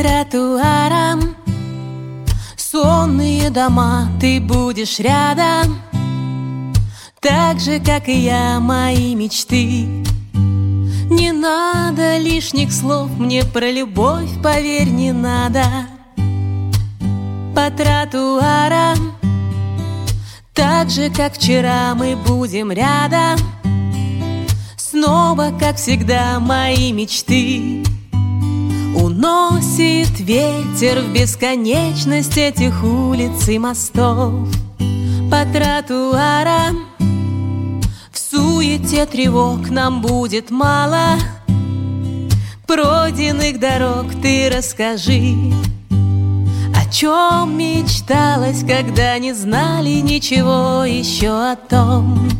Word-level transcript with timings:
Тротуарам 0.00 1.36
Сонные 2.56 3.50
дома, 3.50 4.08
ты 4.18 4.40
будешь 4.40 4.98
рядом. 4.98 5.78
Так 7.20 7.60
же, 7.60 7.80
как 7.80 8.08
и 8.08 8.20
я, 8.20 8.60
мои 8.60 9.14
мечты. 9.14 9.86
Не 11.10 11.32
надо 11.32 12.16
лишних 12.16 12.72
слов 12.72 13.10
мне 13.18 13.44
про 13.44 13.70
любовь, 13.70 14.30
поверь, 14.42 14.88
не 14.88 15.12
надо. 15.12 15.64
По 17.54 17.70
тротуарам. 17.70 19.12
Так 20.54 20.88
же, 20.88 21.10
как 21.10 21.34
вчера, 21.34 21.94
мы 21.94 22.16
будем 22.16 22.72
рядом. 22.72 23.38
Снова, 24.76 25.52
как 25.58 25.76
всегда, 25.76 26.40
мои 26.40 26.92
мечты 26.92 27.82
Уносит 29.10 30.20
ветер 30.20 31.00
в 31.00 31.12
бесконечность 31.12 32.38
этих 32.38 32.84
улиц 32.84 33.48
и 33.48 33.58
мостов. 33.58 34.48
По 35.28 35.44
тротуарам 35.52 36.86
В 38.12 38.16
суете 38.16 39.06
тревог 39.06 39.68
нам 39.68 40.00
будет 40.00 40.52
мало. 40.52 41.18
Пройденных 42.68 43.58
дорог 43.58 44.06
ты 44.22 44.48
расскажи 44.48 45.34
О 46.76 46.88
чем 46.92 47.58
мечталось, 47.58 48.60
когда 48.60 49.18
не 49.18 49.32
знали 49.32 50.00
ничего 50.02 50.84
еще 50.84 51.30
о 51.30 51.56
том 51.56 52.30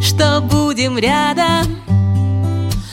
Что 0.00 0.40
будем 0.40 0.96
рядом 0.98 1.82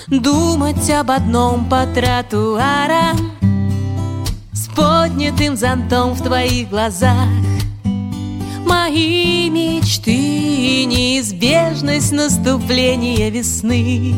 Думать 0.09 0.89
об 0.89 1.11
одном 1.11 1.69
по 1.69 1.85
тротуарам 1.85 3.31
С 4.51 4.67
поднятым 4.69 5.55
зонтом 5.55 6.13
в 6.13 6.23
твоих 6.23 6.69
глазах. 6.69 7.27
Мои 8.65 9.51
мечты 9.51 10.11
и 10.11 10.85
неизбежность 10.85 12.11
наступления 12.11 13.29
весны. 13.29 14.15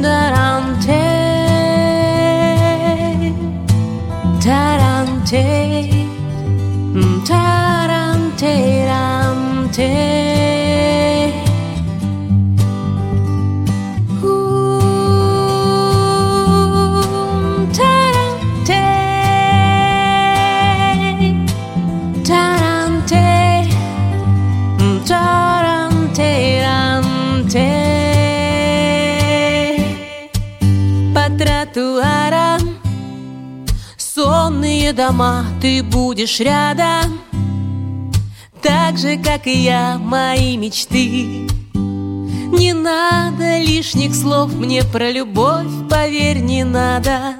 Таранте, 0.00 1.02
таранте, 4.44 5.92
таранте, 7.26 8.72
Сонные 34.92 34.94
дома, 34.94 35.44
ты 35.60 35.82
будешь 35.82 36.40
рядом 36.40 37.20
Так 38.62 38.98
же, 38.98 39.16
как 39.16 39.46
и 39.46 39.62
я, 39.64 39.98
мои 39.98 40.56
мечты. 40.56 41.48
Не 41.74 42.72
надо 42.74 43.58
лишних 43.58 44.14
слов 44.14 44.52
мне 44.54 44.84
про 44.84 45.10
любовь, 45.10 45.88
поверь, 45.88 46.40
не 46.40 46.64
надо 46.64 47.34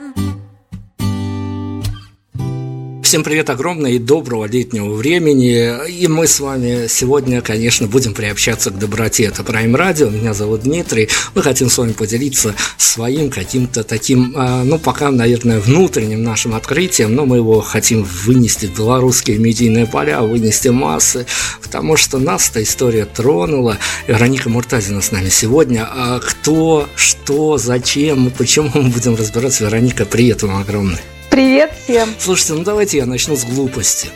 Всем 3.12 3.24
привет 3.24 3.50
огромное 3.50 3.90
и 3.90 3.98
доброго 3.98 4.46
летнего 4.46 4.94
времени. 4.94 5.86
И 5.86 6.08
мы 6.08 6.26
с 6.26 6.40
вами 6.40 6.86
сегодня, 6.88 7.42
конечно, 7.42 7.86
будем 7.86 8.14
приобщаться 8.14 8.70
к 8.70 8.78
доброте. 8.78 9.24
Это 9.24 9.42
Prime 9.42 9.76
Radio, 9.76 10.10
меня 10.10 10.32
зовут 10.32 10.62
Дмитрий. 10.62 11.10
Мы 11.34 11.42
хотим 11.42 11.68
с 11.68 11.76
вами 11.76 11.92
поделиться 11.92 12.54
своим 12.78 13.28
каким-то 13.28 13.84
таким, 13.84 14.32
а, 14.34 14.64
ну, 14.64 14.78
пока, 14.78 15.10
наверное, 15.10 15.60
внутренним 15.60 16.22
нашим 16.22 16.54
открытием, 16.54 17.14
но 17.14 17.26
мы 17.26 17.36
его 17.36 17.60
хотим 17.60 18.02
вынести 18.02 18.64
в 18.64 18.78
белорусские 18.78 19.36
медийные 19.36 19.86
поля, 19.86 20.22
вынести 20.22 20.68
массы, 20.68 21.26
потому 21.62 21.98
что 21.98 22.16
нас 22.16 22.48
эта 22.48 22.62
история 22.62 23.04
тронула. 23.04 23.76
Вероника 24.06 24.48
Муртазина 24.48 25.02
с 25.02 25.12
нами 25.12 25.28
сегодня. 25.28 25.86
А 25.86 26.18
кто, 26.18 26.88
что, 26.96 27.58
зачем, 27.58 28.30
почему 28.30 28.70
мы 28.72 28.88
будем 28.88 29.16
разбираться. 29.16 29.64
Вероника, 29.64 30.06
привет 30.06 30.42
вам 30.42 30.62
огромное. 30.62 31.11
Привет 31.32 31.72
всем! 31.82 32.10
Слушайте, 32.18 32.52
ну 32.52 32.62
давайте 32.62 32.98
я 32.98 33.06
начну 33.06 33.36
с 33.36 33.44
глупости. 33.44 34.10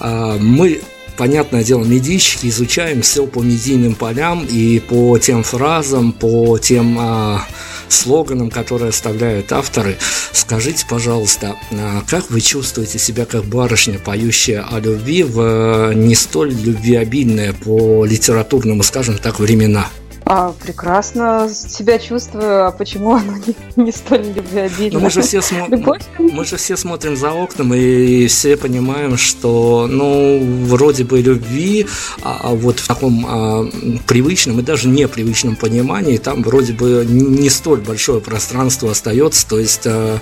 А, 0.00 0.36
мы 0.38 0.80
понятное 1.16 1.62
дело, 1.62 1.84
медийщики 1.84 2.46
изучаем 2.46 3.02
все 3.02 3.28
по 3.28 3.38
медийным 3.38 3.94
полям 3.94 4.44
и 4.44 4.80
по 4.80 5.16
тем 5.18 5.44
фразам, 5.44 6.10
по 6.12 6.58
тем 6.58 6.98
а, 6.98 7.46
слоганам, 7.88 8.50
которые 8.50 8.88
оставляют 8.88 9.52
авторы. 9.52 9.98
Скажите, 10.32 10.84
пожалуйста, 10.90 11.54
а 11.70 12.02
как 12.08 12.28
вы 12.28 12.40
чувствуете 12.40 12.98
себя 12.98 13.24
как 13.24 13.44
барышня, 13.44 14.00
поющая 14.00 14.66
о 14.68 14.80
любви 14.80 15.22
в 15.22 15.92
не 15.94 16.16
столь 16.16 16.52
любвеобильные 16.54 17.52
по 17.52 18.04
литературному, 18.04 18.82
скажем 18.82 19.16
так, 19.18 19.38
времена? 19.38 19.86
А, 20.30 20.52
прекрасно 20.52 21.48
себя 21.48 21.98
чувствую, 21.98 22.66
а 22.66 22.70
почему 22.70 23.14
оно 23.14 23.38
не, 23.38 23.82
не 23.82 23.90
столь 23.90 24.26
любвеобильно? 24.36 24.98
Ну, 24.98 25.04
мы 25.06 25.10
же 25.10 25.22
все 25.22 25.40
смотрим, 25.40 25.86
мы 26.18 26.44
же 26.44 26.58
все 26.58 26.76
смотрим 26.76 27.16
за 27.16 27.30
окном 27.30 27.72
и 27.72 28.26
все 28.26 28.58
понимаем, 28.58 29.16
что, 29.16 29.86
ну, 29.88 30.38
вроде 30.66 31.04
бы 31.04 31.22
любви, 31.22 31.86
а, 32.22 32.40
а 32.42 32.48
вот 32.50 32.78
в 32.78 32.86
таком 32.86 33.24
а, 33.26 33.70
привычном 34.06 34.60
и 34.60 34.62
даже 34.62 34.88
непривычном 34.88 35.56
понимании 35.56 36.18
там 36.18 36.42
вроде 36.42 36.74
бы 36.74 37.06
не 37.08 37.48
столь 37.48 37.80
большое 37.80 38.20
пространство 38.20 38.90
остается, 38.90 39.48
то 39.48 39.58
есть 39.58 39.86
а, 39.86 40.20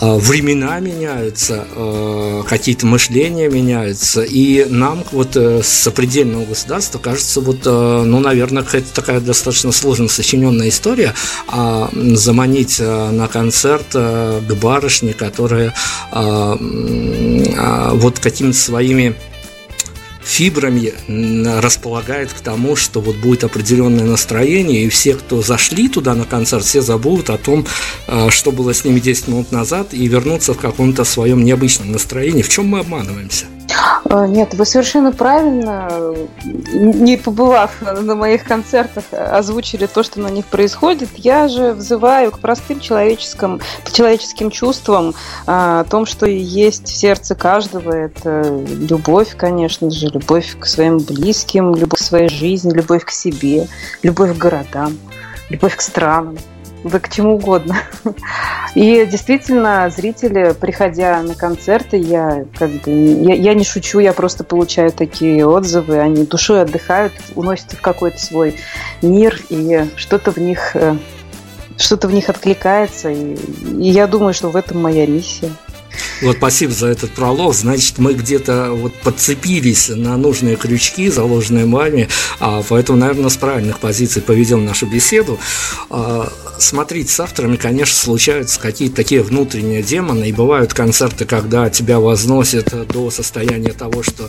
времена 0.00 0.80
меняются, 0.80 1.66
а, 1.76 2.42
какие-то 2.42 2.86
мышления 2.86 3.48
меняются, 3.48 4.22
и 4.22 4.66
нам 4.68 5.04
вот 5.12 5.36
э, 5.36 5.62
с 5.62 5.68
сопредельного 5.68 6.44
государства 6.44 6.98
кажется, 6.98 7.40
вот, 7.40 7.60
э, 7.64 8.02
ну, 8.04 8.20
наверное, 8.20 8.62
какая-то 8.62 8.92
такая 8.92 9.20
достаточно 9.20 9.72
сложно 9.72 10.08
сочиненная 10.08 10.68
история, 10.68 11.14
а 11.48 11.88
заманить 11.92 12.78
э, 12.80 13.10
на 13.10 13.28
концерт 13.28 13.86
к 13.92 14.54
барышне, 14.60 15.12
которая 15.12 15.74
вот 16.12 18.18
какими-то 18.18 18.58
своими 18.58 19.14
фибрами 20.24 20.92
располагает 21.60 22.32
к 22.32 22.40
тому, 22.40 22.76
что 22.76 23.00
вот 23.00 23.16
будет 23.16 23.44
определенное 23.44 24.04
настроение, 24.04 24.84
и 24.84 24.88
все, 24.88 25.14
кто 25.14 25.42
зашли 25.42 25.88
туда 25.88 26.14
на 26.14 26.24
концерт, 26.24 26.64
все 26.64 26.80
забудут 26.80 27.30
о 27.30 27.38
том, 27.38 27.66
а, 28.06 28.30
что 28.30 28.52
было 28.52 28.72
с 28.74 28.84
ними 28.84 29.00
10 29.00 29.28
минут 29.28 29.52
назад, 29.52 29.92
и 29.92 30.06
вернуться 30.06 30.54
в 30.54 30.58
каком-то 30.58 31.04
своем 31.04 31.44
необычном 31.44 31.92
настроении. 31.92 32.42
В 32.42 32.48
чем 32.48 32.66
мы 32.66 32.80
обманываемся? 32.80 33.46
А, 34.04 34.26
нет, 34.26 34.54
вы 34.54 34.64
совершенно 34.64 35.12
правильно, 35.12 35.90
не 36.44 37.16
побывав 37.16 37.80
на 37.80 38.14
моих 38.14 38.44
концертах, 38.44 39.04
озвучили 39.12 39.86
то, 39.86 40.02
что 40.02 40.20
на 40.20 40.28
них 40.28 40.46
происходит. 40.46 41.08
Я 41.16 41.48
же 41.48 41.72
взываю 41.72 42.30
к 42.30 42.38
простым 42.38 42.80
человеческим, 42.80 43.60
человеческим 43.92 44.50
чувствам, 44.50 45.14
а, 45.46 45.80
о 45.80 45.84
том, 45.84 46.06
что 46.06 46.26
есть 46.26 46.88
в 46.88 46.96
сердце 46.96 47.34
каждого. 47.34 47.92
Это 47.92 48.42
любовь, 48.42 49.34
конечно 49.36 49.90
же, 49.90 50.08
любовь 50.08 50.56
к 50.58 50.66
своим 50.66 50.98
близким, 50.98 51.74
любовь 51.74 52.00
к 52.00 52.02
своей 52.02 52.28
жизни, 52.28 52.72
любовь 52.72 53.04
к 53.04 53.10
себе, 53.10 53.68
любовь 54.02 54.34
к 54.34 54.38
городам, 54.38 54.96
любовь 55.50 55.76
к 55.76 55.80
странам. 55.80 56.36
Да 56.84 57.00
к 57.00 57.08
чему 57.08 57.36
угодно. 57.36 57.76
И 58.74 59.06
действительно, 59.06 59.90
зрители, 59.90 60.54
приходя 60.58 61.22
на 61.22 61.34
концерты, 61.34 61.96
я 61.96 62.44
как 62.56 62.70
бы 62.70 62.90
я, 62.90 63.34
я 63.34 63.54
не 63.54 63.64
шучу, 63.64 63.98
я 64.00 64.12
просто 64.12 64.44
получаю 64.44 64.92
такие 64.92 65.46
отзывы, 65.46 65.98
они 65.98 66.24
душой 66.24 66.62
отдыхают, 66.62 67.12
уносятся 67.34 67.76
в 67.76 67.80
какой-то 67.80 68.18
свой 68.20 68.56
мир, 69.00 69.40
и 69.48 69.86
что-то 69.96 70.30
в 70.30 70.36
них 70.36 70.76
э, 70.76 70.96
что-то 71.76 72.08
в 72.08 72.12
них 72.12 72.28
откликается, 72.28 73.10
и, 73.10 73.34
и 73.34 73.88
я 73.88 74.06
думаю, 74.06 74.34
что 74.34 74.50
в 74.50 74.56
этом 74.56 74.80
моя 74.80 75.06
миссия. 75.06 75.50
Вот 76.22 76.36
спасибо 76.36 76.72
за 76.72 76.88
этот 76.88 77.12
пролог. 77.12 77.54
Значит, 77.54 77.98
мы 77.98 78.14
где-то 78.14 78.72
вот 78.72 78.94
подцепились 79.00 79.88
на 79.88 80.16
нужные 80.16 80.56
крючки, 80.56 81.10
заложенные 81.10 81.66
вами, 81.66 82.08
а, 82.40 82.62
поэтому, 82.68 82.98
наверное, 82.98 83.30
с 83.30 83.36
правильных 83.36 83.78
позиций 83.78 84.22
поведем 84.22 84.64
нашу 84.64 84.86
беседу. 84.86 85.38
А, 85.90 86.32
смотрите, 86.58 87.12
с 87.12 87.20
авторами, 87.20 87.56
конечно, 87.56 87.94
случаются 87.94 88.60
какие-то 88.60 88.96
такие 88.96 89.22
внутренние 89.22 89.82
демоны, 89.82 90.28
и 90.28 90.32
бывают 90.32 90.72
концерты, 90.72 91.24
когда 91.24 91.68
тебя 91.70 92.00
возносят 92.00 92.86
до 92.88 93.10
состояния 93.10 93.72
того, 93.72 94.02
что 94.02 94.28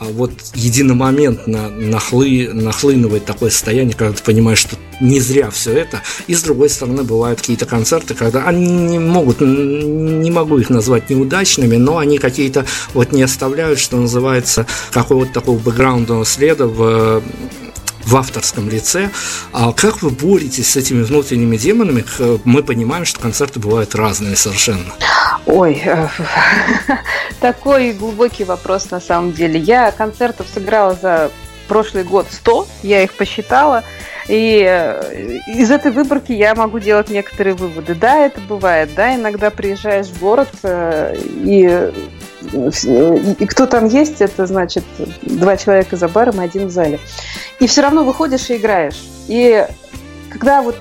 вот 0.00 0.32
единомоментно 0.54 1.68
нахлы, 1.68 2.50
нахлынывает 2.52 3.24
такое 3.24 3.50
состояние, 3.50 3.94
когда 3.94 4.14
ты 4.14 4.22
понимаешь, 4.22 4.58
что 4.58 4.76
не 5.00 5.20
зря 5.20 5.50
все 5.50 5.72
это. 5.72 6.02
И 6.26 6.34
с 6.34 6.42
другой 6.42 6.68
стороны, 6.68 7.02
бывают 7.04 7.40
какие-то 7.40 7.66
концерты, 7.66 8.14
когда 8.14 8.44
они 8.44 8.66
не 8.66 8.98
могут, 8.98 9.40
не 9.40 10.30
могу 10.30 10.58
их 10.58 10.70
назвать 10.70 11.10
неудачными, 11.10 11.76
но 11.76 11.98
они 11.98 12.18
какие-то 12.18 12.66
вот 12.94 13.12
не 13.12 13.22
оставляют, 13.22 13.78
что 13.78 13.96
называется, 13.96 14.66
какого-то 14.92 15.32
такого 15.32 15.58
бэкграундного 15.58 16.24
следа 16.24 16.66
в 16.66 17.22
в 18.04 18.16
авторском 18.16 18.68
лице. 18.68 19.10
А 19.52 19.72
как 19.72 20.02
вы 20.02 20.10
боретесь 20.10 20.70
с 20.70 20.76
этими 20.76 21.02
внутренними 21.02 21.56
демонами? 21.56 22.04
Мы 22.44 22.62
понимаем, 22.62 23.04
что 23.04 23.20
концерты 23.20 23.60
бывают 23.60 23.94
разные 23.94 24.36
совершенно. 24.36 24.94
Ой, 25.52 25.82
э, 25.84 26.06
такой 27.40 27.92
глубокий 27.92 28.44
вопрос 28.44 28.90
на 28.90 29.00
самом 29.00 29.32
деле. 29.32 29.58
Я 29.58 29.90
концертов 29.90 30.46
сыграла 30.52 30.94
за 30.94 31.30
прошлый 31.66 32.04
год 32.04 32.26
100, 32.30 32.68
я 32.82 33.02
их 33.02 33.14
посчитала. 33.14 33.82
И 34.28 34.64
э, 34.64 35.38
из 35.48 35.72
этой 35.72 35.90
выборки 35.90 36.30
я 36.30 36.54
могу 36.54 36.78
делать 36.78 37.10
некоторые 37.10 37.54
выводы. 37.54 37.96
Да, 37.96 38.18
это 38.18 38.40
бывает. 38.40 38.90
Да, 38.94 39.16
иногда 39.16 39.50
приезжаешь 39.50 40.06
в 40.06 40.20
город 40.20 40.50
э, 40.62 41.16
и 41.18 41.92
и 42.52 43.46
кто 43.46 43.66
там 43.66 43.86
есть, 43.86 44.22
это 44.22 44.46
значит 44.46 44.82
два 45.20 45.58
человека 45.58 45.96
за 45.96 46.08
баром 46.08 46.40
один 46.40 46.68
в 46.68 46.70
зале. 46.70 46.98
И 47.58 47.66
все 47.66 47.82
равно 47.82 48.02
выходишь 48.02 48.48
и 48.48 48.56
играешь. 48.56 49.04
И 49.28 49.66
когда 50.30 50.62
вот 50.62 50.76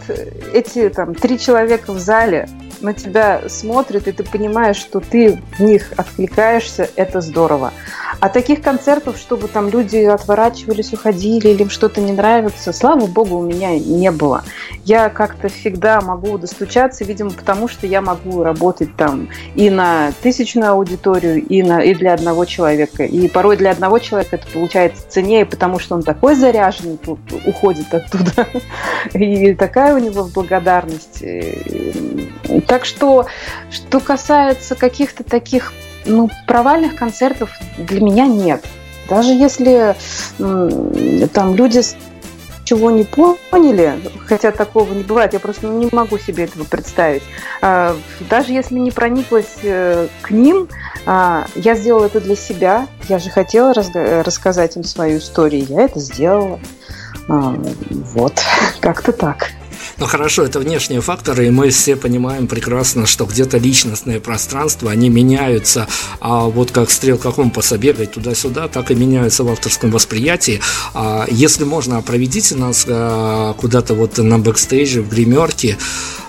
эти 0.54 0.88
там 0.88 1.14
три 1.14 1.38
человека 1.38 1.92
в 1.92 2.00
зале 2.00 2.48
на 2.82 2.94
тебя 2.94 3.42
смотрят, 3.48 4.08
и 4.08 4.12
ты 4.12 4.24
понимаешь, 4.24 4.78
что 4.78 5.00
ты 5.00 5.40
в 5.58 5.60
них 5.60 5.92
откликаешься, 5.98 6.90
это 6.96 7.22
здорово. 7.22 7.74
А 8.20 8.30
таких 8.30 8.62
концертов, 8.62 9.18
чтобы 9.18 9.48
там 9.48 9.70
люди 9.70 9.98
отворачивались, 9.98 10.94
уходили, 10.94 11.50
или 11.50 11.64
им 11.64 11.70
что-то 11.70 12.02
не 12.02 12.12
нравится, 12.12 12.74
слава 12.74 13.06
богу, 13.06 13.38
у 13.38 13.42
меня 13.42 13.78
не 13.78 14.12
было. 14.12 14.44
Я 14.84 15.10
как-то 15.10 15.48
всегда 15.48 16.02
могу 16.02 16.38
достучаться, 16.38 17.04
видимо, 17.04 17.32
потому 17.32 17.68
что 17.68 17.88
я 17.88 18.02
могу 18.02 18.44
работать 18.44 18.96
там 18.96 19.30
и 19.56 19.70
на 19.70 20.12
тысячную 20.22 20.72
аудиторию, 20.72 21.46
и, 21.46 21.64
на, 21.64 21.82
и 21.82 21.94
для 21.94 22.14
одного 22.14 22.46
человека. 22.46 23.04
И 23.04 23.28
порой 23.28 23.58
для 23.58 23.72
одного 23.72 24.00
человека 24.00 24.36
это 24.36 24.48
получается 24.52 25.04
ценнее, 25.08 25.46
потому 25.46 25.80
что 25.80 25.96
он 25.96 26.04
такой 26.04 26.36
заряженный 26.36 26.98
тут 26.98 27.20
уходит 27.46 27.94
оттуда. 27.94 28.48
И 29.14 29.54
такая 29.54 29.96
у 29.96 29.98
него 29.98 30.26
благодарность. 30.26 31.24
Так 32.70 32.86
что, 32.86 33.26
что 33.72 34.00
касается 34.00 34.76
каких-то 34.76 35.24
таких 35.24 35.74
ну, 36.06 36.30
провальных 36.46 36.96
концертов, 36.96 37.50
для 37.80 38.00
меня 38.00 38.28
нет. 38.28 38.64
Даже 39.10 39.32
если 39.32 39.96
там 41.34 41.56
люди 41.56 41.82
чего 42.66 42.92
не 42.92 43.06
поняли, 43.06 44.00
хотя 44.28 44.52
такого 44.52 44.94
не 44.94 45.02
бывает, 45.02 45.34
я 45.34 45.40
просто 45.40 45.66
не 45.66 45.90
могу 45.92 46.20
себе 46.20 46.44
этого 46.44 46.64
представить. 46.64 47.24
А, 47.64 47.98
даже 48.30 48.54
если 48.54 48.76
не 48.76 48.92
прониклась 48.92 49.58
э, 49.64 50.08
к 50.22 50.30
ним, 50.30 50.68
а, 51.08 51.48
я 51.56 51.74
сделала 51.74 52.06
это 52.06 52.22
для 52.22 52.36
себя. 52.36 52.88
Я 53.08 53.18
же 53.18 53.32
хотела 53.32 53.74
рассказать 53.74 54.78
им 54.78 54.84
свою 54.84 55.18
историю, 55.18 55.66
я 55.68 55.82
это 55.82 56.00
сделала. 56.00 56.60
А, 57.28 57.56
вот, 58.14 58.40
как-то 58.80 59.12
так. 59.12 59.50
Ну 60.00 60.06
хорошо, 60.06 60.44
это 60.44 60.60
внешние 60.60 61.02
факторы, 61.02 61.48
и 61.48 61.50
мы 61.50 61.72
все 61.72 61.98
понимаем 61.98 62.48
прекрасно, 62.48 63.06
что 63.06 63.26
где-то 63.26 63.58
личностные 63.58 64.22
пространства, 64.22 64.92
они 64.92 65.10
меняются, 65.10 65.88
а 66.22 66.46
вот 66.46 66.72
как 66.72 66.90
стрелка 66.90 67.34
компаса 67.34 67.78
бегает 67.78 68.14
туда-сюда, 68.14 68.70
так 68.70 68.92
и 68.92 68.96
меняются 68.96 69.44
в 69.44 69.50
авторском 69.50 69.92
восприятии. 69.92 70.62
А 70.94 71.26
если 71.30 71.66
можно, 71.66 72.02
проведите 72.02 72.56
нас 72.56 72.86
а, 72.88 73.54
куда-то 73.56 73.94
вот 73.94 74.18
на 74.18 74.40
бэкстейже, 74.40 75.02
в 75.02 75.10
гримерке, 75.10 75.78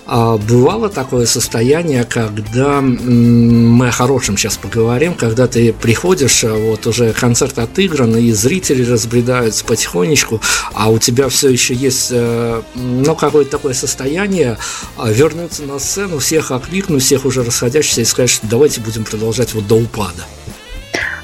бывало 0.11 0.89
такое 0.89 1.25
состояние, 1.25 2.03
когда 2.03 2.81
мы 2.81 3.87
о 3.87 3.91
хорошем 3.91 4.35
сейчас 4.35 4.57
поговорим, 4.57 5.13
когда 5.13 5.47
ты 5.47 5.71
приходишь, 5.71 6.43
а 6.43 6.53
вот 6.53 6.85
уже 6.85 7.13
концерт 7.13 7.57
отыгран, 7.57 8.17
и 8.17 8.31
зрители 8.31 8.83
разбредаются 8.83 9.63
потихонечку, 9.63 10.41
а 10.73 10.89
у 10.89 10.99
тебя 10.99 11.29
все 11.29 11.47
еще 11.47 11.73
есть 11.73 12.09
э, 12.11 12.61
ну, 12.75 13.15
какое-то 13.15 13.51
такое 13.51 13.73
состояние 13.73 14.57
а 14.97 15.09
вернуться 15.09 15.63
на 15.63 15.79
сцену, 15.79 16.19
всех 16.19 16.51
окликнуть, 16.51 17.03
всех 17.03 17.23
уже 17.23 17.41
расходящихся 17.43 18.01
и 18.01 18.05
сказать, 18.05 18.29
что 18.29 18.47
давайте 18.47 18.81
будем 18.81 19.05
продолжать 19.05 19.53
вот 19.53 19.65
до 19.67 19.75
упада. 19.75 20.25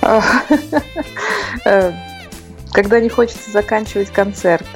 Э, 1.65 1.91
когда 2.71 2.99
не 3.01 3.09
хочется 3.09 3.51
заканчивать 3.51 4.09
концерт. 4.11 4.67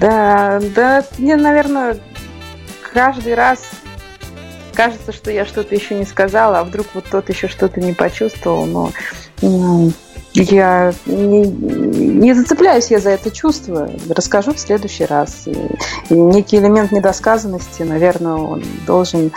Да, 0.00 0.60
да, 0.74 1.04
мне, 1.18 1.36
наверное, 1.36 2.00
каждый 2.96 3.34
раз 3.34 3.72
кажется, 4.72 5.12
что 5.12 5.30
я 5.30 5.44
что-то 5.44 5.74
еще 5.74 5.94
не 5.94 6.06
сказала, 6.06 6.60
а 6.60 6.64
вдруг 6.64 6.86
вот 6.94 7.04
тот 7.10 7.28
еще 7.28 7.46
что-то 7.46 7.78
не 7.78 7.92
почувствовал, 7.92 8.64
но 8.64 8.90
я 10.42 10.92
не, 11.06 11.46
не 11.46 12.34
зацепляюсь 12.34 12.90
я 12.90 13.00
за 13.00 13.10
это 13.10 13.30
чувство. 13.30 13.88
Расскажу 14.08 14.52
в 14.52 14.58
следующий 14.58 15.04
раз. 15.04 15.46
И, 15.46 16.14
некий 16.14 16.58
элемент 16.58 16.92
недосказанности, 16.92 17.82
наверное, 17.82 18.34
он 18.34 18.64
должен, 18.86 19.32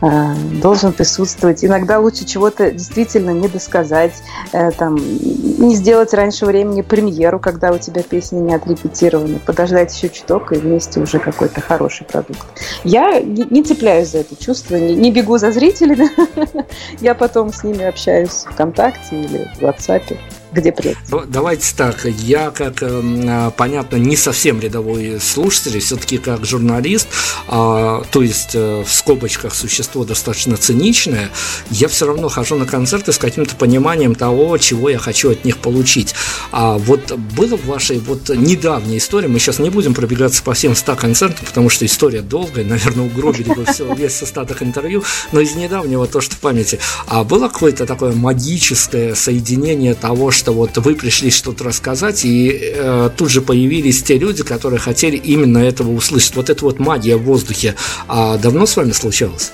э, 0.00 0.34
должен 0.62 0.92
присутствовать. 0.92 1.64
Иногда 1.64 1.98
лучше 1.98 2.24
чего-то 2.24 2.70
действительно 2.70 3.30
не 3.30 3.48
досказать, 3.48 4.14
э, 4.52 4.70
там, 4.72 4.96
не 4.96 5.74
сделать 5.74 6.14
раньше 6.14 6.46
времени 6.46 6.82
премьеру, 6.82 7.38
когда 7.38 7.72
у 7.72 7.78
тебя 7.78 8.02
песни 8.02 8.38
не 8.38 8.54
отрепетированы, 8.54 9.38
подождать 9.38 9.94
еще 9.94 10.08
чуток 10.08 10.52
и 10.52 10.56
вместе 10.56 11.00
уже 11.00 11.18
какой-то 11.18 11.60
хороший 11.60 12.06
продукт. 12.06 12.46
Я 12.84 13.20
не, 13.20 13.44
не 13.50 13.62
цепляюсь 13.62 14.10
за 14.10 14.18
это 14.18 14.36
чувство, 14.36 14.76
не, 14.76 14.94
не 14.94 15.10
бегу 15.10 15.38
за 15.38 15.52
зрителями. 15.52 16.08
Я 17.00 17.14
потом 17.14 17.52
с 17.52 17.64
ними 17.64 17.84
общаюсь 17.84 18.44
ВКонтакте 18.50 19.22
или 19.22 19.50
в 19.56 19.62
WhatsApp 19.62 20.16
где 20.54 20.72
привет? 20.72 20.96
Давайте 21.28 21.74
так, 21.76 22.04
я 22.04 22.50
как, 22.50 22.82
эм, 22.82 23.24
а, 23.28 23.50
понятно, 23.50 23.96
не 23.96 24.16
совсем 24.16 24.60
рядовой 24.60 25.18
слушатель, 25.20 25.80
все-таки 25.80 26.18
как 26.18 26.44
журналист, 26.44 27.08
а, 27.48 28.02
то 28.10 28.22
есть 28.22 28.54
э, 28.54 28.84
в 28.86 28.92
скобочках 28.92 29.54
существо 29.54 30.04
достаточно 30.04 30.56
циничное, 30.56 31.30
я 31.70 31.88
все 31.88 32.06
равно 32.06 32.28
хожу 32.28 32.56
на 32.56 32.66
концерты 32.66 33.12
с 33.12 33.18
каким-то 33.18 33.56
пониманием 33.56 34.14
того, 34.14 34.56
чего 34.58 34.88
я 34.88 34.98
хочу 34.98 35.32
от 35.32 35.44
них 35.44 35.58
получить. 35.58 36.14
А 36.52 36.78
вот 36.78 37.12
было 37.36 37.56
в 37.56 37.66
вашей 37.66 37.98
вот 37.98 38.28
недавней 38.28 38.98
истории, 38.98 39.26
мы 39.26 39.38
сейчас 39.40 39.58
не 39.58 39.70
будем 39.70 39.94
пробегаться 39.94 40.42
по 40.42 40.54
всем 40.54 40.76
100 40.76 40.96
концертам, 40.96 41.46
потому 41.46 41.68
что 41.68 41.84
история 41.84 42.22
долгая, 42.22 42.64
наверное, 42.64 43.06
угробили 43.06 43.52
бы 43.52 43.64
все, 43.64 43.92
весь 43.96 44.22
остаток 44.22 44.62
интервью, 44.62 45.02
но 45.32 45.40
из 45.40 45.54
недавнего 45.56 46.06
то, 46.06 46.20
что 46.20 46.36
в 46.36 46.38
памяти. 46.38 46.78
А 47.06 47.24
было 47.24 47.48
какое-то 47.48 47.86
такое 47.86 48.12
магическое 48.12 49.14
соединение 49.14 49.94
того, 49.94 50.30
что 50.30 50.43
что 50.44 50.52
вот 50.52 50.76
вы 50.76 50.94
пришли 50.94 51.30
что-то 51.30 51.64
рассказать, 51.64 52.26
и 52.26 52.74
э, 52.76 53.08
тут 53.16 53.30
же 53.30 53.40
появились 53.40 54.02
те 54.02 54.18
люди, 54.18 54.44
которые 54.44 54.78
хотели 54.78 55.16
именно 55.16 55.56
этого 55.56 55.90
услышать. 55.90 56.36
Вот 56.36 56.50
эта 56.50 56.62
вот 56.66 56.78
магия 56.78 57.16
в 57.16 57.22
воздухе. 57.22 57.76
А 58.08 58.36
давно 58.36 58.66
с 58.66 58.76
вами 58.76 58.92
случалось? 58.92 59.52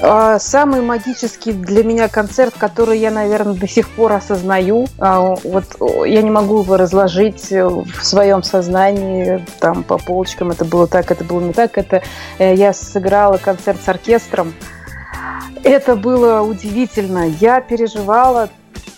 А, 0.00 0.38
самый 0.38 0.80
магический 0.80 1.50
для 1.52 1.82
меня 1.82 2.06
концерт, 2.06 2.54
который 2.56 3.00
я, 3.00 3.10
наверное, 3.10 3.54
до 3.54 3.66
сих 3.66 3.88
пор 3.88 4.12
осознаю, 4.12 4.86
а, 5.00 5.34
вот 5.42 5.64
я 6.06 6.22
не 6.22 6.30
могу 6.30 6.62
его 6.62 6.76
разложить 6.76 7.50
в 7.50 8.04
своем 8.04 8.44
сознании, 8.44 9.44
там 9.58 9.82
по 9.82 9.98
полочкам 9.98 10.52
это 10.52 10.64
было 10.64 10.86
так, 10.86 11.10
это 11.10 11.24
было 11.24 11.40
не 11.40 11.52
так, 11.52 11.76
это 11.78 12.04
э, 12.38 12.54
я 12.54 12.72
сыграла 12.72 13.38
концерт 13.38 13.80
с 13.84 13.88
оркестром, 13.88 14.54
это 15.64 15.96
было 15.96 16.42
удивительно. 16.42 17.28
Я 17.28 17.60
переживала 17.60 18.50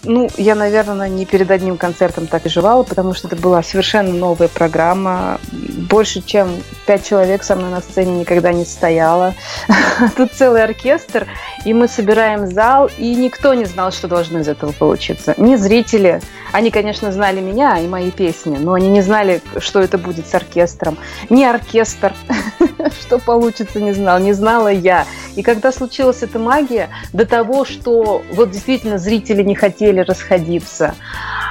ну, 0.04 0.28
я, 0.37 0.54
наверное, 0.54 1.08
не 1.08 1.26
перед 1.26 1.50
одним 1.50 1.76
концертом 1.76 2.26
так 2.26 2.44
переживала, 2.54 2.82
потому 2.82 3.14
что 3.14 3.28
это 3.28 3.37
была 3.37 3.62
совершенно 3.62 4.12
новая 4.12 4.49
программа. 4.49 5.40
Больше, 5.52 6.20
чем 6.20 6.49
пять 6.87 7.06
человек 7.06 7.42
со 7.42 7.56
мной 7.56 7.70
на 7.70 7.80
сцене 7.80 8.20
никогда 8.20 8.52
не 8.52 8.64
стояло. 8.64 9.34
Тут 10.16 10.32
целый 10.32 10.62
оркестр, 10.62 11.26
и 11.64 11.75
мы 11.75 11.88
собираем 11.88 12.46
зал, 12.50 12.90
и 12.99 13.14
никто 13.14 13.54
не 13.54 13.64
знал, 13.64 13.92
что 13.92 14.08
должно 14.08 14.40
из 14.40 14.49
этого 14.49 14.73
получиться. 14.73 15.34
Ни 15.37 15.56
зрители, 15.56 16.20
они, 16.54 16.70
конечно, 16.70 17.11
знали 17.11 17.40
меня 17.40 17.80
и 17.80 17.88
мои 17.88 18.12
песни, 18.12 18.56
но 18.56 18.75
они 18.75 18.88
не 18.88 19.00
знали, 19.00 19.42
что 19.58 19.80
это 19.80 19.99
будет 19.99 20.28
с 20.28 20.34
оркестром. 20.37 20.96
Ни 21.28 21.42
оркестр, 21.42 22.14
что 23.00 23.18
получится, 23.18 23.80
не 23.80 23.92
знал, 23.92 24.20
не 24.20 24.32
знала 24.34 24.68
я. 24.68 25.04
И 25.34 25.42
когда 25.42 25.73
случилась 25.73 26.23
эта 26.23 26.38
магия, 26.38 26.90
до 27.12 27.26
того, 27.26 27.64
что 27.64 28.23
вот 28.32 28.52
действительно 28.52 28.99
зрители 28.99 29.42
не 29.42 29.56
хотели 29.56 29.99
расходиться, 29.99 30.94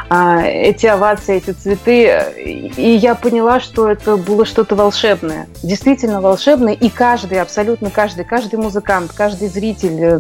а, 0.09 0.41
эти 0.43 0.85
овации, 0.85 1.37
эти 1.37 1.51
цветы, 1.51 2.71
и 2.77 2.91
я 3.01 3.15
поняла, 3.15 3.59
что 3.59 3.89
это 3.89 4.15
было 4.15 4.45
что-то 4.45 4.75
волшебное, 4.75 5.47
действительно 5.63 6.21
волшебное, 6.21 6.73
и 6.73 6.89
каждый, 6.89 7.41
абсолютно 7.41 7.89
каждый, 7.89 8.23
каждый 8.23 8.55
музыкант, 8.55 9.11
каждый 9.13 9.47
зритель, 9.47 9.97
э, 9.99 10.19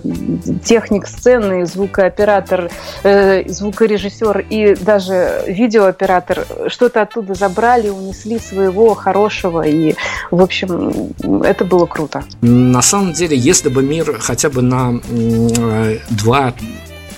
техник 0.63 1.07
сцены, 1.07 1.65
звукооператор, 1.65 2.69
э, 3.03 3.47
звукорежиссер 3.47 4.45
и 4.49 4.72
даже 4.75 5.43
видеооператор 5.47 6.45
что-то 6.67 7.01
оттуда 7.01 7.33
забрали, 7.33 7.89
унесли 7.89 8.39
своего 8.39 8.93
хорошего, 8.93 9.65
и, 9.65 9.95
в 10.31 10.41
общем, 10.41 11.13
это 11.43 11.65
было 11.65 11.85
круто. 11.85 12.23
На 12.41 12.81
самом 12.81 13.13
деле, 13.13 13.37
если 13.37 13.69
бы 13.69 13.83
мир 13.83 14.17
хотя 14.19 14.49
бы 14.49 14.61
на 14.61 14.99
э, 15.09 15.97
два 16.09 16.53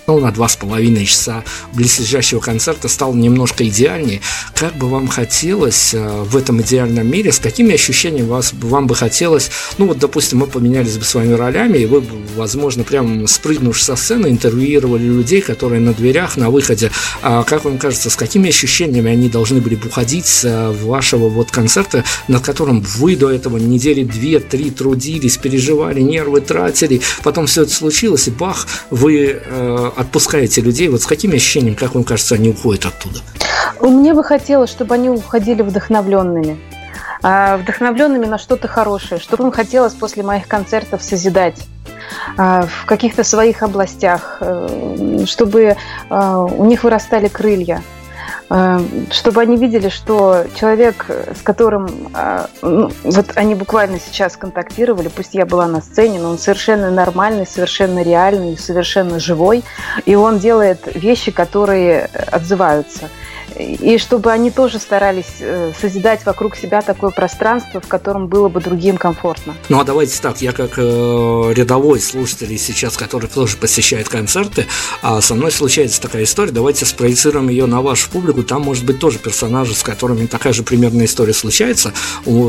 ну, 0.08 0.20
на 0.20 0.32
два 0.32 0.48
с 0.48 0.56
половиной 0.56 1.06
часа 1.06 1.44
близлежащего 1.74 2.40
концерта 2.40 2.88
стал 2.88 3.14
немножко 3.14 3.68
идеальнее. 3.68 4.22
Как 4.54 4.76
бы 4.76 4.88
вам 4.88 5.08
хотелось 5.08 5.94
э, 5.94 6.24
в 6.24 6.38
этом 6.38 6.62
идеальном 6.62 7.08
мире, 7.08 7.32
с 7.32 7.40
какими 7.40 7.74
ощущениями 7.74 8.28
вас, 8.28 8.54
вам 8.54 8.88
бы 8.88 8.96
хотелось, 8.96 9.50
ну 9.78 9.88
вот, 9.88 10.00
допустим, 10.00 10.40
мы 10.40 10.48
поменялись 10.48 10.98
бы 10.98 11.04
с 11.04 11.16
вами 11.16 11.34
ролями, 11.34 11.80
и 11.80 11.86
вы 11.86 12.02
бы, 12.02 12.08
возможно, 12.36 12.84
прям 12.84 13.28
спрыгнув 13.28 13.82
со 13.82 13.96
сцены, 13.96 14.28
интервьюировали 14.28 15.04
людей, 15.04 15.42
которые 15.42 15.82
на 15.82 15.94
дверях, 15.94 16.38
на 16.38 16.50
выходе. 16.50 16.92
А 17.22 17.44
как 17.44 17.66
вам 17.66 17.78
кажется, 17.78 18.10
с 18.10 18.16
какими 18.16 18.50
ощущениями 18.50 19.12
они 19.12 19.30
должны 19.30 19.62
были 19.62 19.76
бы 19.76 19.88
уходить 19.88 20.26
с 20.26 20.46
э, 20.46 20.72
вашего 20.72 21.30
вот 21.30 21.52
концерта, 21.52 22.04
над 22.28 22.44
которым 22.44 22.82
вы 22.82 23.16
до 23.16 23.32
этого 23.32 23.58
недели 23.58 24.04
две-три 24.04 24.70
трудились, 24.70 25.38
переживали, 25.38 26.02
нервы 26.02 26.42
тратили, 26.42 27.02
потом 27.24 27.48
все 27.48 27.64
это 27.64 27.74
случилось, 27.74 28.28
и 28.28 28.32
бах, 28.32 28.68
вы 28.90 29.42
э, 29.44 29.92
отпускаете 29.96 30.62
людей, 30.62 30.88
вот 30.88 31.02
с 31.02 31.06
какими 31.06 31.36
ощущениями, 31.36 31.76
как 31.76 31.96
вам 31.96 32.04
кажется, 32.04 32.36
они 32.36 32.50
уходят 32.50 32.86
оттуда? 32.86 33.20
Мне 33.82 34.14
бы 34.14 34.24
хотелось, 34.24 34.70
чтобы 34.70 34.96
они 34.96 35.10
уходили 35.10 35.62
вдохновленными 35.62 36.60
а, 37.24 37.58
вдохновленными 37.58 38.26
на 38.26 38.38
что-то 38.38 38.68
хорошее, 38.68 39.20
чтобы 39.20 39.46
им 39.46 39.52
хотелось 39.52 39.94
после 39.94 40.22
моих 40.22 40.48
концертов 40.48 41.02
созидать 41.02 41.58
а, 42.38 42.68
в 42.68 42.86
каких-то 42.86 43.24
своих 43.24 43.64
областях, 43.64 44.38
э, 44.42 45.26
чтобы 45.26 45.76
а, 46.10 46.44
у 46.44 46.66
них 46.66 46.84
вырастали 46.84 47.28
крылья, 47.28 47.82
чтобы 48.48 49.42
они 49.42 49.58
видели, 49.58 49.90
что 49.90 50.46
человек, 50.56 51.08
с 51.10 51.42
которым 51.42 52.12
э, 52.14 52.46
ну, 52.62 52.92
вот 53.04 53.26
они 53.36 53.56
буквально 53.56 54.00
сейчас 54.00 54.38
контактировали, 54.38 55.08
пусть 55.08 55.34
я 55.34 55.46
была 55.46 55.68
на 55.68 55.82
сцене, 55.82 56.20
но 56.20 56.30
он 56.30 56.38
совершенно 56.38 56.92
нормальный, 56.92 57.48
совершенно 57.48 58.04
реальный, 58.04 58.58
совершенно 58.58 59.20
живой, 59.20 59.64
и 60.06 60.16
он 60.16 60.38
делает 60.38 60.80
вещи, 60.94 61.32
которые 61.32 62.06
отзываются– 62.32 63.10
и 63.58 63.98
чтобы 63.98 64.32
они 64.32 64.52
тоже 64.52 64.80
старались 64.80 65.38
э, 65.40 65.72
созидать 65.80 66.26
вокруг 66.26 66.56
себя 66.56 66.82
такое 66.82 67.12
пространство, 67.12 67.82
в 67.82 67.88
котором 67.88 68.28
было 68.28 68.50
бы 68.50 68.60
другим 68.60 68.98
комфортно. 68.98 69.56
Ну 69.70 69.80
а 69.80 69.84
давайте 69.84 70.22
так, 70.22 70.42
я 70.42 70.52
как 70.52 70.74
э, 70.78 70.82
рядовой 71.56 72.00
слушатель 72.00 72.58
сейчас, 72.58 72.98
который 72.98 73.30
тоже 73.30 73.58
посещает 73.58 74.10
концерты, 74.10 74.66
а 75.02 75.22
со 75.22 75.36
мной 75.36 75.52
случается 75.52 76.02
такая 76.02 76.24
история, 76.24 76.52
давайте 76.52 76.86
спроецируем 76.86 77.50
ее 77.50 77.66
на 77.66 77.82
вашу 77.82 78.10
публику, 78.10 78.44
там 78.44 78.62
может 78.62 78.86
быть 78.86 79.00
тоже 79.00 79.20
персонажи, 79.20 79.74
с 79.74 79.84
которыми 79.84 80.26
такая 80.26 80.54
же 80.54 80.64
примерная 80.64 81.06
история 81.06 81.34
случается. 81.34 81.94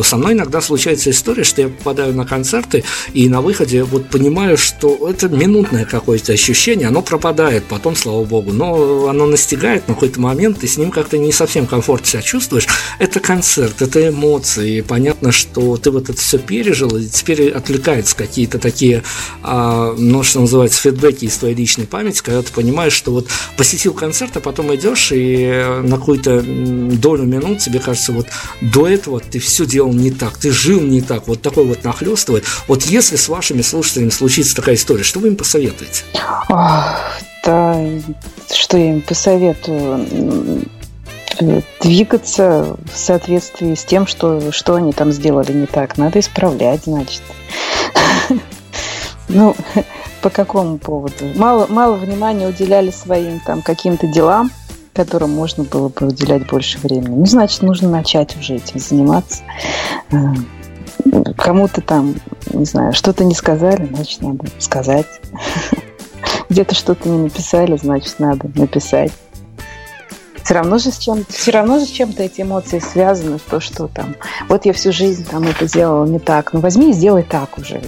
Со 0.02 0.16
мной 0.16 0.32
иногда 0.32 0.60
случается 0.60 1.10
история, 1.10 1.44
что 1.44 1.62
я 1.62 1.68
попадаю 1.68 2.14
на 2.14 2.26
концерты 2.26 2.84
и 3.12 3.28
на 3.28 3.40
выходе 3.40 3.84
вот 3.84 4.08
понимаю, 4.08 4.56
что 4.56 5.08
это 5.08 5.28
минутное 5.28 5.84
какое-то 5.84 6.32
ощущение, 6.32 6.88
оно 6.88 7.02
пропадает 7.02 7.64
потом, 7.64 7.94
слава 7.96 8.24
богу, 8.24 8.52
но 8.52 9.08
оно 9.08 9.26
настигает 9.26 9.88
на 9.88 9.94
какой-то 9.94 10.20
момент, 10.20 10.62
и 10.64 10.66
с 10.66 10.76
ним 10.76 10.90
как-то 10.96 11.18
не 11.18 11.30
совсем 11.30 11.66
комфортно 11.66 12.06
себя 12.06 12.22
чувствуешь, 12.22 12.66
это 12.98 13.20
концерт, 13.20 13.82
это 13.82 14.08
эмоции. 14.08 14.78
И 14.78 14.80
понятно, 14.80 15.30
что 15.30 15.76
ты 15.76 15.90
вот 15.90 16.08
это 16.08 16.18
все 16.18 16.38
пережил, 16.38 16.96
и 16.96 17.06
теперь 17.06 17.50
отвлекаются 17.50 18.16
какие-то 18.16 18.58
такие, 18.58 19.02
а, 19.42 19.94
ну, 19.98 20.22
что 20.22 20.40
называется, 20.40 20.80
фидбэки 20.80 21.26
из 21.26 21.36
твоей 21.36 21.54
личной 21.54 21.86
памяти, 21.86 22.22
когда 22.22 22.40
ты 22.40 22.50
понимаешь, 22.50 22.94
что 22.94 23.10
вот 23.12 23.28
посетил 23.58 23.92
концерт, 23.92 24.38
а 24.38 24.40
потом 24.40 24.74
идешь, 24.74 25.12
и 25.12 25.82
на 25.82 25.98
какую-то 25.98 26.40
долю 26.40 27.24
минут 27.24 27.58
тебе 27.58 27.78
кажется, 27.78 28.12
вот 28.12 28.28
до 28.62 28.88
этого 28.88 29.20
ты 29.20 29.38
все 29.38 29.66
делал 29.66 29.92
не 29.92 30.10
так, 30.10 30.38
ты 30.38 30.50
жил 30.50 30.80
не 30.80 31.02
так, 31.02 31.28
вот 31.28 31.42
такой 31.42 31.66
вот 31.66 31.84
нахлестывает. 31.84 32.44
Вот 32.68 32.84
если 32.84 33.16
с 33.16 33.28
вашими 33.28 33.60
слушателями 33.60 34.08
случится 34.08 34.56
такая 34.56 34.76
история, 34.76 35.02
что 35.02 35.20
вы 35.20 35.28
им 35.28 35.36
посоветуете? 35.36 36.04
да, 37.46 37.78
что 38.50 38.76
я 38.76 38.90
им 38.92 39.02
посоветую? 39.02 40.66
Двигаться 41.80 42.76
в 42.92 42.96
соответствии 42.96 43.74
с 43.74 43.84
тем, 43.84 44.06
что, 44.06 44.52
что 44.52 44.74
они 44.74 44.92
там 44.92 45.12
сделали 45.12 45.52
не 45.52 45.66
так. 45.66 45.96
Надо 45.98 46.20
исправлять, 46.20 46.84
значит. 46.84 47.22
Ну, 49.28 49.56
по 50.22 50.30
какому 50.30 50.78
поводу? 50.78 51.32
Мало, 51.34 51.66
мало 51.66 51.96
внимания 51.96 52.46
уделяли 52.46 52.92
своим 52.92 53.40
там 53.40 53.60
каким-то 53.60 54.06
делам, 54.06 54.52
которым 54.94 55.30
можно 55.30 55.64
было 55.64 55.88
бы 55.88 56.06
уделять 56.06 56.46
больше 56.46 56.78
времени. 56.78 57.16
Ну, 57.16 57.26
значит, 57.26 57.62
нужно 57.62 57.88
начать 57.88 58.36
уже 58.36 58.54
этим 58.54 58.78
заниматься. 58.78 59.42
Э, 60.12 60.16
кому-то 61.36 61.80
там, 61.80 62.14
не 62.52 62.64
знаю, 62.64 62.92
что-то 62.92 63.24
не 63.24 63.34
сказали, 63.34 63.86
значит, 63.92 64.22
надо 64.22 64.46
сказать. 64.58 65.06
Где-то 66.48 66.76
что-то 66.76 67.08
не 67.08 67.24
написали, 67.24 67.76
значит, 67.76 68.20
надо 68.20 68.48
написать 68.54 69.12
все 70.46 70.54
равно 70.54 70.78
же 70.78 70.92
с 70.92 70.98
чем 70.98 71.24
все 71.28 71.50
равно 71.50 71.80
же 71.80 71.86
с 71.86 71.90
чем-то 71.90 72.22
эти 72.22 72.42
эмоции 72.42 72.78
связаны, 72.78 73.40
то, 73.40 73.58
что 73.58 73.88
там, 73.88 74.14
вот 74.48 74.64
я 74.64 74.72
всю 74.72 74.92
жизнь 74.92 75.26
там 75.28 75.42
это 75.42 75.66
делала 75.66 76.06
не 76.06 76.20
так, 76.20 76.52
ну 76.52 76.60
возьми 76.60 76.90
и 76.90 76.92
сделай 76.92 77.24
так 77.24 77.58
уже. 77.58 77.82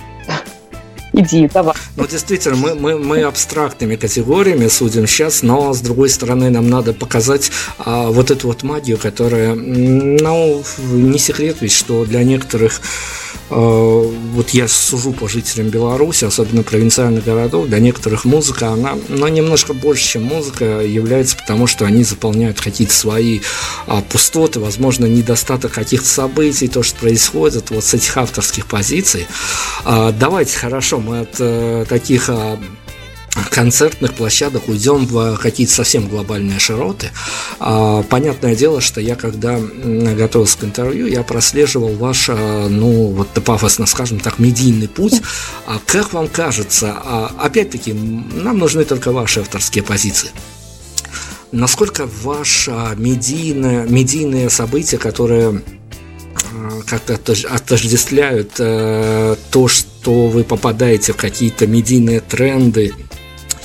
Иди, 1.12 1.46
давай. 1.46 1.74
Ну, 1.98 2.06
действительно, 2.06 2.54
мы, 2.54 2.76
мы, 2.76 2.96
мы 2.96 3.22
абстрактными 3.22 3.96
категориями 3.96 4.68
судим 4.68 5.08
сейчас, 5.08 5.42
но, 5.42 5.72
с 5.72 5.80
другой 5.80 6.10
стороны, 6.10 6.48
нам 6.48 6.70
надо 6.70 6.92
показать 6.92 7.50
а, 7.76 8.06
вот 8.06 8.30
эту 8.30 8.46
вот 8.46 8.62
магию, 8.62 8.98
которая, 8.98 9.56
ну, 9.56 10.62
не 10.78 11.18
секрет 11.18 11.56
ведь, 11.60 11.72
что 11.72 12.04
для 12.04 12.22
некоторых 12.22 12.80
Э, 13.50 14.12
вот 14.34 14.50
я 14.50 14.68
сужу 14.68 15.12
по 15.12 15.28
жителям 15.28 15.68
Беларуси, 15.68 16.24
особенно 16.24 16.62
провинциальных 16.62 17.24
городов, 17.24 17.66
для 17.66 17.78
некоторых 17.78 18.24
музыка, 18.24 18.68
она 18.68 18.96
ну, 19.08 19.26
немножко 19.28 19.72
больше, 19.72 20.06
чем 20.06 20.24
музыка 20.24 20.80
является, 20.80 21.36
потому 21.36 21.66
что 21.66 21.86
они 21.86 22.04
заполняют 22.04 22.60
какие-то 22.60 22.92
свои 22.92 23.40
а, 23.86 24.02
пустоты, 24.02 24.60
возможно, 24.60 25.06
недостаток 25.06 25.72
каких-то 25.72 26.08
событий, 26.08 26.68
то, 26.68 26.82
что 26.82 26.98
происходит 26.98 27.70
вот 27.70 27.84
с 27.84 27.94
этих 27.94 28.16
авторских 28.16 28.66
позиций. 28.66 29.26
А, 29.84 30.12
давайте, 30.12 30.58
хорошо, 30.58 30.98
мы 30.98 31.20
от 31.20 31.36
а, 31.40 31.84
таких 31.88 32.28
а, 32.28 32.58
концертных 33.50 34.14
площадок 34.14 34.68
уйдем 34.68 35.06
в 35.06 35.36
какие-то 35.38 35.72
совсем 35.72 36.08
глобальные 36.08 36.58
широты. 36.58 37.10
А, 37.58 38.02
понятное 38.04 38.54
дело, 38.54 38.80
что 38.80 39.00
я, 39.00 39.16
когда 39.16 39.58
готовился 39.58 40.58
к 40.58 40.64
интервью, 40.64 41.06
я 41.06 41.22
прослеживал 41.22 41.94
ваш, 41.96 42.28
а, 42.28 42.68
ну, 42.68 43.08
вот 43.08 43.28
пафосно 43.44 43.86
скажем 43.86 44.20
так, 44.20 44.38
медийный 44.38 44.88
путь. 44.88 45.20
Как 45.86 46.12
вам 46.12 46.28
кажется, 46.28 46.96
опять-таки, 47.38 47.92
нам 47.92 48.58
нужны 48.58 48.84
только 48.84 49.12
ваши 49.12 49.40
авторские 49.40 49.82
позиции. 49.82 50.30
Насколько 51.50 52.06
ваше 52.22 52.72
медийное, 52.96 53.86
медийные 53.86 54.50
события, 54.50 54.98
которые 54.98 55.62
как-то 56.86 57.14
отождествляют 57.48 58.52
э, 58.58 59.36
то, 59.50 59.68
что 59.68 60.28
вы 60.28 60.44
попадаете 60.44 61.12
в 61.12 61.16
какие-то 61.16 61.66
медийные 61.66 62.20
тренды 62.20 62.94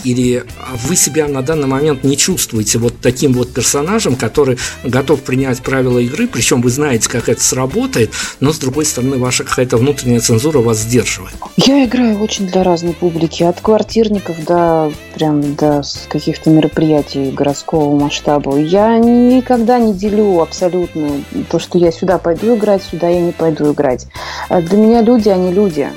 или 0.04 0.44
вы 0.88 0.96
себя 0.96 1.28
на 1.28 1.42
данный 1.42 1.68
момент 1.68 2.04
не 2.04 2.18
чувствуете 2.18 2.80
вот 2.80 2.94
таким 3.02 3.34
вот 3.34 3.54
персонажем, 3.54 4.16
который 4.16 4.58
готов 4.84 5.22
принять 5.22 5.62
правила 5.62 6.00
игры, 6.00 6.28
причем 6.28 6.62
вы 6.62 6.70
знаете, 6.70 7.10
как 7.10 7.30
это 7.30 7.44
сработает, 7.44 8.12
но 8.40 8.54
с 8.54 8.58
другой 8.58 8.86
стороны 8.86 9.18
ваша 9.18 9.44
какая-то 9.44 9.78
внутренняя 9.78 10.20
цензура 10.20 10.60
вас 10.60 10.80
сдерживает? 10.80 11.36
Я 11.58 11.86
играю 11.86 12.20
очень 12.20 12.48
для 12.48 12.64
разной 12.64 12.94
публики, 12.94 13.44
от 13.44 13.62
квартирников 13.62 14.44
до 14.46 14.92
прям 15.14 15.56
до 15.56 15.82
каких-то 16.10 16.50
мероприятий 16.50 17.32
городского 17.32 17.98
масштаба. 17.98 18.58
Я 18.58 18.98
никогда 18.98 19.80
не 19.80 19.94
делю 19.94 20.42
абсолютно 20.42 21.24
то, 21.50 21.60
что 21.60 21.78
я 21.78 21.92
сюда 21.92 22.18
пойду 22.18 22.56
играть, 22.56 22.84
сюда 22.84 23.10
я 23.10 23.22
не 23.22 23.32
пойду 23.32 23.72
играть. 23.72 24.08
А 24.50 24.62
для 24.62 24.78
меня 24.78 25.02
люди, 25.02 25.30
они 25.30 25.54
люди. 25.54 25.90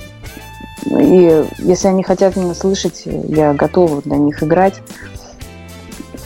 И 0.91 1.45
если 1.59 1.89
они 1.89 2.03
хотят 2.03 2.37
меня 2.37 2.55
слышать, 2.55 3.03
я 3.05 3.55
готова 3.55 4.03
для 4.03 4.17
них 4.17 4.43
играть. 4.43 4.81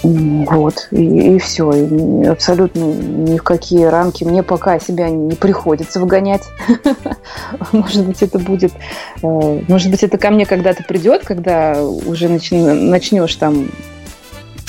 Вот, 0.02 0.88
и, 0.92 1.36
и 1.36 1.38
все. 1.38 1.70
И 1.72 2.24
абсолютно 2.24 2.80
ни 2.80 3.36
в 3.36 3.42
какие 3.42 3.84
рамки 3.84 4.24
мне 4.24 4.42
пока 4.42 4.78
себя 4.78 5.10
не 5.10 5.34
приходится 5.34 6.00
выгонять. 6.00 6.44
Может 7.72 8.06
быть, 8.06 8.22
это 8.22 8.38
будет... 8.38 8.72
Э, 9.22 9.60
может 9.68 9.90
быть, 9.90 10.02
это 10.02 10.16
ко 10.16 10.30
мне 10.30 10.46
когда-то 10.46 10.84
придет, 10.84 11.24
когда 11.24 11.82
уже 11.82 12.28
начнешь 12.28 13.34
там 13.36 13.68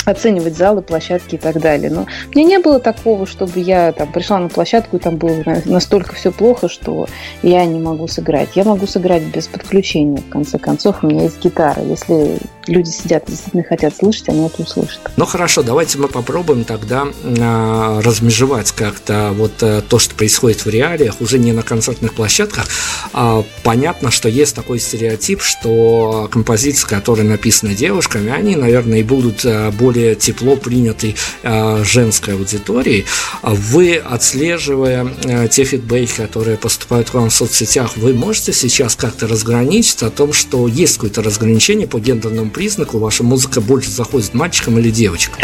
оценивать 0.05 0.57
залы, 0.57 0.81
площадки 0.81 1.35
и 1.35 1.37
так 1.37 1.59
далее. 1.59 1.89
Но 1.89 2.05
мне 2.33 2.43
не 2.43 2.59
было 2.59 2.79
такого, 2.79 3.25
чтобы 3.25 3.59
я 3.59 3.91
там 3.91 4.11
пришла 4.11 4.39
на 4.39 4.49
площадку 4.49 4.97
и 4.97 4.99
там 4.99 5.17
было 5.17 5.43
настолько 5.65 6.15
все 6.15 6.31
плохо, 6.31 6.69
что 6.69 7.07
я 7.41 7.65
не 7.65 7.79
могу 7.79 8.07
сыграть. 8.07 8.55
Я 8.55 8.63
могу 8.63 8.87
сыграть 8.87 9.23
без 9.23 9.47
подключения, 9.47 10.17
в 10.17 10.29
конце 10.29 10.57
концов, 10.57 11.03
у 11.03 11.07
меня 11.07 11.23
есть 11.23 11.43
гитара. 11.43 11.81
Если 11.83 12.37
люди 12.67 12.89
сидят 12.89 13.25
действительно 13.27 13.63
хотят 13.63 13.95
слышать, 13.95 14.29
они 14.29 14.47
это 14.47 14.61
услышат. 14.61 14.99
Ну 15.17 15.25
хорошо, 15.25 15.63
давайте 15.63 15.97
мы 15.97 16.07
попробуем 16.07 16.63
тогда 16.63 17.07
э, 17.23 18.01
размежевать 18.03 18.71
как-то 18.71 19.31
вот 19.33 19.51
э, 19.61 19.81
то, 19.87 19.99
что 19.99 20.15
происходит 20.15 20.65
в 20.65 20.69
реалиях, 20.69 21.21
уже 21.21 21.39
не 21.39 21.53
на 21.53 21.63
концертных 21.63 22.13
площадках. 22.13 22.67
А, 23.13 23.43
понятно, 23.63 24.11
что 24.11 24.29
есть 24.29 24.55
такой 24.55 24.79
стереотип, 24.79 25.41
что 25.41 26.29
композиции, 26.31 26.87
которые 26.87 27.27
написаны 27.27 27.73
девушками, 27.73 28.31
они, 28.31 28.55
наверное, 28.55 28.99
и 28.99 29.03
будут 29.03 29.43
э, 29.45 29.71
более 29.71 30.15
тепло 30.15 30.55
приняты 30.55 31.15
э, 31.43 31.83
женской 31.83 32.35
аудиторией. 32.35 33.05
Вы, 33.41 33.95
отслеживая 33.95 35.07
э, 35.23 35.47
те 35.49 35.63
фидбэки, 35.63 36.13
которые 36.17 36.57
поступают 36.57 37.09
к 37.09 37.13
вам 37.13 37.29
в 37.29 37.33
соцсетях, 37.33 37.97
вы 37.97 38.13
можете 38.13 38.53
сейчас 38.53 38.95
как-то 38.95 39.27
разграничить 39.27 40.03
о 40.03 40.09
том, 40.09 40.33
что 40.33 40.67
есть 40.67 40.95
какое-то 40.95 41.23
разграничение 41.23 41.87
по 41.87 41.99
гендерному 41.99 42.50
признаку 42.51 42.99
ваша 42.99 43.23
музыка 43.23 43.61
больше 43.61 43.89
заходит 43.91 44.33
мальчикам 44.33 44.77
или 44.79 44.91
девочкам? 44.91 45.43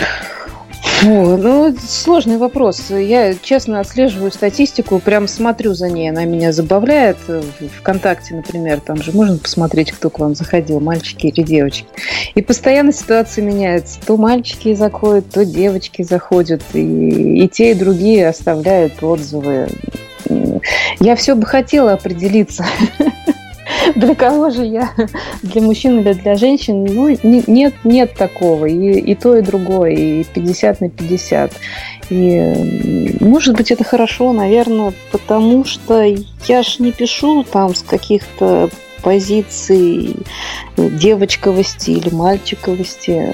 О, 1.04 1.38
ну, 1.38 1.76
сложный 1.88 2.38
вопрос. 2.38 2.90
Я 2.90 3.36
честно 3.36 3.80
отслеживаю 3.80 4.32
статистику, 4.32 4.98
прям 5.00 5.28
смотрю 5.28 5.76
за 5.76 5.90
ней, 5.90 6.10
она 6.10 6.26
меня 6.26 6.52
забавляет. 6.52 7.18
Вконтакте, 7.80 8.34
например, 8.34 8.80
там 8.80 9.02
же 9.04 9.12
можно 9.12 9.38
посмотреть, 9.38 9.92
кто 9.92 10.10
к 10.10 10.18
вам 10.18 10.34
заходил, 10.34 10.80
мальчики 10.80 11.28
или 11.28 11.44
девочки. 11.44 11.86
И 12.34 12.42
постоянно 12.42 12.92
ситуация 12.92 13.44
меняется. 13.44 14.00
То 14.06 14.18
мальчики 14.18 14.74
заходят, 14.74 15.30
то 15.30 15.46
девочки 15.46 16.02
заходят, 16.02 16.64
и, 16.74 17.44
и 17.44 17.48
те, 17.48 17.72
и 17.72 17.76
другие 17.76 18.28
оставляют 18.28 19.04
отзывы. 19.04 19.68
Я 21.00 21.16
все 21.16 21.36
бы 21.36 21.46
хотела 21.46 21.94
определиться 21.94 22.66
для 23.96 24.16
кого 24.16 24.50
же 24.50 24.66
я? 24.66 24.92
Для 25.44 25.62
мужчин 25.62 26.00
или 26.00 26.14
для 26.14 26.36
женщин? 26.36 26.86
Ну, 26.86 27.18
нет, 27.24 27.74
нет 27.84 28.14
такого. 28.14 28.66
И, 28.66 29.00
и 29.00 29.16
то, 29.16 29.36
и 29.36 29.42
другое. 29.42 29.92
И 29.92 30.24
50 30.24 30.82
на 30.82 30.90
50. 30.90 31.52
И, 32.10 33.18
может 33.20 33.56
быть, 33.56 33.72
это 33.72 33.84
хорошо, 33.84 34.34
наверное, 34.34 34.94
потому 35.12 35.66
что 35.66 36.04
я 36.48 36.64
ж 36.64 36.80
не 36.80 36.92
пишу 36.92 37.44
там 37.44 37.76
с 37.76 37.84
каких-то 37.84 38.70
позиций 39.04 40.16
девочковости 40.76 41.92
или 41.92 42.10
мальчиковости 42.10 43.34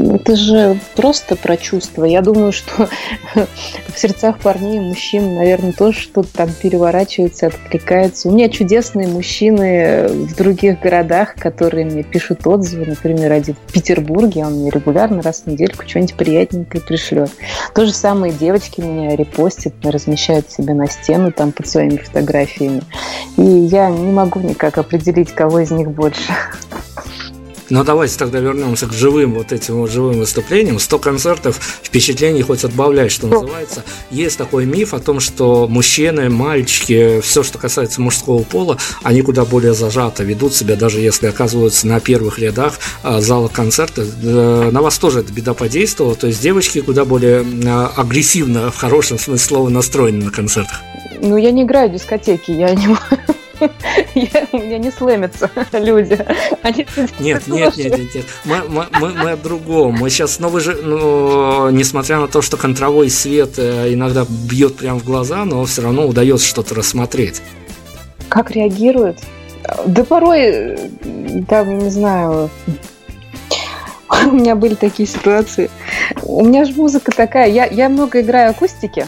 это 0.00 0.36
же 0.36 0.78
просто 0.96 1.36
про 1.36 1.56
чувства. 1.56 2.04
Я 2.04 2.22
думаю, 2.22 2.52
что 2.52 2.88
в 3.34 3.98
сердцах 3.98 4.38
парней 4.38 4.78
и 4.78 4.80
мужчин, 4.80 5.34
наверное, 5.34 5.72
тоже 5.72 6.00
что-то 6.00 6.28
там 6.32 6.50
переворачивается, 6.52 7.48
откликается. 7.48 8.28
У 8.28 8.32
меня 8.32 8.48
чудесные 8.48 9.08
мужчины 9.08 10.08
в 10.08 10.34
других 10.36 10.80
городах, 10.80 11.34
которые 11.34 11.84
мне 11.84 12.02
пишут 12.02 12.46
отзывы. 12.46 12.86
Например, 12.86 13.32
один 13.32 13.56
в 13.66 13.72
Петербурге, 13.72 14.46
он 14.46 14.54
мне 14.60 14.70
регулярно 14.70 15.22
раз 15.22 15.42
в 15.42 15.46
недельку 15.46 15.86
что-нибудь 15.86 16.14
приятненькое 16.14 16.82
пришлет. 16.82 17.30
То 17.74 17.84
же 17.84 17.92
самое 17.92 18.32
девочки 18.32 18.80
меня 18.80 19.16
репостят, 19.16 19.74
размещают 19.82 20.50
себе 20.50 20.74
на 20.74 20.88
стену 20.88 21.32
там 21.32 21.52
под 21.52 21.66
своими 21.66 21.96
фотографиями. 21.96 22.82
И 23.36 23.42
я 23.42 23.90
не 23.90 24.12
могу 24.12 24.40
никак 24.40 24.78
определить, 24.78 25.32
кого 25.32 25.60
из 25.60 25.70
них 25.70 25.90
больше. 25.90 26.32
Но 27.70 27.84
давайте 27.84 28.18
тогда 28.18 28.40
вернемся 28.40 28.86
к 28.86 28.92
живым 28.92 29.34
вот 29.34 29.52
этим 29.52 29.76
вот 29.76 29.90
живым 29.90 30.18
выступлениям. 30.18 30.78
100 30.78 30.98
концертов, 30.98 31.60
впечатлений 31.82 32.42
хоть 32.42 32.64
отбавляй, 32.64 33.08
что 33.08 33.28
называется. 33.28 33.84
Есть 34.10 34.38
такой 34.38 34.66
миф 34.66 34.92
о 34.92 34.98
том, 34.98 35.20
что 35.20 35.68
мужчины, 35.68 36.28
мальчики, 36.28 37.20
все, 37.20 37.42
что 37.42 37.58
касается 37.58 38.00
мужского 38.00 38.42
пола, 38.42 38.76
они 39.02 39.22
куда 39.22 39.44
более 39.44 39.72
зажато 39.72 40.24
ведут 40.24 40.54
себя, 40.54 40.74
даже 40.76 41.00
если 41.00 41.28
оказываются 41.28 41.86
на 41.86 42.00
первых 42.00 42.40
рядах 42.40 42.74
а, 43.02 43.20
зала 43.20 43.48
концерта. 43.48 44.04
Э, 44.22 44.70
на 44.72 44.82
вас 44.82 44.98
тоже 44.98 45.20
эта 45.20 45.32
беда 45.32 45.54
подействовала, 45.54 46.16
то 46.16 46.26
есть 46.26 46.42
девочки 46.42 46.80
куда 46.80 47.04
более 47.04 47.46
а, 47.66 47.92
агрессивно, 47.96 48.70
в 48.70 48.76
хорошем 48.76 49.18
смысле 49.18 49.46
слова, 49.46 49.68
настроены 49.68 50.24
на 50.24 50.30
концертах. 50.30 50.80
Ну, 51.22 51.36
я 51.36 51.50
не 51.50 51.62
играю 51.62 51.90
в 51.90 51.92
дискотеки, 51.92 52.50
я 52.50 52.74
не 52.74 52.88
я, 54.14 54.46
у 54.52 54.58
меня 54.58 54.78
не 54.78 54.90
слэмятся 54.90 55.50
люди. 55.72 56.18
Они 56.62 56.86
нет, 57.18 57.46
нет, 57.46 57.76
нет, 57.76 57.98
нет, 57.98 58.14
нет. 58.14 58.24
Мы, 58.44 58.62
мы, 58.68 58.86
мы, 59.00 59.08
мы 59.10 59.30
о 59.32 59.36
другом. 59.36 59.96
Мы 59.98 60.10
сейчас, 60.10 60.38
ну 60.38 60.48
вы 60.48 60.60
же, 60.60 60.74
ну, 60.74 61.70
несмотря 61.70 62.18
на 62.18 62.28
то, 62.28 62.42
что 62.42 62.56
контровой 62.56 63.10
свет 63.10 63.58
э, 63.58 63.92
иногда 63.92 64.24
бьет 64.28 64.76
прямо 64.76 64.98
в 64.98 65.04
глаза, 65.04 65.44
но 65.44 65.64
все 65.64 65.82
равно 65.82 66.06
удается 66.06 66.46
что-то 66.46 66.74
рассмотреть. 66.74 67.42
Как 68.28 68.50
реагируют? 68.50 69.18
Да 69.86 70.04
порой, 70.04 70.78
там, 71.48 71.78
не 71.78 71.90
знаю, 71.90 72.50
у 74.26 74.32
меня 74.32 74.54
были 74.54 74.74
такие 74.74 75.08
ситуации. 75.08 75.70
У 76.22 76.44
меня 76.44 76.64
же 76.64 76.74
музыка 76.74 77.12
такая, 77.12 77.48
я, 77.48 77.66
я 77.66 77.88
много 77.88 78.20
играю 78.20 78.50
акустики, 78.50 79.06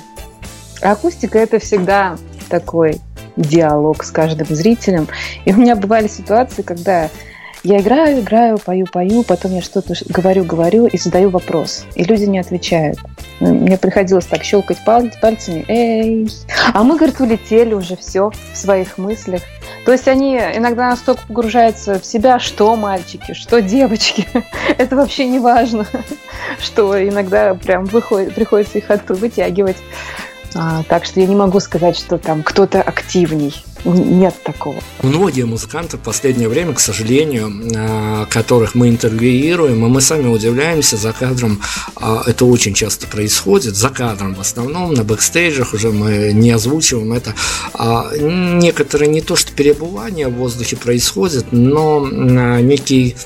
акустика 0.81 1.39
это 1.39 1.59
всегда 1.59 2.17
такой 2.49 3.01
диалог 3.37 4.05
с 4.05 4.11
каждым 4.11 4.47
зрителем. 4.49 5.09
И 5.45 5.53
у 5.53 5.57
меня 5.57 5.77
бывали 5.77 6.09
ситуации, 6.09 6.63
когда 6.63 7.11
я 7.65 7.81
играю, 7.81 8.21
играю, 8.21 8.59
пою, 8.59 8.87
пою, 8.87 9.23
потом 9.23 9.55
я 9.55 9.63
что-то 9.63 9.95
говорю, 10.09 10.45
говорю 10.45 10.87
и 10.87 10.99
задаю 10.99 11.31
вопрос. 11.31 11.87
И 11.95 12.03
люди 12.03 12.25
не 12.25 12.41
отвечают. 12.41 12.99
Мне 13.39 13.79
приходилось 13.79 14.27
так 14.27 14.43
щелкать 14.43 14.85
пальцами. 14.85 15.65
Эй! 15.69 16.29
А 16.75 16.83
мы, 16.83 16.97
говорит, 16.97 17.21
улетели 17.21 17.73
уже 17.73 17.97
все 17.97 18.33
в 18.53 18.57
своих 18.57 18.99
мыслях. 18.99 19.43
То 19.85 19.93
есть 19.93 20.09
они 20.09 20.37
иногда 20.37 20.91
настолько 20.91 21.23
погружаются 21.29 22.01
в 22.01 22.05
себя, 22.05 22.41
что 22.41 22.75
мальчики, 22.75 23.33
что 23.33 23.63
девочки. 23.63 24.27
Это 24.79 24.97
вообще 24.97 25.27
не 25.27 25.39
важно. 25.39 25.87
Что 26.61 27.01
иногда 27.09 27.55
прям 27.55 27.85
выходит, 27.85 28.35
приходится 28.35 28.79
их 28.79 28.91
оттуда 28.91 29.21
вытягивать. 29.21 29.77
А, 30.55 30.83
так 30.85 31.05
что 31.05 31.21
я 31.21 31.27
не 31.27 31.35
могу 31.35 31.61
сказать, 31.61 31.97
что 31.97 32.19
там 32.19 32.43
кто-то 32.43 32.83
активней. 32.83 33.55
Нет 33.85 34.35
такого. 34.45 34.77
Многие 35.03 35.45
музыканты 35.45 35.97
в 35.97 36.01
последнее 36.01 36.49
время, 36.49 36.73
к 36.75 36.81
сожалению, 36.81 37.53
а, 37.77 38.27
которых 38.27 38.75
мы 38.75 38.89
интервьюируем, 38.89 39.85
и 39.85 39.89
мы 39.89 40.01
сами 40.01 40.29
удивляемся 40.29 40.97
за 40.97 41.13
кадром, 41.13 41.61
а, 41.97 42.23
это 42.27 42.45
очень 42.45 42.75
часто 42.75 43.07
происходит, 43.07 43.75
за 43.75 43.89
кадром 43.89 44.35
в 44.35 44.41
основном, 44.41 44.95
на 44.95 45.03
бэкстейджах 45.05 45.75
уже 45.75 45.91
мы 45.91 46.33
не 46.33 46.51
озвучиваем 46.51 47.13
это. 47.13 47.35
Некоторые 48.21 49.09
не 49.09 49.21
то 49.21 49.37
что 49.37 49.53
перебывание 49.53 50.29
в 50.29 50.35
воздухе 50.35 50.77
происходит, 50.77 51.47
но 51.51 52.07
некий 52.61 53.17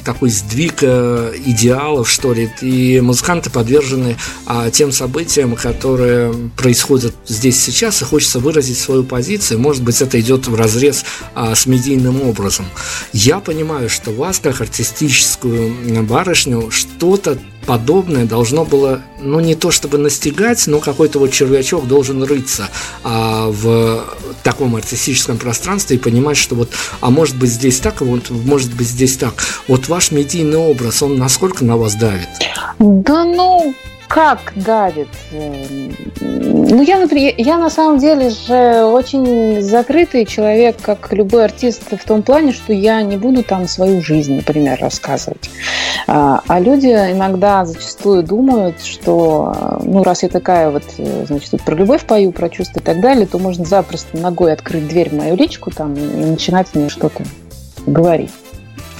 такой 0.00 0.30
сдвиг 0.30 0.82
э, 0.82 1.34
идеалов, 1.46 2.10
что 2.10 2.32
ли, 2.32 2.50
и 2.60 3.00
музыканты 3.00 3.50
подвержены 3.50 4.16
а, 4.46 4.70
тем 4.70 4.92
событиям, 4.92 5.56
которые 5.56 6.32
происходят 6.56 7.14
здесь 7.26 7.60
сейчас, 7.60 8.02
и 8.02 8.04
хочется 8.04 8.38
выразить 8.38 8.78
свою 8.78 9.04
позицию, 9.04 9.60
может 9.60 9.82
быть, 9.82 10.00
это 10.00 10.20
идет 10.20 10.46
в 10.46 10.54
разрез 10.54 11.04
а, 11.34 11.54
с 11.54 11.66
медийным 11.66 12.22
образом. 12.22 12.66
Я 13.12 13.40
понимаю, 13.40 13.88
что 13.88 14.10
вас, 14.10 14.38
как 14.38 14.60
артистическую 14.60 16.04
барышню, 16.04 16.70
что-то 16.70 17.38
подобное 17.66 18.24
должно 18.24 18.64
было, 18.64 19.02
ну 19.20 19.40
не 19.40 19.54
то 19.54 19.70
чтобы 19.70 19.98
настигать, 19.98 20.66
но 20.66 20.80
какой-то 20.80 21.18
вот 21.18 21.32
червячок 21.32 21.86
должен 21.86 22.22
рыться 22.22 22.68
а, 23.04 23.48
в 23.50 24.04
таком 24.42 24.76
артистическом 24.76 25.38
пространстве 25.38 25.96
и 25.96 25.98
понимать, 25.98 26.36
что 26.36 26.54
вот, 26.54 26.70
а 27.00 27.10
может 27.10 27.36
быть 27.36 27.50
здесь 27.50 27.78
так, 27.78 28.02
а 28.02 28.04
вот 28.04 28.30
может 28.30 28.74
быть 28.74 28.88
здесь 28.88 29.16
так. 29.16 29.34
Вот 29.68 29.88
ваш 29.88 30.10
медийный 30.10 30.58
образ, 30.58 31.02
он 31.02 31.16
насколько 31.16 31.64
на 31.64 31.76
вас 31.76 31.94
давит? 31.94 32.28
Да 32.78 33.24
ну, 33.24 33.74
как 34.12 34.52
давит? 34.54 35.08
Ну, 35.30 36.82
я, 36.82 36.98
например, 36.98 37.32
я 37.38 37.56
на 37.56 37.70
самом 37.70 37.96
деле 37.96 38.28
же 38.28 38.84
очень 38.84 39.62
закрытый 39.62 40.26
человек, 40.26 40.76
как 40.82 41.10
любой 41.14 41.46
артист, 41.46 41.82
в 41.90 42.06
том 42.06 42.22
плане, 42.22 42.52
что 42.52 42.74
я 42.74 43.00
не 43.00 43.16
буду 43.16 43.42
там 43.42 43.66
свою 43.66 44.02
жизнь, 44.02 44.36
например, 44.36 44.78
рассказывать. 44.78 45.48
А, 46.06 46.42
а 46.46 46.60
люди 46.60 46.88
иногда 46.88 47.64
зачастую 47.64 48.22
думают, 48.22 48.84
что, 48.84 49.80
ну, 49.82 50.02
раз 50.02 50.24
я 50.24 50.28
такая 50.28 50.68
вот, 50.68 50.84
значит, 50.98 51.50
тут 51.50 51.62
про 51.62 51.74
любовь 51.74 52.04
пою, 52.04 52.32
про 52.32 52.50
чувства 52.50 52.80
и 52.80 52.82
так 52.82 53.00
далее, 53.00 53.26
то 53.26 53.38
можно 53.38 53.64
запросто 53.64 54.18
ногой 54.18 54.52
открыть 54.52 54.88
дверь 54.88 55.08
в 55.08 55.14
мою 55.14 55.36
личку 55.36 55.70
там 55.70 55.94
и 55.94 56.00
начинать 56.02 56.74
мне 56.74 56.90
что-то 56.90 57.22
говорить. 57.86 58.30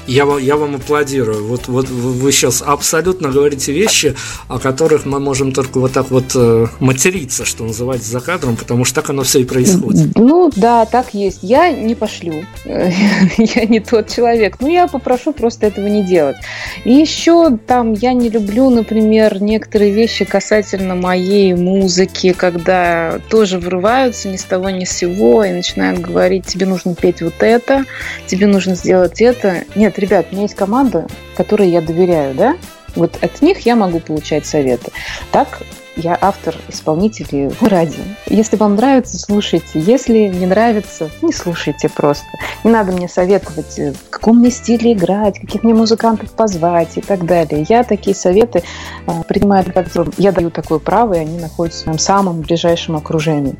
Я, 0.06 0.26
я 0.38 0.56
вам 0.56 0.76
аплодирую. 0.76 1.46
Вот, 1.46 1.68
вот 1.68 1.88
вы 1.88 2.32
сейчас 2.32 2.62
абсолютно 2.62 3.30
говорите 3.30 3.72
вещи, 3.72 4.14
о 4.48 4.58
которых 4.58 5.06
мы 5.06 5.20
можем 5.20 5.52
только 5.52 5.78
вот 5.78 5.92
так 5.92 6.10
вот 6.10 6.32
э, 6.34 6.66
материться, 6.80 7.44
что 7.44 7.64
называется, 7.64 8.10
за 8.10 8.20
кадром, 8.20 8.56
потому 8.56 8.84
что 8.84 8.96
так 8.96 9.10
оно 9.10 9.22
все 9.22 9.40
и 9.40 9.44
происходит. 9.44 10.16
Ну 10.16 10.50
да, 10.56 10.84
так 10.86 11.14
есть. 11.14 11.40
Я 11.42 11.70
не 11.70 11.94
пошлю. 11.94 12.44
я 12.64 13.64
не 13.66 13.80
тот 13.80 14.08
человек. 14.08 14.56
Ну, 14.60 14.68
я 14.68 14.88
попрошу 14.88 15.32
просто 15.32 15.66
этого 15.66 15.86
не 15.86 16.02
делать. 16.02 16.36
И 16.84 16.92
еще 16.92 17.56
там 17.66 17.92
я 17.92 18.12
не 18.12 18.28
люблю, 18.28 18.70
например, 18.70 19.40
некоторые 19.42 19.92
вещи 19.92 20.24
касательно 20.24 20.94
моей 20.94 21.54
музыки, 21.54 22.32
когда 22.32 23.20
тоже 23.28 23.58
врываются 23.58 24.28
ни 24.28 24.36
с 24.36 24.44
того 24.44 24.70
ни 24.70 24.84
с 24.84 24.90
сего 24.90 25.44
и 25.44 25.52
начинают 25.52 26.00
говорить, 26.00 26.46
тебе 26.46 26.66
нужно 26.66 26.94
петь 26.94 27.22
вот 27.22 27.34
это, 27.40 27.84
тебе 28.26 28.46
нужно 28.46 28.74
сделать 28.74 29.20
это. 29.20 29.64
Нет, 29.74 29.91
нет, 29.92 29.98
ребят, 29.98 30.26
у 30.30 30.34
меня 30.34 30.44
есть 30.44 30.54
команда, 30.54 31.06
которой 31.36 31.68
я 31.68 31.82
доверяю, 31.82 32.34
да? 32.34 32.56
Вот 32.94 33.18
от 33.22 33.42
них 33.42 33.60
я 33.60 33.76
могу 33.76 34.00
получать 34.00 34.46
советы. 34.46 34.90
Так 35.30 35.62
я 35.96 36.16
автор, 36.18 36.54
исполнитель 36.68 37.52
радио. 37.60 38.02
Если 38.26 38.56
вам 38.56 38.76
нравится, 38.76 39.18
слушайте. 39.18 39.80
Если 39.80 40.28
не 40.28 40.46
нравится, 40.46 41.10
не 41.20 41.32
слушайте 41.32 41.90
просто. 41.90 42.26
Не 42.64 42.70
надо 42.70 42.92
мне 42.92 43.06
советовать, 43.06 43.78
э, 43.78 43.92
в 43.92 44.08
каком 44.08 44.38
мне 44.38 44.50
стиле 44.50 44.94
играть, 44.94 45.38
каких 45.38 45.62
мне 45.62 45.74
музыкантов 45.74 46.30
позвать 46.30 46.96
и 46.96 47.02
так 47.02 47.26
далее. 47.26 47.66
Я 47.68 47.84
такие 47.84 48.16
советы 48.16 48.62
э, 49.06 49.12
принимаю, 49.28 49.70
как 49.72 49.88
я 50.16 50.32
даю 50.32 50.50
такое 50.50 50.78
право, 50.78 51.12
и 51.12 51.18
они 51.18 51.38
находятся 51.38 51.82
в 51.82 51.86
моем 51.88 51.98
самом 51.98 52.40
ближайшем 52.40 52.96
окружении. 52.96 53.56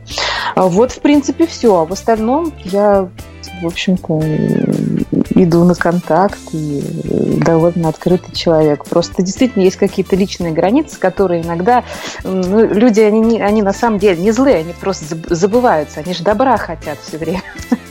А 0.55 0.69
вот, 0.69 0.93
в 0.93 1.01
принципе, 1.01 1.47
все. 1.47 1.81
А 1.81 1.85
в 1.85 1.93
остальном 1.93 2.55
я 2.65 3.11
в 3.63 3.67
общем-то, 3.67 4.21
иду 5.31 5.65
на 5.65 5.75
контакт 5.75 6.39
и 6.53 6.83
довольно 7.45 7.89
открытый 7.89 8.35
человек. 8.35 8.85
Просто 8.85 9.23
действительно 9.23 9.63
есть 9.63 9.77
какие-то 9.77 10.17
личные 10.17 10.53
границы, 10.53 10.99
которые 10.99 11.43
иногда 11.43 11.85
ну, 12.25 12.67
люди, 12.67 13.01
они, 13.01 13.21
не, 13.21 13.41
они 13.41 13.63
на 13.63 13.73
самом 13.73 13.99
деле 13.99 14.21
не 14.21 14.33
злые, 14.33 14.57
они 14.59 14.73
просто 14.73 15.17
забываются, 15.35 16.01
они 16.01 16.15
же 16.15 16.23
добра 16.23 16.57
хотят 16.57 16.99
все 17.07 17.19
время. 17.19 17.43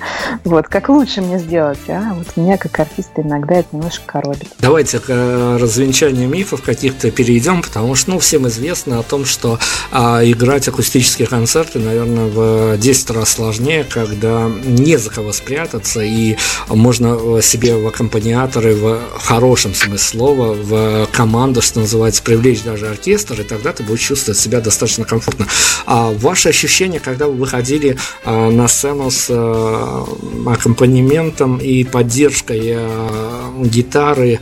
Вот, 0.44 0.67
как 0.67 0.89
лучше 0.89 1.22
мне 1.22 1.38
сделать, 1.38 1.80
а? 1.88 2.13
Вот 2.13 2.36
меня, 2.36 2.58
как 2.58 2.80
артиста, 2.80 3.22
иногда 3.22 3.56
это 3.56 3.70
немножко 3.74 4.04
коробит. 4.06 4.48
Давайте 4.60 5.00
к 5.00 5.06
э, 5.10 5.58
развенчанию 5.58 6.28
мифов 6.28 6.62
каких-то 6.62 7.12
перейдем, 7.12 7.62
потому 7.62 7.96
что, 7.96 8.12
ну, 8.12 8.20
всем 8.20 8.48
известно 8.48 9.00
о 9.00 9.04
том, 9.04 9.26
что 9.26 9.60
а, 9.91 10.22
играть 10.24 10.67
акустические 10.67 11.28
концерты, 11.28 11.80
наверное, 11.80 12.28
в 12.28 12.78
10 12.78 13.12
раз 13.12 13.30
сложнее, 13.30 13.84
когда 13.84 14.50
не 14.63 14.98
за 14.98 15.10
кого 15.10 15.32
спрятаться, 15.34 16.02
и 16.02 16.38
можно 16.67 17.08
э, 17.08 17.17
себе 17.41 17.75
в 17.75 17.88
аккомпаниаторы 17.88 18.75
в 18.75 19.01
хорошем 19.19 19.73
смысле 19.73 19.97
слова, 19.97 20.53
в 20.53 21.07
команду, 21.12 21.62
что 21.62 21.79
называется, 21.79 22.23
привлечь 22.23 22.63
даже 22.63 22.88
оркестр, 22.88 23.41
и 23.41 23.43
тогда 23.43 23.73
ты 23.73 23.84
будешь 23.84 24.01
чувствовать 24.01 24.39
себя 24.39 24.62
достаточно 24.62 25.05
комфортно. 25.05 25.47
А 25.86 26.12
ваши 26.12 26.49
ощущения, 26.49 26.99
когда 26.99 27.27
вы 27.27 27.34
выходили 27.34 27.97
а, 28.23 28.49
на 28.49 28.67
сцену 28.67 29.12
с 29.12 29.27
а, 29.29 30.05
аккомпанементом 30.45 31.57
и 31.57 31.84
поддержкой 31.84 32.73
а, 32.75 33.53
гитары 33.63 34.39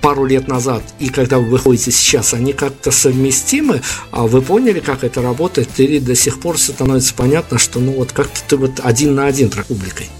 пару 0.00 0.26
лет 0.26 0.48
назад 0.48 0.82
и 0.98 1.08
когда 1.08 1.38
вы 1.38 1.46
выходите 1.46 1.90
сейчас, 1.90 2.34
они 2.34 2.52
как-то 2.52 2.90
совместимы, 2.90 3.80
а 4.10 4.24
вы 4.24 4.42
поняли, 4.42 4.80
как 4.80 5.02
это 5.02 5.22
работает, 5.22 5.68
или 5.78 5.98
до 5.98 6.14
сих 6.14 6.40
пор 6.40 6.58
становится 6.58 7.14
понятно, 7.14 7.58
что 7.58 7.80
ну 7.80 7.92
вот 7.92 8.12
как-то 8.12 8.40
ты 8.46 8.56
вот 8.58 8.80
один 8.82 9.14
на 9.14 9.24
один 9.24 9.50
с 9.50 9.54
публикой? 9.66 10.10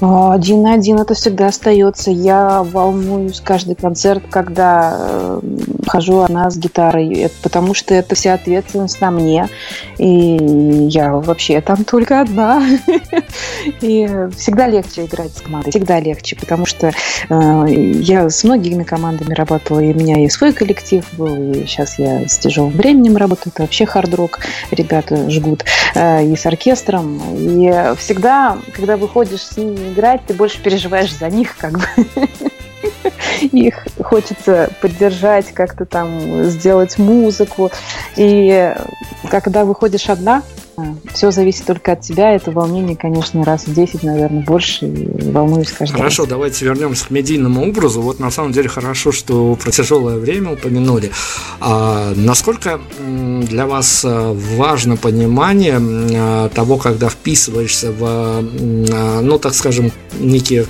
Один 0.00 0.62
на 0.62 0.74
один 0.74 0.98
это 0.98 1.14
всегда 1.14 1.46
остается. 1.46 2.10
Я 2.10 2.62
волнуюсь 2.62 3.40
каждый 3.40 3.74
концерт, 3.76 4.24
когда 4.28 4.96
э, 4.98 5.40
хожу 5.86 6.20
одна 6.20 6.50
с 6.50 6.56
гитарой, 6.56 7.30
потому 7.42 7.74
что 7.74 7.94
это 7.94 8.14
вся 8.14 8.34
ответственность 8.34 9.00
на 9.00 9.10
мне. 9.10 9.48
И 9.98 10.36
я 10.88 11.12
вообще 11.12 11.60
там 11.60 11.84
только 11.84 12.20
одна. 12.20 12.62
И 13.80 14.08
всегда 14.36 14.66
легче 14.66 15.04
играть 15.04 15.36
с 15.36 15.40
командой, 15.40 15.70
всегда 15.70 16.00
легче, 16.00 16.36
потому 16.36 16.66
что 16.66 16.88
э, 16.88 17.64
я 17.68 18.28
с 18.28 18.44
многими 18.44 18.82
командами 18.82 19.34
работала, 19.34 19.80
и 19.80 19.92
у 19.92 19.96
меня 19.96 20.24
и 20.24 20.28
свой 20.28 20.52
коллектив 20.52 21.04
был, 21.12 21.52
и 21.52 21.66
сейчас 21.66 21.98
я 21.98 22.28
с 22.28 22.38
тяжелым 22.38 22.72
временем 22.72 23.16
работаю, 23.16 23.52
это 23.54 23.62
вообще 23.62 23.86
хард-рок, 23.86 24.40
ребята 24.70 25.30
жгут, 25.30 25.64
э, 25.94 26.24
и 26.26 26.36
с 26.36 26.46
оркестром. 26.46 27.20
И 27.36 27.94
всегда, 27.98 28.58
когда 28.74 28.96
выходишь 28.96 29.42
с 29.42 29.56
ними 29.56 29.92
играть, 29.92 30.22
ты 30.26 30.34
больше 30.34 30.60
переживаешь 30.60 31.14
за 31.14 31.28
них, 31.28 31.56
как 31.56 31.72
бы. 31.72 31.84
Их 33.52 33.86
хочется 34.02 34.70
поддержать, 34.80 35.52
как-то 35.52 35.84
там 35.84 36.44
сделать 36.44 36.98
музыку. 36.98 37.70
И 38.16 38.74
когда 39.30 39.64
выходишь 39.64 40.08
одна, 40.08 40.42
все 41.12 41.30
зависит 41.30 41.66
только 41.66 41.92
от 41.92 42.00
тебя. 42.00 42.34
Это 42.34 42.50
волнение, 42.50 42.96
конечно, 42.96 43.44
раз 43.44 43.66
в 43.66 43.74
10, 43.74 44.02
наверное, 44.02 44.42
больше. 44.42 44.86
И 44.86 45.30
волнуюсь 45.30 45.70
каждый 45.70 45.96
Хорошо, 45.96 46.22
раз. 46.22 46.30
давайте 46.30 46.64
вернемся 46.64 47.06
к 47.06 47.10
медийному 47.10 47.66
образу. 47.66 48.00
Вот 48.00 48.18
на 48.18 48.30
самом 48.30 48.52
деле 48.52 48.68
хорошо, 48.68 49.12
что 49.12 49.54
про 49.56 49.70
тяжелое 49.70 50.16
время 50.16 50.52
упомянули. 50.52 51.10
А 51.60 52.12
насколько 52.16 52.80
для 52.98 53.66
вас 53.66 54.04
э, 54.04 54.32
важно 54.56 54.96
понимание 54.96 55.80
э, 55.80 56.48
того, 56.54 56.76
когда 56.78 57.08
вписываешься 57.08 57.92
в, 57.92 58.02
э, 58.02 59.20
ну, 59.20 59.38
так 59.38 59.54
скажем, 59.54 59.92
некие 60.18 60.66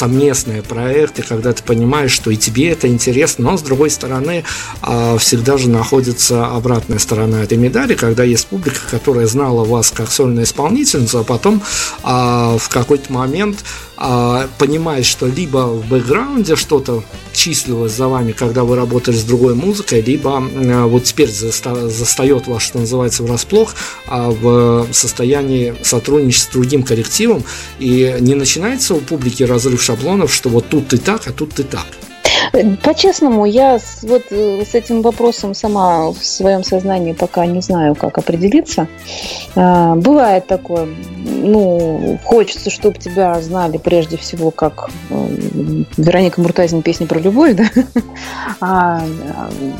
совместные 0.00 0.62
проекты, 0.62 1.22
когда 1.22 1.52
ты 1.52 1.62
понимаешь, 1.62 2.10
что 2.12 2.30
и 2.30 2.36
тебе 2.36 2.70
это 2.70 2.88
интересно, 2.88 3.50
но 3.50 3.58
с 3.58 3.62
другой 3.62 3.90
стороны 3.90 4.44
а, 4.80 5.18
всегда 5.18 5.58
же 5.58 5.68
находится 5.68 6.46
обратная 6.46 6.98
сторона 6.98 7.42
этой 7.42 7.58
медали, 7.58 7.94
когда 7.94 8.24
есть 8.24 8.46
публика, 8.46 8.80
которая 8.90 9.26
знала 9.26 9.62
вас 9.62 9.90
как 9.90 10.10
сольную 10.10 10.44
исполнительницу, 10.44 11.18
а 11.18 11.24
потом 11.24 11.60
а, 12.02 12.56
в 12.56 12.70
какой-то 12.70 13.12
момент 13.12 13.62
а, 14.02 14.48
понимает, 14.58 15.04
что 15.04 15.26
либо 15.26 15.66
в 15.66 15.86
бэкграунде 15.86 16.56
что-то 16.56 17.04
числилось 17.34 17.92
за 17.92 18.08
вами, 18.08 18.32
когда 18.32 18.64
вы 18.64 18.74
работали 18.74 19.14
с 19.14 19.24
другой 19.24 19.54
музыкой, 19.54 20.00
либо 20.00 20.38
а, 20.38 20.86
вот 20.86 21.04
теперь 21.04 21.28
заста- 21.28 21.88
застает 21.88 22.46
вас, 22.46 22.62
что 22.62 22.78
называется, 22.78 23.22
врасплох 23.22 23.74
а 24.06 24.30
в 24.30 24.88
состоянии 24.92 25.74
сотрудничества 25.82 26.50
с 26.50 26.52
другим 26.54 26.82
коллективом, 26.82 27.44
и 27.78 28.16
не 28.20 28.34
начинается 28.34 28.94
у 28.94 29.00
публики 29.00 29.42
разрыв 29.42 29.82
шаблонов, 29.82 30.32
что 30.32 30.48
вот 30.48 30.68
тут 30.70 30.88
ты 30.88 30.96
так, 30.96 31.28
а 31.28 31.32
тут 31.32 31.52
ты 31.54 31.62
так. 31.62 31.86
По-честному, 32.82 33.44
я 33.44 33.78
вот 34.02 34.22
э, 34.30 34.64
с 34.64 34.74
этим 34.74 35.02
вопросом 35.02 35.54
сама 35.54 36.10
в 36.10 36.24
своем 36.24 36.64
сознании 36.64 37.12
пока 37.12 37.46
не 37.46 37.60
знаю, 37.60 37.94
как 37.94 38.18
определиться. 38.18 38.88
А, 39.56 39.94
бывает 39.94 40.46
такое, 40.46 40.88
ну, 41.16 42.18
хочется, 42.24 42.70
чтобы 42.70 42.98
тебя 42.98 43.40
знали 43.40 43.78
прежде 43.78 44.16
всего 44.16 44.50
как 44.50 44.90
э, 45.10 45.84
Вероника 45.96 46.40
Муртазин 46.40 46.82
песни 46.82 47.06
про 47.06 47.18
любовь, 47.18 47.54
да? 47.54 47.64
А, 48.62 49.02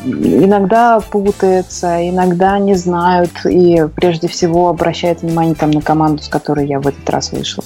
иногда 0.05 0.99
путается, 0.99 2.09
иногда 2.09 2.57
не 2.57 2.73
знают 2.73 3.31
и 3.45 3.85
прежде 3.95 4.27
всего 4.27 4.69
обращают 4.69 5.21
внимание 5.21 5.53
там 5.53 5.69
на 5.71 5.81
команду, 5.81 6.23
с 6.23 6.27
которой 6.27 6.67
я 6.67 6.79
в 6.79 6.87
этот 6.87 7.07
раз 7.09 7.31
вышла. 7.31 7.63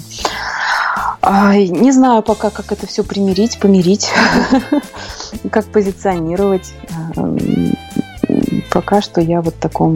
Не 1.25 1.91
знаю 1.91 2.21
пока, 2.21 2.49
как 2.49 2.71
это 2.71 2.85
все 2.85 3.03
примирить, 3.03 3.59
помирить, 3.59 4.11
как 5.51 5.65
позиционировать. 5.65 6.73
Пока 8.71 9.01
что 9.01 9.21
я 9.21 9.41
вот 9.41 9.55
в 9.55 9.59
таком 9.59 9.95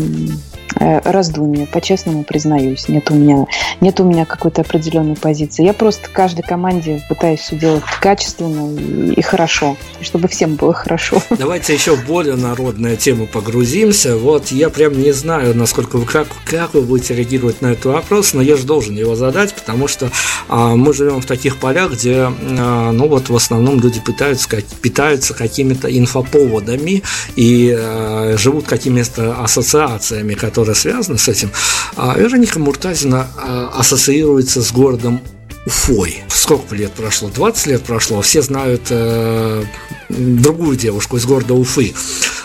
э, 0.79 0.99
раздумья, 1.03 1.65
по-честному 1.65 2.23
признаюсь. 2.23 2.87
Нет 2.87 3.09
у 3.11 3.15
меня, 3.15 3.45
нет 3.81 3.99
у 3.99 4.03
меня 4.03 4.25
какой-то 4.25 4.61
определенной 4.61 5.15
позиции. 5.15 5.65
Я 5.65 5.73
просто 5.73 6.09
каждой 6.09 6.41
команде 6.41 7.01
пытаюсь 7.07 7.41
все 7.41 7.55
делать 7.55 7.83
качественно 8.01 8.77
и, 9.11 9.21
хорошо, 9.21 9.77
чтобы 10.01 10.27
всем 10.27 10.55
было 10.55 10.73
хорошо. 10.73 11.21
Давайте 11.37 11.73
еще 11.73 11.95
более 11.95 12.35
народная 12.35 12.95
тема 12.95 13.25
погрузимся. 13.25 14.17
Вот 14.17 14.47
я 14.47 14.69
прям 14.69 14.99
не 14.99 15.11
знаю, 15.11 15.55
насколько 15.55 15.97
вы 15.97 16.05
как, 16.05 16.27
как 16.45 16.73
вы 16.73 16.81
будете 16.81 17.15
реагировать 17.15 17.61
на 17.61 17.67
этот 17.67 17.85
вопрос, 17.85 18.33
но 18.33 18.41
я 18.41 18.57
же 18.57 18.65
должен 18.65 18.95
его 18.95 19.15
задать, 19.15 19.53
потому 19.53 19.87
что 19.87 20.09
а, 20.47 20.75
мы 20.75 20.93
живем 20.93 21.21
в 21.21 21.25
таких 21.25 21.57
полях, 21.57 21.93
где 21.93 22.27
а, 22.27 22.91
ну 22.91 23.07
вот 23.07 23.29
в 23.29 23.35
основном 23.35 23.79
люди 23.79 23.99
пытаются, 23.99 24.49
как, 24.49 24.63
питаются 24.65 25.33
какими-то 25.33 25.95
инфоповодами 25.95 27.03
и 27.35 27.75
а, 27.77 28.35
живут 28.37 28.65
какими-то 28.65 29.41
ассоциациями, 29.41 30.33
которые 30.33 30.68
связаны 30.73 31.17
с 31.17 31.27
этим. 31.27 31.51
А 31.95 32.17
Вероника 32.17 32.59
Муртазина 32.59 33.27
а, 33.37 33.71
ассоциируется 33.75 34.61
с 34.61 34.71
городом 34.71 35.21
Уфой. 35.65 36.23
Сколько 36.29 36.75
лет 36.75 36.91
прошло? 36.93 37.29
20 37.29 37.67
лет 37.67 37.83
прошло. 37.83 38.21
Все 38.21 38.41
знают 38.41 38.83
э, 38.89 39.63
другую 40.09 40.77
девушку 40.77 41.17
из 41.17 41.25
города 41.25 41.53
Уфы. 41.53 41.93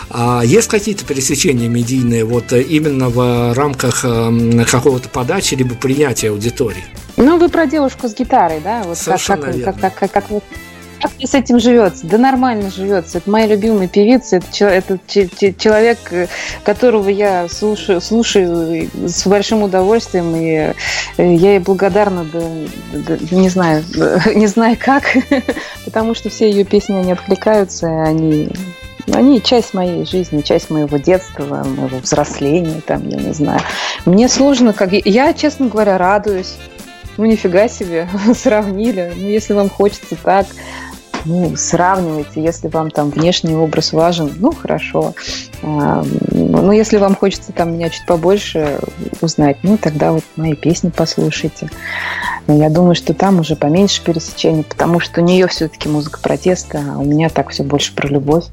А 0.09 0.43
есть 0.43 0.67
какие-то 0.67 1.05
пересечения 1.05 1.67
медийные 1.67 2.25
вот 2.25 2.51
э, 2.53 2.61
именно 2.61 3.09
в 3.09 3.53
рамках 3.53 4.01
э, 4.03 4.65
какого-то 4.69 5.09
подачи 5.09 5.55
либо 5.55 5.75
принятия 5.75 6.29
аудитории? 6.29 6.83
Ну, 7.17 7.37
вы 7.37 7.49
про 7.49 7.65
девушку 7.65 8.09
с 8.09 8.13
гитарой, 8.13 8.59
да? 8.61 8.83
Вот 8.83 8.97
Совершенно 8.97 9.53
как, 9.53 9.55
как, 9.55 9.63
как, 9.63 9.79
как, 9.79 9.95
как, 9.95 10.11
как, 10.11 10.27
как, 10.29 10.43
как 11.05 11.27
с 11.27 11.33
этим 11.35 11.59
живется? 11.59 12.07
Да 12.07 12.17
нормально 12.17 12.71
живется. 12.71 13.19
Это 13.19 13.29
моя 13.29 13.47
любимая 13.47 13.87
певица. 13.87 14.37
Это, 14.37 14.71
это 14.71 14.99
человек, 15.53 15.99
э, 16.11 16.27
которого 16.63 17.09
я 17.09 17.47
слушаю, 17.47 18.01
слушаю 18.01 18.89
с 18.93 19.27
большим 19.27 19.63
удовольствием. 19.63 20.35
И 20.35 20.73
э, 21.17 21.35
я 21.35 21.51
ей 21.51 21.59
благодарна, 21.59 22.25
да, 22.25 22.41
да, 22.93 23.17
не 23.31 23.49
знаю, 23.49 23.83
не 24.35 24.47
знаю 24.47 24.77
как, 24.79 25.03
потому 25.85 26.15
что 26.15 26.29
все 26.29 26.49
ее 26.49 26.63
песни 26.63 26.93
не 26.93 27.11
откликаются, 27.11 27.87
они 28.03 28.49
они 29.13 29.39
часть 29.39 29.75
моей 29.75 30.03
жизни, 30.03 30.41
часть 30.41 30.71
моего 30.71 30.97
детства, 30.97 31.63
моего 31.63 31.99
взросления, 31.99 32.81
там, 32.81 33.07
я 33.07 33.17
не 33.17 33.33
знаю. 33.33 33.61
Мне 34.05 34.27
сложно, 34.27 34.73
как 34.73 34.93
я, 34.93 35.31
честно 35.33 35.67
говоря, 35.67 35.99
радуюсь. 35.99 36.55
Ну, 37.17 37.25
нифига 37.25 37.67
себе, 37.67 38.07
сравнили. 38.35 39.13
Ну, 39.15 39.27
если 39.27 39.53
вам 39.53 39.69
хочется 39.69 40.15
так, 40.15 40.47
ну, 41.25 41.55
сравнивайте, 41.55 42.41
если 42.41 42.67
вам 42.67 42.91
там 42.91 43.09
внешний 43.09 43.55
образ 43.55 43.93
важен, 43.93 44.31
ну, 44.37 44.51
хорошо. 44.53 45.13
А, 45.63 46.03
ну, 46.31 46.71
если 46.71 46.97
вам 46.97 47.15
хочется 47.15 47.51
там 47.51 47.73
меня 47.73 47.89
чуть 47.89 48.05
побольше 48.05 48.79
узнать, 49.21 49.57
ну, 49.63 49.77
тогда 49.77 50.11
вот 50.11 50.23
мои 50.35 50.55
песни 50.55 50.91
послушайте. 50.95 51.69
Но 52.47 52.55
я 52.55 52.69
думаю, 52.69 52.95
что 52.95 53.13
там 53.13 53.39
уже 53.39 53.55
поменьше 53.55 54.03
пересечений, 54.03 54.63
потому 54.63 54.99
что 54.99 55.21
у 55.21 55.23
нее 55.23 55.47
все-таки 55.47 55.89
музыка 55.89 56.19
протеста, 56.21 56.83
а 56.93 56.99
у 56.99 57.03
меня 57.03 57.29
так 57.29 57.49
все 57.49 57.63
больше 57.63 57.93
про 57.95 58.07
любовь. 58.07 58.45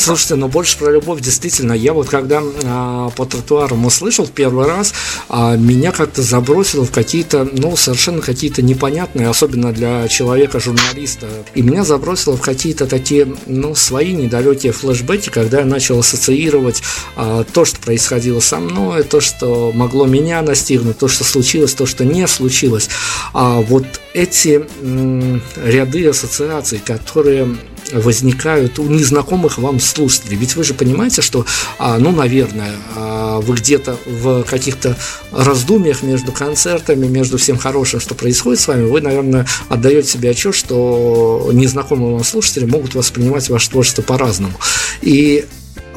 Слушайте, 0.00 0.36
но 0.36 0.48
больше 0.48 0.78
про 0.78 0.92
любовь 0.92 1.20
действительно. 1.20 1.74
Я 1.74 1.92
вот 1.92 2.08
когда 2.08 2.42
а, 2.64 3.10
по 3.10 3.26
тротуарам 3.26 3.84
услышал 3.84 4.26
первый 4.26 4.66
раз, 4.66 4.94
а, 5.28 5.56
меня 5.56 5.92
как-то 5.92 6.22
забросило 6.22 6.86
в 6.86 6.90
какие-то, 6.90 7.46
ну, 7.52 7.76
совершенно 7.76 8.22
какие-то 8.22 8.62
непонятные, 8.62 9.28
особенно 9.28 9.74
для 9.74 10.08
человека-журналиста. 10.08 11.26
И 11.54 11.60
меня 11.60 11.84
забросило 11.84 12.38
в 12.38 12.40
какие-то 12.40 12.86
такие, 12.86 13.36
ну, 13.44 13.74
свои 13.74 14.14
недалекие 14.14 14.72
флешбеки, 14.72 15.28
когда 15.28 15.58
я 15.58 15.66
начал 15.66 15.98
ассоциировать 15.98 16.82
а, 17.16 17.44
то, 17.44 17.66
что 17.66 17.78
происходило 17.78 18.40
со 18.40 18.58
мной, 18.58 19.02
то, 19.02 19.20
что 19.20 19.70
могло 19.74 20.06
меня 20.06 20.40
настигнуть, 20.40 20.96
то, 20.96 21.08
что 21.08 21.24
случилось, 21.24 21.74
то, 21.74 21.84
что 21.84 22.06
не 22.06 22.26
случилось. 22.26 22.88
А 23.34 23.60
вот 23.60 23.84
эти 24.14 24.64
м, 24.80 25.42
ряды 25.62 26.08
ассоциаций, 26.08 26.78
которые 26.78 27.54
возникают 27.92 28.78
у 28.78 28.84
незнакомых 28.84 29.58
вам 29.58 29.80
слушателей. 29.80 30.36
Ведь 30.36 30.56
вы 30.56 30.64
же 30.64 30.74
понимаете, 30.74 31.22
что, 31.22 31.46
а, 31.78 31.98
ну, 31.98 32.12
наверное, 32.12 32.74
а, 32.96 33.40
вы 33.40 33.56
где-то 33.56 33.96
в 34.06 34.44
каких-то 34.44 34.96
раздумьях 35.32 36.02
между 36.02 36.32
концертами, 36.32 37.06
между 37.06 37.38
всем 37.38 37.58
хорошим, 37.58 38.00
что 38.00 38.14
происходит 38.14 38.60
с 38.60 38.68
вами, 38.68 38.84
вы, 38.84 39.00
наверное, 39.00 39.46
отдаете 39.68 40.08
себе 40.08 40.30
отчет, 40.30 40.54
что 40.54 41.50
незнакомые 41.52 42.14
вам 42.14 42.24
слушатели 42.24 42.64
могут 42.64 42.94
воспринимать 42.94 43.48
ваше 43.48 43.70
творчество 43.70 44.02
по-разному. 44.02 44.54
И 45.02 45.46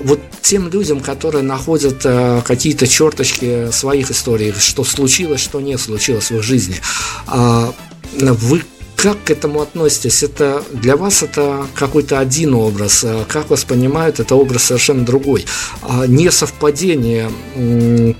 вот 0.03 0.19
тем 0.41 0.69
людям, 0.69 0.99
которые 0.99 1.43
находят 1.43 2.01
э, 2.03 2.41
какие-то 2.45 2.87
черточки 2.87 3.71
своих 3.71 4.11
историй, 4.11 4.53
что 4.57 4.83
случилось, 4.83 5.41
что 5.41 5.61
не 5.61 5.77
случилось 5.77 6.29
в 6.29 6.35
их 6.35 6.43
жизни, 6.43 6.75
э, 7.27 7.71
вы 8.19 8.63
как 9.03 9.21
к 9.25 9.31
этому 9.31 9.59
относитесь? 9.59 10.23
Это 10.23 10.63
для 10.71 10.95
вас 10.95 11.23
это 11.23 11.67
какой-то 11.75 12.19
один 12.19 12.55
образ, 12.55 13.03
а 13.03 13.25
как 13.27 13.49
вас 13.49 13.65
понимают, 13.65 14.21
это 14.21 14.35
образ 14.35 14.63
совершенно 14.63 15.03
другой. 15.03 15.45
А 15.81 16.07
не 16.07 16.31
совпадение 16.31 17.29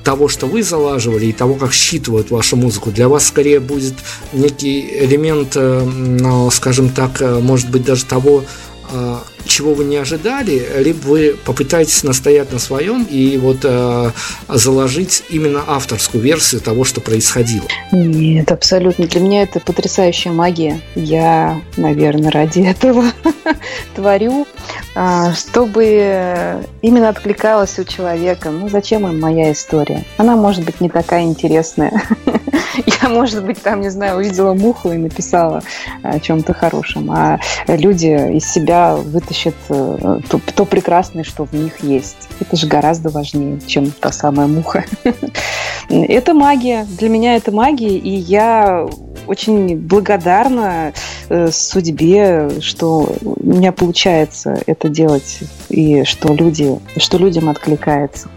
того, 0.04 0.28
что 0.28 0.46
вы 0.46 0.62
залаживали, 0.62 1.28
и 1.28 1.32
того, 1.32 1.56
как 1.56 1.72
считывают 1.72 2.32
вашу 2.32 2.58
музыку, 2.58 2.92
для 2.92 3.08
вас 3.08 3.28
скорее 3.28 3.62
будет 3.62 3.94
некий 4.34 4.82
элемент, 5.06 5.54
э, 5.56 5.84
ну, 5.86 6.52
скажем 6.52 6.90
так, 6.90 7.22
э, 7.22 7.40
может 7.40 7.70
быть 7.70 7.86
даже 7.86 8.04
того, 8.04 8.44
а, 8.92 9.24
чего 9.46 9.74
вы 9.74 9.86
не 9.86 9.98
ожидали, 9.98 10.66
либо 10.80 11.00
вы 11.00 11.36
попытаетесь 11.46 12.04
настоять 12.04 12.52
на 12.52 12.60
своем 12.60 13.04
и 13.04 13.38
вот 13.38 13.60
э, 13.64 14.12
заложить 14.48 15.24
именно 15.30 15.64
авторскую 15.68 16.24
версию 16.24 16.62
того, 16.62 16.84
что 16.84 17.02
происходило. 17.02 17.66
Нет, 17.92 18.52
абсолютно. 18.52 19.08
Для 19.08 19.22
меня 19.22 19.44
это 19.44 19.60
потрясающая 19.60 20.32
магия. 20.32 20.82
Я, 20.96 21.62
наверное, 21.78 22.32
ради 22.32 22.62
этого 22.62 23.06
творю, 23.96 24.48
а, 24.96 25.34
чтобы 25.34 26.64
именно 26.82 27.10
откликалась 27.10 27.78
у 27.80 27.84
человека. 27.84 28.50
Ну, 28.52 28.70
зачем 28.70 29.08
им 29.08 29.20
моя 29.20 29.52
история? 29.52 30.06
Она 30.18 30.36
может 30.36 30.64
быть 30.64 30.82
не 30.82 30.90
такая 30.90 31.24
интересная. 31.24 32.04
Я, 33.02 33.10
может 33.10 33.46
быть, 33.46 33.62
там, 33.62 33.82
не 33.82 33.90
знаю, 33.90 34.18
увидела 34.18 34.54
муху 34.54 34.92
и 34.92 34.98
написала 34.98 35.62
о 36.02 36.20
чем-то 36.20 36.54
хорошем, 36.54 37.12
а 37.12 37.40
люди 37.68 38.36
из 38.38 38.52
себя 38.52 38.96
вытащат 38.96 39.56
э, 39.70 40.20
то, 40.30 40.42
то 40.56 40.66
прекрасное, 40.66 41.24
что 41.24 41.46
в 41.46 41.54
них 41.54 41.84
есть. 41.84 42.30
Это 42.40 42.56
же 42.56 42.68
гораздо 42.68 43.10
важнее, 43.10 43.60
чем 43.66 43.92
та 43.92 44.12
самая 44.12 44.48
муха. 44.48 44.86
Это 45.90 46.34
магия. 46.34 46.88
Для 46.98 47.10
меня 47.10 47.36
это 47.36 47.52
магия, 47.52 47.98
и 47.98 48.10
я 48.10 48.88
очень 49.28 49.78
благодарна 49.78 50.94
э, 51.30 51.50
судьбе, 51.52 52.50
что 52.62 53.16
у 53.22 53.46
меня 53.46 53.72
получается 53.72 54.62
это 54.66 54.90
делать, 54.90 55.40
и 55.70 56.04
что 56.04 56.34
люди, 56.34 56.80
что 56.98 57.18
людям 57.18 57.50
откликается. 57.50 58.30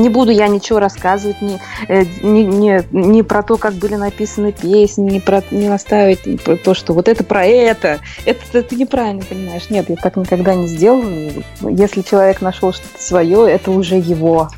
Не 0.00 0.08
буду 0.08 0.30
я 0.30 0.48
ничего 0.48 0.78
рассказывать, 0.78 1.40
не, 1.42 1.58
э, 1.88 2.04
не, 2.22 2.44
не, 2.44 2.84
не 2.90 3.22
про 3.22 3.42
то, 3.42 3.56
как 3.56 3.74
были 3.74 3.94
написаны 3.94 4.52
песни, 4.52 5.10
не, 5.10 5.20
про, 5.20 5.42
не 5.50 5.68
наставить 5.68 6.42
про 6.42 6.56
то, 6.56 6.74
что 6.74 6.92
вот 6.92 7.08
это 7.08 7.22
про 7.24 7.44
это. 7.44 8.00
Это 8.24 8.62
ты 8.62 8.76
неправильно 8.76 9.22
понимаешь. 9.22 9.70
Нет, 9.70 9.88
я 9.88 9.96
так 9.96 10.16
никогда 10.16 10.54
не 10.54 10.66
сделаю. 10.66 11.44
Если 11.62 12.02
человек 12.02 12.40
нашел 12.40 12.72
что-то 12.72 13.02
свое, 13.02 13.50
это 13.50 13.70
уже 13.70 13.96
его 13.96 14.48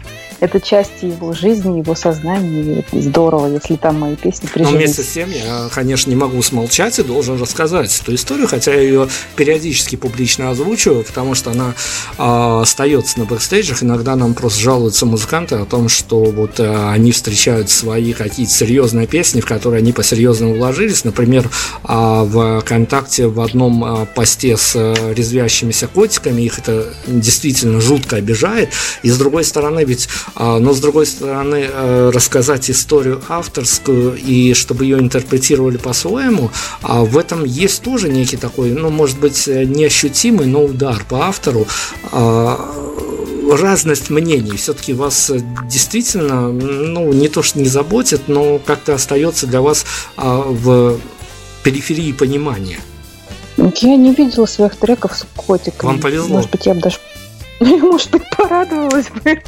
это 0.42 0.60
часть 0.60 1.02
его 1.02 1.32
жизни, 1.32 1.78
его 1.78 1.94
сознания. 1.94 2.84
И 2.92 3.00
здорово, 3.00 3.46
если 3.46 3.76
там 3.76 4.00
мои 4.00 4.16
песни 4.16 4.48
прижались. 4.48 4.72
Но 4.72 4.76
вместе 4.76 5.02
с 5.04 5.08
тем 5.08 5.30
я, 5.30 5.68
конечно, 5.72 6.10
не 6.10 6.16
могу 6.16 6.42
смолчать 6.42 6.98
и 6.98 7.04
должен 7.04 7.40
рассказать 7.40 7.96
эту 8.02 8.12
историю, 8.16 8.48
хотя 8.48 8.74
я 8.74 8.80
ее 8.80 9.08
периодически 9.36 9.94
публично 9.94 10.50
озвучиваю, 10.50 11.04
потому 11.04 11.36
что 11.36 11.52
она 11.52 11.74
э, 12.18 12.60
остается 12.62 13.20
на 13.20 13.24
бэкстейджах. 13.24 13.84
Иногда 13.84 14.16
нам 14.16 14.34
просто 14.34 14.60
жалуются 14.60 15.06
музыканты 15.06 15.54
о 15.54 15.64
том, 15.64 15.88
что 15.88 16.24
вот 16.24 16.58
э, 16.58 16.90
они 16.90 17.12
встречают 17.12 17.70
свои 17.70 18.12
какие-то 18.12 18.52
серьезные 18.52 19.06
песни, 19.06 19.40
в 19.40 19.46
которые 19.46 19.78
они 19.78 19.92
по-серьезному 19.92 20.56
вложились. 20.56 21.04
Например, 21.04 21.48
э, 21.84 21.86
в 21.86 22.60
ВКонтакте 22.62 23.28
в 23.28 23.40
одном 23.40 23.84
э, 23.84 24.06
посте 24.06 24.56
с 24.56 24.72
э, 24.74 25.14
резвящимися 25.14 25.86
котиками 25.86 26.42
их 26.42 26.58
это 26.58 26.92
действительно 27.06 27.80
жутко 27.80 28.16
обижает. 28.16 28.70
И 29.04 29.10
с 29.10 29.16
другой 29.16 29.44
стороны, 29.44 29.84
ведь 29.84 30.08
но, 30.36 30.72
с 30.72 30.80
другой 30.80 31.06
стороны, 31.06 31.66
э, 31.68 32.10
рассказать 32.12 32.70
историю 32.70 33.22
авторскую 33.28 34.16
и 34.16 34.54
чтобы 34.54 34.84
ее 34.84 34.98
интерпретировали 34.98 35.76
по-своему, 35.76 36.50
а 36.82 37.02
в 37.02 37.18
этом 37.18 37.44
есть 37.44 37.82
тоже 37.82 38.08
некий 38.08 38.36
такой, 38.36 38.70
ну, 38.70 38.90
может 38.90 39.18
быть, 39.18 39.46
неощутимый, 39.46 40.46
но 40.46 40.64
удар 40.64 41.04
по 41.08 41.26
автору 41.26 41.66
а, 42.10 42.58
разность 43.52 44.10
мнений 44.10 44.56
все-таки 44.56 44.94
вас 44.94 45.30
действительно, 45.64 46.50
ну, 46.50 47.12
не 47.12 47.28
то 47.28 47.42
что 47.42 47.58
не 47.58 47.68
заботит, 47.68 48.22
но 48.28 48.58
как-то 48.58 48.94
остается 48.94 49.46
для 49.46 49.60
вас 49.60 49.84
в 50.16 50.98
периферии 51.62 52.12
понимания. 52.12 52.78
Я 53.56 53.96
не 53.96 54.14
видела 54.14 54.46
своих 54.46 54.76
треков 54.76 55.16
с 55.16 55.26
котиком. 55.36 55.90
Вам 55.90 56.00
повезло. 56.00 56.36
Может 56.36 56.50
быть, 56.50 56.66
я 56.66 56.74
бы 56.74 56.80
даже 56.80 56.98
Ну, 57.62 57.76
я, 57.76 57.84
может 57.84 58.10
быть, 58.10 58.24
порадовалась 58.36 59.08
бы. 59.08 59.40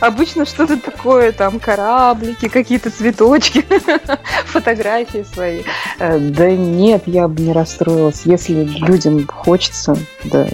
Обычно 0.00 0.44
что-то 0.44 0.76
такое, 0.76 1.32
там, 1.32 1.60
кораблики, 1.60 2.48
какие-то 2.48 2.90
цветочки, 2.90 3.64
фотографии 4.44 5.24
свои. 5.32 5.62
Э, 5.98 6.18
да 6.18 6.50
нет, 6.50 7.04
я 7.06 7.28
бы 7.28 7.40
не 7.40 7.52
расстроилась. 7.52 8.22
Если 8.26 8.64
людям 8.64 9.26
хочется, 9.26 9.96
да, 10.24 10.46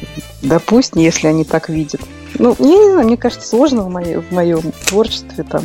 да 0.42 0.60
пусть, 0.60 0.94
если 0.94 1.26
они 1.26 1.42
так 1.42 1.68
видят. 1.68 2.00
Ну, 2.38 2.54
я 2.60 2.66
не 2.66 2.90
знаю, 2.92 3.06
мне 3.06 3.16
кажется, 3.16 3.48
сложно 3.48 3.82
в, 3.82 3.88
моей, 3.88 4.16
в 4.18 4.30
моем 4.30 4.70
творчестве 4.86 5.42
там 5.42 5.62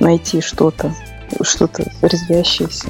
найти 0.00 0.42
что-то, 0.42 0.94
что-то 1.40 1.90
резвящееся 2.02 2.88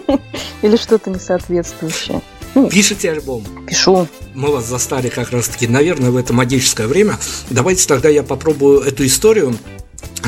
или 0.62 0.76
что-то 0.76 1.08
несоответствующее. 1.08 2.20
Ну, 2.54 2.68
Пишете 2.68 3.10
альбом? 3.10 3.44
Пишу. 3.66 4.08
Мы 4.34 4.50
вас 4.50 4.66
застали 4.66 5.08
как 5.08 5.30
раз-таки, 5.30 5.66
наверное, 5.66 6.10
в 6.10 6.16
это 6.16 6.32
магическое 6.32 6.86
время. 6.86 7.18
Давайте 7.50 7.86
тогда 7.86 8.08
я 8.08 8.22
попробую 8.22 8.80
эту 8.80 9.06
историю 9.06 9.56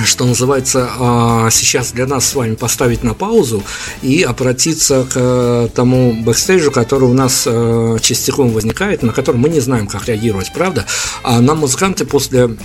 что 0.05 0.25
называется, 0.25 0.91
а, 0.99 1.51
сейчас 1.51 1.93
для 1.93 2.07
нас 2.07 2.27
с 2.27 2.35
вами 2.35 2.55
поставить 2.57 3.05
на 3.05 3.15
паузу 3.15 3.63
и 4.03 4.23
обратиться 4.23 5.07
к 5.09 5.71
тому 5.75 6.13
бэкстейджу, 6.13 6.71
который 6.71 7.09
у 7.09 7.15
нас 7.15 7.45
а, 7.47 7.99
частенько 8.01 8.51
возникает, 8.51 9.03
на 9.03 9.13
котором 9.13 9.41
мы 9.41 9.49
не 9.49 9.61
знаем, 9.61 9.87
как 9.87 10.09
реагировать, 10.09 10.53
правда? 10.53 10.85
А 11.23 11.41
нам 11.41 11.59
музыканты 11.59 12.05
после 12.05 12.57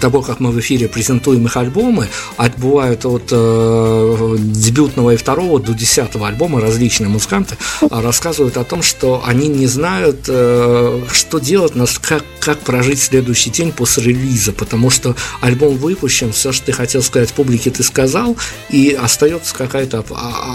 того, 0.00 0.22
как 0.22 0.40
мы 0.40 0.50
в 0.50 0.60
эфире 0.60 0.88
презентуем 0.88 1.46
их 1.46 1.56
альбомы, 1.56 2.08
отбывают 2.36 3.04
от 3.04 3.28
э, 3.30 4.36
дебютного 4.38 5.14
и 5.14 5.16
второго 5.16 5.60
до 5.60 5.72
десятого 5.74 6.28
альбома 6.28 6.60
различные 6.60 7.08
музыканты 7.08 7.56
рассказывают 7.90 8.56
о 8.56 8.64
том, 8.64 8.82
что 8.82 9.22
они 9.24 9.48
не 9.48 9.66
знают, 9.66 10.26
э, 10.28 11.00
что 11.12 11.38
делать, 11.38 11.72
как, 12.00 12.24
как 12.40 12.60
прожить 12.60 13.00
следующий 13.00 13.50
день 13.50 13.72
после 13.72 14.04
релиза, 14.04 14.52
потому 14.52 14.90
что 14.90 15.14
альбом 15.40 15.76
выпущен, 15.76 16.32
все, 16.32 16.52
что 16.52 16.66
ты 16.66 16.72
хотел 16.72 17.02
сказать 17.02 17.32
публике, 17.32 17.70
ты 17.70 17.82
сказал, 17.82 18.36
и 18.70 18.90
остается 18.90 19.54
какая-то 19.54 20.04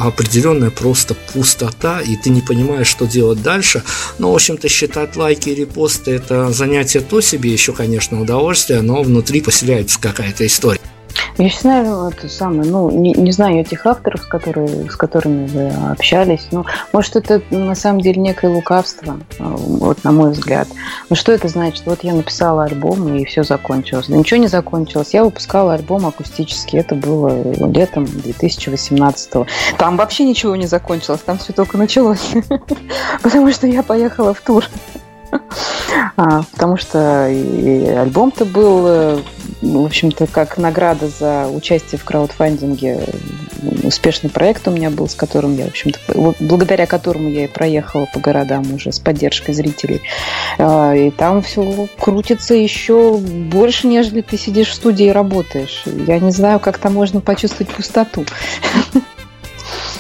определенная 0.01 0.69
просто 0.69 1.15
пустота, 1.33 2.01
и 2.01 2.15
ты 2.15 2.29
не 2.29 2.41
понимаешь, 2.41 2.87
что 2.87 3.05
делать 3.05 3.41
дальше. 3.41 3.83
Но, 4.17 4.31
в 4.31 4.35
общем-то, 4.35 4.67
считать 4.69 5.15
лайки 5.15 5.49
и 5.49 5.55
репосты– 5.55 6.11
это 6.11 6.51
занятие 6.51 7.01
то 7.01 7.21
себе 7.21 7.51
еще, 7.51 7.73
конечно, 7.73 8.21
удовольствие, 8.21 8.81
но 8.81 9.03
внутри 9.11 9.41
поселяется 9.41 9.99
какая-то 9.99 10.45
история. 10.47 10.79
Я 11.37 11.49
знаю, 11.49 12.09
это 12.09 12.29
самое, 12.29 12.69
ну, 12.69 12.91
не, 12.91 13.13
не 13.13 13.31
знаю 13.31 13.61
этих 13.61 13.85
авторов, 13.85 14.21
с, 14.21 14.25
которые, 14.25 14.89
с 14.89 14.95
которыми 14.95 15.47
вы 15.47 15.69
общались. 15.91 16.47
Ну, 16.51 16.65
может, 16.93 17.15
это 17.15 17.41
на 17.49 17.75
самом 17.75 18.01
деле 18.01 18.21
некое 18.21 18.49
лукавство, 18.49 19.19
э, 19.39 19.43
вот 19.43 20.03
на 20.03 20.11
мой 20.11 20.31
взгляд. 20.31 20.67
Ну, 21.09 21.15
что 21.15 21.31
это 21.31 21.47
значит? 21.47 21.83
Вот 21.85 22.03
я 22.03 22.13
написала 22.13 22.65
альбом, 22.65 23.15
и 23.15 23.25
все 23.25 23.43
закончилось. 23.43 24.05
Да 24.07 24.17
ничего 24.17 24.39
не 24.39 24.47
закончилось. 24.47 25.13
Я 25.13 25.23
выпускала 25.23 25.73
альбом 25.73 26.05
акустический. 26.05 26.79
Это 26.79 26.95
было 26.95 27.41
летом 27.71 28.05
2018 28.05 29.33
-го. 29.33 29.47
Там 29.77 29.97
вообще 29.97 30.25
ничего 30.25 30.55
не 30.55 30.67
закончилось, 30.67 31.21
там 31.25 31.37
все 31.37 31.53
только 31.53 31.77
началось. 31.77 32.31
Потому 33.23 33.51
что 33.51 33.67
я 33.67 33.83
поехала 33.83 34.33
в 34.33 34.41
тур. 34.41 34.65
А, 36.17 36.43
потому 36.51 36.77
что 36.77 37.29
и 37.29 37.87
альбом-то 37.87 38.45
был, 38.45 38.87
э, 38.87 39.19
в 39.61 39.85
общем-то, 39.85 40.27
как 40.27 40.57
награда 40.57 41.07
за 41.07 41.47
участие 41.47 41.99
в 41.99 42.03
краудфандинге. 42.03 43.05
Успешный 43.83 44.29
проект 44.29 44.67
у 44.67 44.71
меня 44.71 44.89
был, 44.89 45.07
с 45.07 45.13
которым 45.13 45.55
я, 45.55 45.65
в 45.65 45.69
общем-то, 45.69 46.33
благодаря 46.39 46.87
которому 46.87 47.29
я 47.29 47.45
и 47.45 47.47
проехала 47.47 48.07
по 48.11 48.19
городам 48.19 48.73
уже 48.73 48.91
с 48.91 48.99
поддержкой 48.99 49.53
зрителей. 49.53 50.01
А, 50.57 50.93
и 50.95 51.11
там 51.11 51.41
все 51.41 51.87
крутится 51.99 52.55
еще 52.55 53.17
больше, 53.17 53.87
нежели 53.87 54.21
ты 54.21 54.37
сидишь 54.37 54.69
в 54.69 54.73
студии 54.73 55.07
и 55.07 55.11
работаешь. 55.11 55.83
Я 55.85 56.19
не 56.19 56.31
знаю, 56.31 56.59
как 56.59 56.77
там 56.77 56.93
можно 56.93 57.21
почувствовать 57.21 57.73
пустоту. 57.73 58.25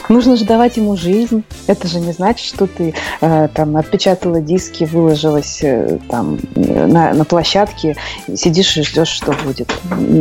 Нужно 0.09 0.35
же 0.35 0.45
давать 0.45 0.77
ему 0.77 0.95
жизнь. 0.95 1.43
Это 1.67 1.87
же 1.87 1.99
не 1.99 2.11
значит, 2.11 2.45
что 2.45 2.67
ты 2.67 2.93
э, 3.21 3.47
там 3.53 3.77
отпечатала 3.77 4.41
диски, 4.41 4.83
выложилась 4.83 5.59
э, 5.63 5.99
там 6.09 6.39
на, 6.55 7.13
на 7.13 7.25
площадке, 7.25 7.95
сидишь 8.33 8.77
и 8.77 8.83
ждешь, 8.83 9.09
что 9.09 9.33
будет. 9.43 9.73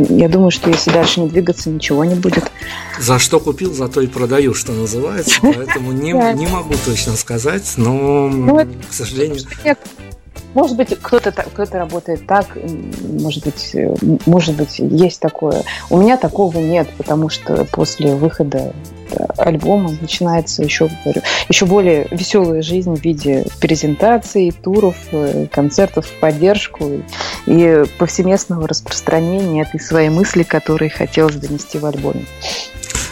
Я 0.09 0.29
думаю, 0.29 0.51
что 0.51 0.69
если 0.69 0.91
дальше 0.91 1.21
не 1.21 1.29
двигаться, 1.29 1.69
ничего 1.69 2.05
не 2.05 2.15
будет. 2.15 2.51
За 2.99 3.19
что 3.19 3.39
купил, 3.39 3.73
за 3.73 3.87
то 3.87 4.01
и 4.01 4.07
продаю, 4.07 4.53
что 4.53 4.71
называется. 4.71 5.39
Поэтому 5.41 5.91
не, 5.91 6.11
не 6.11 6.47
могу 6.47 6.73
точно 6.85 7.13
сказать, 7.13 7.73
но, 7.77 8.27
ну, 8.27 8.67
к 8.89 8.93
сожалению... 8.93 9.41
Может 10.53 10.75
быть, 10.75 10.97
кто-то 11.01 11.31
кто 11.31 11.77
работает 11.77 12.27
так, 12.27 12.45
может 13.03 13.45
быть, 13.45 13.71
э, 13.73 13.95
может 14.25 14.55
быть, 14.55 14.79
есть 14.79 15.21
такое. 15.21 15.63
У 15.89 15.97
меня 15.97 16.17
такого 16.17 16.57
нет, 16.57 16.89
потому 16.97 17.29
что 17.29 17.65
после 17.71 18.15
выхода 18.15 18.73
альбома 19.37 19.95
начинается 19.99 20.63
еще, 20.63 20.89
говорю, 21.03 21.21
еще 21.49 21.65
более 21.65 22.07
веселая 22.11 22.61
жизнь 22.61 22.93
в 22.93 23.03
виде 23.03 23.45
презентаций, 23.59 24.51
туров, 24.51 24.95
э, 25.11 25.47
концертов 25.51 26.07
поддержку 26.19 27.01
и 27.45 27.83
повсеместного 27.97 28.67
распространения 28.67 29.63
этой 29.63 29.79
своей 29.79 30.09
мысли, 30.09 30.43
которые 30.43 30.89
хотелось 30.89 31.35
донести 31.35 31.77
в 31.77 31.85
альбоме. 31.85 32.25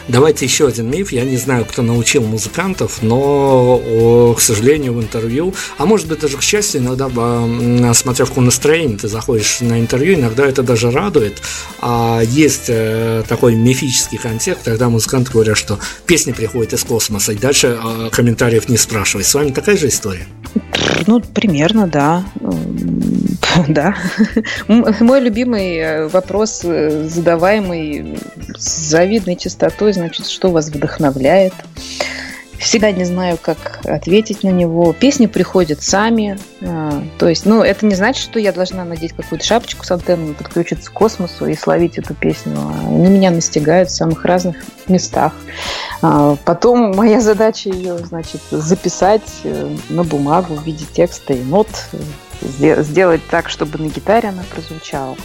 Давайте 0.10 0.46
еще 0.46 0.68
один 0.68 0.90
миф. 0.90 1.12
Я 1.12 1.24
не 1.24 1.38
знаю, 1.38 1.66
кто 1.66 1.84
научил 1.84 2.24
музыкантов, 2.24 3.04
но, 3.04 4.34
к 4.36 4.42
сожалению, 4.42 4.94
в 4.94 5.02
интервью, 5.02 5.54
а 5.78 5.86
может 5.86 6.08
быть 6.08 6.20
даже 6.20 6.38
к 6.38 6.42
счастью, 6.42 6.82
иногда, 6.82 7.08
смотря 7.94 8.26
в 8.26 8.30
каком 8.30 8.50
ты 8.50 9.08
заходишь 9.08 9.62
на 9.62 9.80
интервью, 9.80 10.16
иногда 10.16 10.48
это 10.48 10.64
даже 10.64 10.90
радует. 10.90 11.42
А 11.80 12.22
есть 12.24 12.66
э, 12.70 13.24
такой 13.28 13.56
мифический 13.56 14.18
контекст, 14.18 14.64
когда 14.64 14.90
музыканты 14.90 15.32
говорят, 15.32 15.58
что 15.58 15.78
песни 16.08 16.32
приходят 16.32 16.74
из 16.74 16.84
космоса, 16.84 17.34
и 17.34 17.36
дальше 17.36 17.78
а, 17.80 18.10
комментариев 18.10 18.68
не 18.68 18.78
спрашивай. 18.78 19.24
С 19.24 19.34
вами 19.36 19.52
такая 19.52 19.78
же 19.78 19.88
история? 19.88 20.26
Ну, 21.06 21.22
примерно, 21.22 21.88
да. 21.88 22.26
Да. 23.68 23.96
Мой 24.68 25.20
любимый 25.20 25.76
э, 25.76 26.08
вопрос, 26.08 26.62
э, 26.64 27.08
задаваемый 27.10 28.18
с 28.60 28.90
завидной 28.90 29.36
частотой, 29.36 29.94
значит, 29.94 30.28
что 30.28 30.50
вас 30.50 30.68
вдохновляет? 30.68 31.54
Всегда 32.60 32.92
не 32.92 33.06
знаю, 33.06 33.38
как 33.42 33.80
ответить 33.86 34.44
на 34.44 34.50
него. 34.50 34.92
Песни 34.92 35.28
приходят 35.28 35.82
сами. 35.82 36.38
А, 36.62 37.02
то 37.18 37.30
есть, 37.30 37.46
ну, 37.46 37.64
это 37.64 37.86
не 37.86 37.96
значит, 37.96 38.22
что 38.22 38.38
я 38.38 38.52
должна 38.52 38.84
надеть 38.84 39.14
какую-то 39.14 39.46
шапочку 39.46 39.86
с 39.86 39.92
антенной, 39.92 40.34
подключиться 40.34 40.92
к 40.92 40.94
космосу 40.94 41.46
и 41.46 41.56
словить 41.56 41.98
эту 41.98 42.14
песню. 42.14 42.58
Они 42.86 43.08
меня 43.08 43.32
настигают 43.32 43.90
в 43.90 43.96
самых 43.96 44.26
разных 44.26 44.58
местах. 44.90 45.34
А, 46.02 46.36
потом 46.44 46.94
моя 46.98 47.22
задача 47.22 47.70
ее, 47.70 47.98
значит, 48.00 48.42
записать 48.52 49.30
э, 49.46 49.76
на 49.88 50.04
бумагу 50.04 50.56
в 50.56 50.66
виде 50.66 50.84
текста 50.92 51.34
и 51.34 51.42
нот, 51.42 51.70
сделать 52.42 53.22
так, 53.30 53.50
чтобы 53.50 53.80
на 53.80 53.88
гитаре 53.88 54.30
она 54.30 54.44
прозвучала. 54.54 55.16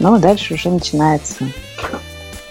Но 0.00 0.18
дальше 0.18 0.54
уже 0.54 0.70
начинается 0.70 1.46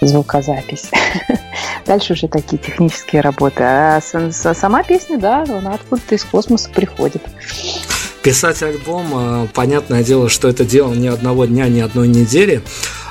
звукозапись. 0.01 0.89
Дальше 1.85 2.13
уже 2.13 2.27
такие 2.27 2.57
технические 2.57 3.21
работы. 3.21 3.63
А 3.63 3.99
сама 4.01 4.83
песня, 4.83 5.17
да, 5.17 5.43
она 5.43 5.73
откуда-то 5.73 6.15
из 6.15 6.23
космоса 6.23 6.69
приходит. 6.69 7.23
Писать 8.21 8.61
альбом, 8.63 9.07
э, 9.13 9.47
понятное 9.53 10.03
дело, 10.03 10.29
что 10.29 10.49
это 10.49 10.65
дело 10.65 10.93
ни 10.93 11.07
одного 11.07 11.45
дня, 11.45 11.67
ни 11.69 11.79
одной 11.79 12.07
недели. 12.07 12.61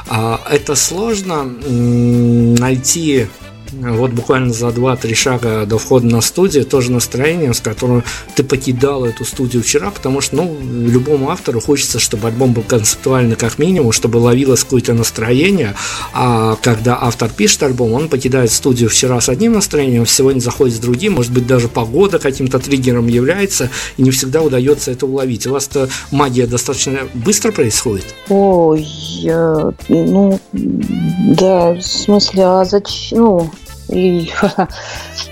А, 0.07 0.41
это 0.51 0.75
сложно 0.75 1.45
найти 1.45 3.27
вот 3.73 4.11
буквально 4.13 4.53
за 4.53 4.69
2-3 4.69 5.15
шага 5.15 5.67
до 5.67 5.79
входа 5.79 6.07
на 6.07 6.21
студию 6.21 6.65
тоже 6.65 6.91
настроение, 6.93 7.55
с 7.55 7.61
которым 7.61 8.05
ты 8.35 8.43
покидал 8.43 9.05
эту 9.05 9.25
студию 9.25 9.63
вчера, 9.63 9.91
потому 9.91 10.21
что, 10.21 10.37
ну, 10.37 10.57
любому 10.63 11.31
автору 11.31 11.61
хочется, 11.61 11.99
чтобы 11.99 12.29
альбом 12.29 12.53
был 12.53 12.63
концептуальный 12.63 13.37
как 13.37 13.59
минимум, 13.59 13.93
чтобы 13.93 14.19
ловилось 14.19 14.65
какое-то 14.65 14.95
настроение, 14.95 15.75
а 16.13 16.57
когда 16.63 16.99
автор 17.01 17.31
пишет 17.31 17.63
альбом, 17.63 17.93
он 17.93 18.09
покидает 18.09 18.51
студию 18.51 18.91
вчера 18.91 19.21
с 19.21 19.29
одним 19.29 19.53
настроением, 19.53 20.07
сегодня 20.07 20.41
заходит 20.41 20.77
с 20.77 20.79
другим, 20.79 21.15
может 21.15 21.33
быть, 21.33 21.47
даже 21.47 21.69
погода 21.69 22.19
каким-то 22.19 22.59
триггером 22.59 23.07
является, 23.09 23.71
и 23.97 24.03
не 24.03 24.11
всегда 24.11 24.43
удается 24.43 24.91
это 24.91 25.07
уловить. 25.07 25.47
У 25.47 25.53
вас-то 25.53 25.89
магия 26.11 26.47
достаточно 26.47 27.01
быстро 27.15 27.53
происходит? 27.53 28.07
Ой, 28.29 28.83
я, 28.83 29.73
ну, 29.89 30.41
да, 30.53 31.73
в 31.73 31.83
смысле, 31.83 32.45
а 32.45 32.65
зачем, 32.65 33.19
ну, 33.19 33.51
и 33.89 34.31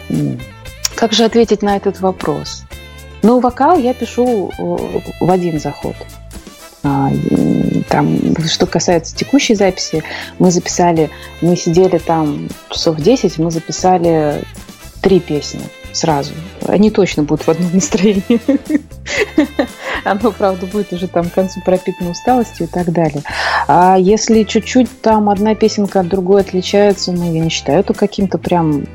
как 0.95 1.13
же 1.13 1.25
ответить 1.25 1.63
на 1.63 1.77
этот 1.77 2.01
вопрос? 2.01 2.65
Ну, 3.23 3.41
вокал 3.41 3.79
я 3.79 3.95
пишу 3.95 4.51
в 5.21 5.31
один 5.31 5.59
заход. 5.59 5.97
А, 6.83 7.11
там, 7.89 8.37
что 8.47 8.67
касается 8.67 9.17
текущей 9.17 9.55
записи, 9.55 10.05
мы 10.39 10.51
записали, 10.51 11.11
мы 11.41 11.57
сидели 11.57 11.99
там 11.99 12.49
часов 12.71 12.97
10, 12.97 13.39
мы 13.39 13.51
записали 13.51 14.45
три 15.01 15.19
песни 15.19 15.63
сразу. 15.97 16.33
Они 16.67 16.91
точно 16.91 17.23
будут 17.23 17.47
в 17.47 17.51
одном 17.51 17.71
настроении. 17.75 18.41
Оно, 20.05 20.31
правда, 20.31 20.67
будет 20.67 20.93
уже 20.93 21.09
там 21.09 21.29
к 21.29 21.35
концу 21.35 21.61
пропитано 21.65 22.11
усталостью 22.11 22.67
и 22.67 22.69
так 22.69 22.93
далее. 22.93 23.23
А 23.67 23.97
если 23.99 24.45
чуть-чуть 24.45 25.01
там 25.01 25.29
одна 25.29 25.55
песенка 25.55 26.01
от 26.01 26.09
другой 26.09 26.43
отличается, 26.43 27.13
ну, 27.13 27.33
я 27.33 27.41
не 27.41 27.51
считаю 27.51 27.81
это 27.81 27.95
каким-то 27.95 28.39
прям 28.39 28.87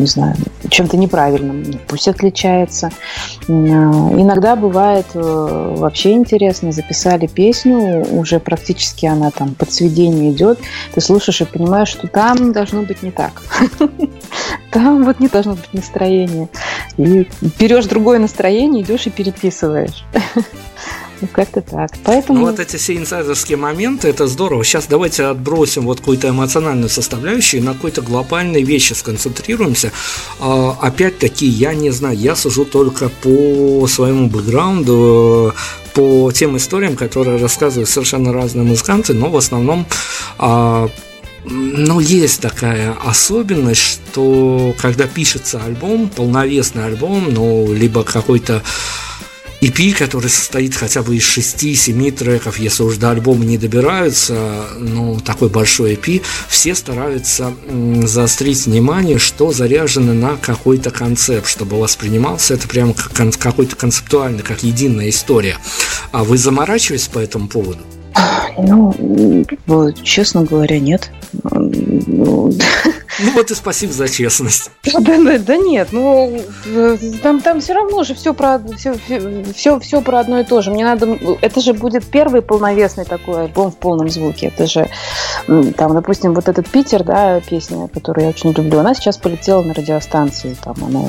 не 0.00 0.06
знаю, 0.06 0.34
чем-то 0.68 0.96
неправильным. 0.96 1.64
Пусть 1.86 2.08
отличается. 2.08 2.90
Э, 3.48 3.52
иногда 3.52 4.56
бывает 4.56 5.06
э, 5.14 5.74
вообще 5.78 6.12
интересно. 6.12 6.72
Записали 6.72 7.26
песню, 7.26 8.06
уже 8.10 8.40
практически 8.40 9.06
она 9.06 9.30
там 9.30 9.54
под 9.54 9.72
сведение 9.72 10.32
идет. 10.32 10.58
Ты 10.94 11.00
слушаешь 11.00 11.40
и 11.40 11.44
понимаешь, 11.44 11.88
что 11.88 12.06
там 12.08 12.52
должно 12.52 12.82
быть 12.82 13.02
не 13.02 13.10
так. 13.10 13.42
Там 14.72 15.02
вот 15.02 15.18
не 15.18 15.26
должно 15.26 15.54
быть 15.54 15.72
настроения. 15.72 16.48
И 16.96 17.28
берешь 17.58 17.86
другое 17.86 18.20
настроение, 18.20 18.84
идешь 18.84 19.06
и 19.06 19.10
переписываешь. 19.10 20.04
Ну, 21.20 21.28
как-то 21.30 21.60
так. 21.60 21.90
Поэтому... 22.04 22.40
Ну, 22.40 22.46
вот 22.46 22.60
эти 22.60 22.76
все 22.76 22.96
инсайдерские 22.96 23.58
моменты, 23.58 24.08
это 24.08 24.26
здорово. 24.26 24.64
Сейчас 24.64 24.86
давайте 24.86 25.24
отбросим 25.24 25.82
вот 25.82 26.00
какую-то 26.00 26.28
эмоциональную 26.28 26.88
составляющую 26.88 27.60
и 27.60 27.64
на 27.64 27.74
какой-то 27.74 28.02
глобальной 28.02 28.62
вещи 28.62 28.94
сконцентрируемся. 28.94 29.92
А, 30.40 30.76
опять-таки, 30.80 31.46
я 31.46 31.74
не 31.74 31.90
знаю, 31.90 32.16
я 32.16 32.34
сужу 32.36 32.64
только 32.64 33.08
по 33.08 33.86
своему 33.86 34.28
бэкграунду, 34.28 35.54
по 35.94 36.30
тем 36.32 36.56
историям, 36.56 36.96
которые 36.96 37.36
рассказывают 37.36 37.88
совершенно 37.88 38.32
разные 38.32 38.64
музыканты, 38.64 39.12
но 39.12 39.28
в 39.28 39.36
основном 39.36 39.86
а, 40.38 40.88
ну, 41.44 42.00
есть 42.00 42.40
такая 42.40 42.94
особенность, 43.04 43.80
что 43.80 44.74
когда 44.78 45.06
пишется 45.06 45.60
альбом, 45.64 46.08
полновесный 46.08 46.84
альбом, 46.84 47.32
ну, 47.32 47.72
либо 47.72 48.04
какой-то 48.04 48.62
EP, 49.60 49.92
который 49.92 50.30
состоит 50.30 50.74
хотя 50.74 51.02
бы 51.02 51.16
из 51.16 51.22
6-7 51.22 52.10
треков, 52.12 52.58
если 52.58 52.82
уж 52.82 52.96
до 52.96 53.10
альбома 53.10 53.44
не 53.44 53.58
добираются, 53.58 54.68
ну, 54.78 55.20
такой 55.20 55.48
большой 55.50 55.94
EP, 55.94 56.22
все 56.48 56.74
стараются 56.74 57.52
заострить 58.04 58.66
внимание, 58.66 59.18
что 59.18 59.52
заряжено 59.52 60.14
на 60.14 60.36
какой-то 60.36 60.90
концепт, 60.90 61.46
чтобы 61.46 61.78
воспринимался 61.78 62.54
это 62.54 62.66
прямо 62.68 62.94
как 62.94 63.12
какой-то 63.38 63.76
концептуальный, 63.76 64.42
как 64.42 64.62
единая 64.62 65.10
история. 65.10 65.58
А 66.12 66.24
вы 66.24 66.38
заморачиваетесь 66.38 67.08
по 67.08 67.18
этому 67.18 67.48
поводу? 67.48 67.80
Ну, 68.58 69.92
честно 70.02 70.44
говоря, 70.44 70.78
нет. 70.78 71.10
Ну, 73.22 73.32
вот 73.34 73.50
и 73.50 73.54
спасибо 73.54 73.92
за 73.92 74.08
честность. 74.08 74.70
Да, 74.84 75.18
да, 75.18 75.38
да 75.38 75.56
нет, 75.56 75.88
ну 75.92 76.40
там, 77.22 77.40
там 77.40 77.60
все 77.60 77.74
равно 77.74 78.02
же 78.04 78.14
все 78.14 78.32
про 78.32 78.60
все, 78.76 78.94
все, 79.54 79.78
все 79.80 80.00
про 80.00 80.20
одно 80.20 80.40
и 80.40 80.44
то 80.44 80.62
же. 80.62 80.70
Мне 80.70 80.84
надо, 80.84 81.18
это 81.40 81.60
же 81.60 81.74
будет 81.74 82.04
первый 82.06 82.42
полновесный 82.42 83.04
такой 83.04 83.44
альбом 83.44 83.70
в 83.72 83.76
полном 83.76 84.08
звуке. 84.08 84.46
Это 84.46 84.66
же 84.66 84.88
там, 85.76 85.94
допустим, 85.94 86.34
вот 86.34 86.48
этот 86.48 86.68
Питер, 86.68 87.04
да, 87.04 87.40
песня, 87.40 87.88
которую 87.88 88.24
я 88.24 88.30
очень 88.30 88.52
люблю, 88.52 88.78
она 88.78 88.94
сейчас 88.94 89.16
полетела 89.16 89.62
на 89.62 89.74
радиостанции, 89.74 90.56
там 90.62 90.76
она 90.82 91.02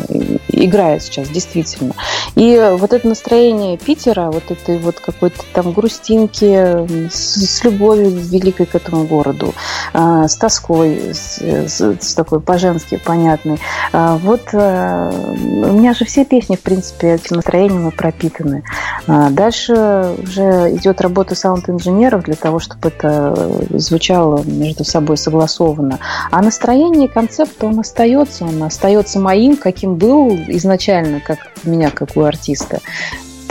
играет 0.50 1.04
сейчас, 1.04 1.30
действительно. 1.30 1.94
И 2.36 2.76
вот 2.78 2.94
это 2.94 3.08
настроение 3.08 3.78
Питера, 3.78 4.32
вот 4.32 4.50
этой 4.50 4.78
вот 4.80 5.00
какой-то 5.00 5.44
там 5.54 5.72
грустинки, 5.72 7.10
с, 7.10 7.36
с 7.36 7.64
любовью 7.64 8.10
великой 8.10 8.66
к 8.66 8.76
этому 8.76 9.06
городу, 9.06 9.54
э, 9.94 10.11
с 10.28 10.36
тоской, 10.36 11.14
с, 11.14 11.40
с, 11.42 11.98
с 12.00 12.14
такой 12.14 12.40
по-женски 12.40 12.98
понятной. 12.98 13.60
Э, 13.94 14.18
вот 14.22 14.42
э, 14.54 15.12
у 15.12 15.74
меня 15.74 15.94
же 15.94 16.06
все 16.06 16.26
песни, 16.26 16.56
в 16.56 16.62
принципе, 16.62 17.16
этим 17.16 17.38
настроением 17.38 17.92
пропитаны. 17.92 18.64
Э, 19.08 19.30
дальше 19.30 19.74
уже 20.22 20.76
идет 20.76 21.02
работа 21.02 21.36
саунд-инженеров 21.36 22.24
для 22.24 22.36
того, 22.36 22.60
чтобы 22.60 22.90
это 22.90 23.36
звучало 23.72 24.44
между 24.44 24.84
собой 24.84 25.18
согласованно. 25.18 26.00
А 26.32 26.42
настроение 26.42 27.08
и 27.08 27.12
концепт, 27.12 27.64
он 27.64 27.80
остается, 27.80 28.46
он 28.46 28.62
остается 28.64 29.20
моим, 29.20 29.58
каким 29.58 29.96
был 29.96 30.36
изначально, 30.48 31.20
как 31.20 31.40
меня, 31.64 31.90
как 31.92 32.16
у 32.16 32.22
артиста 32.22 32.80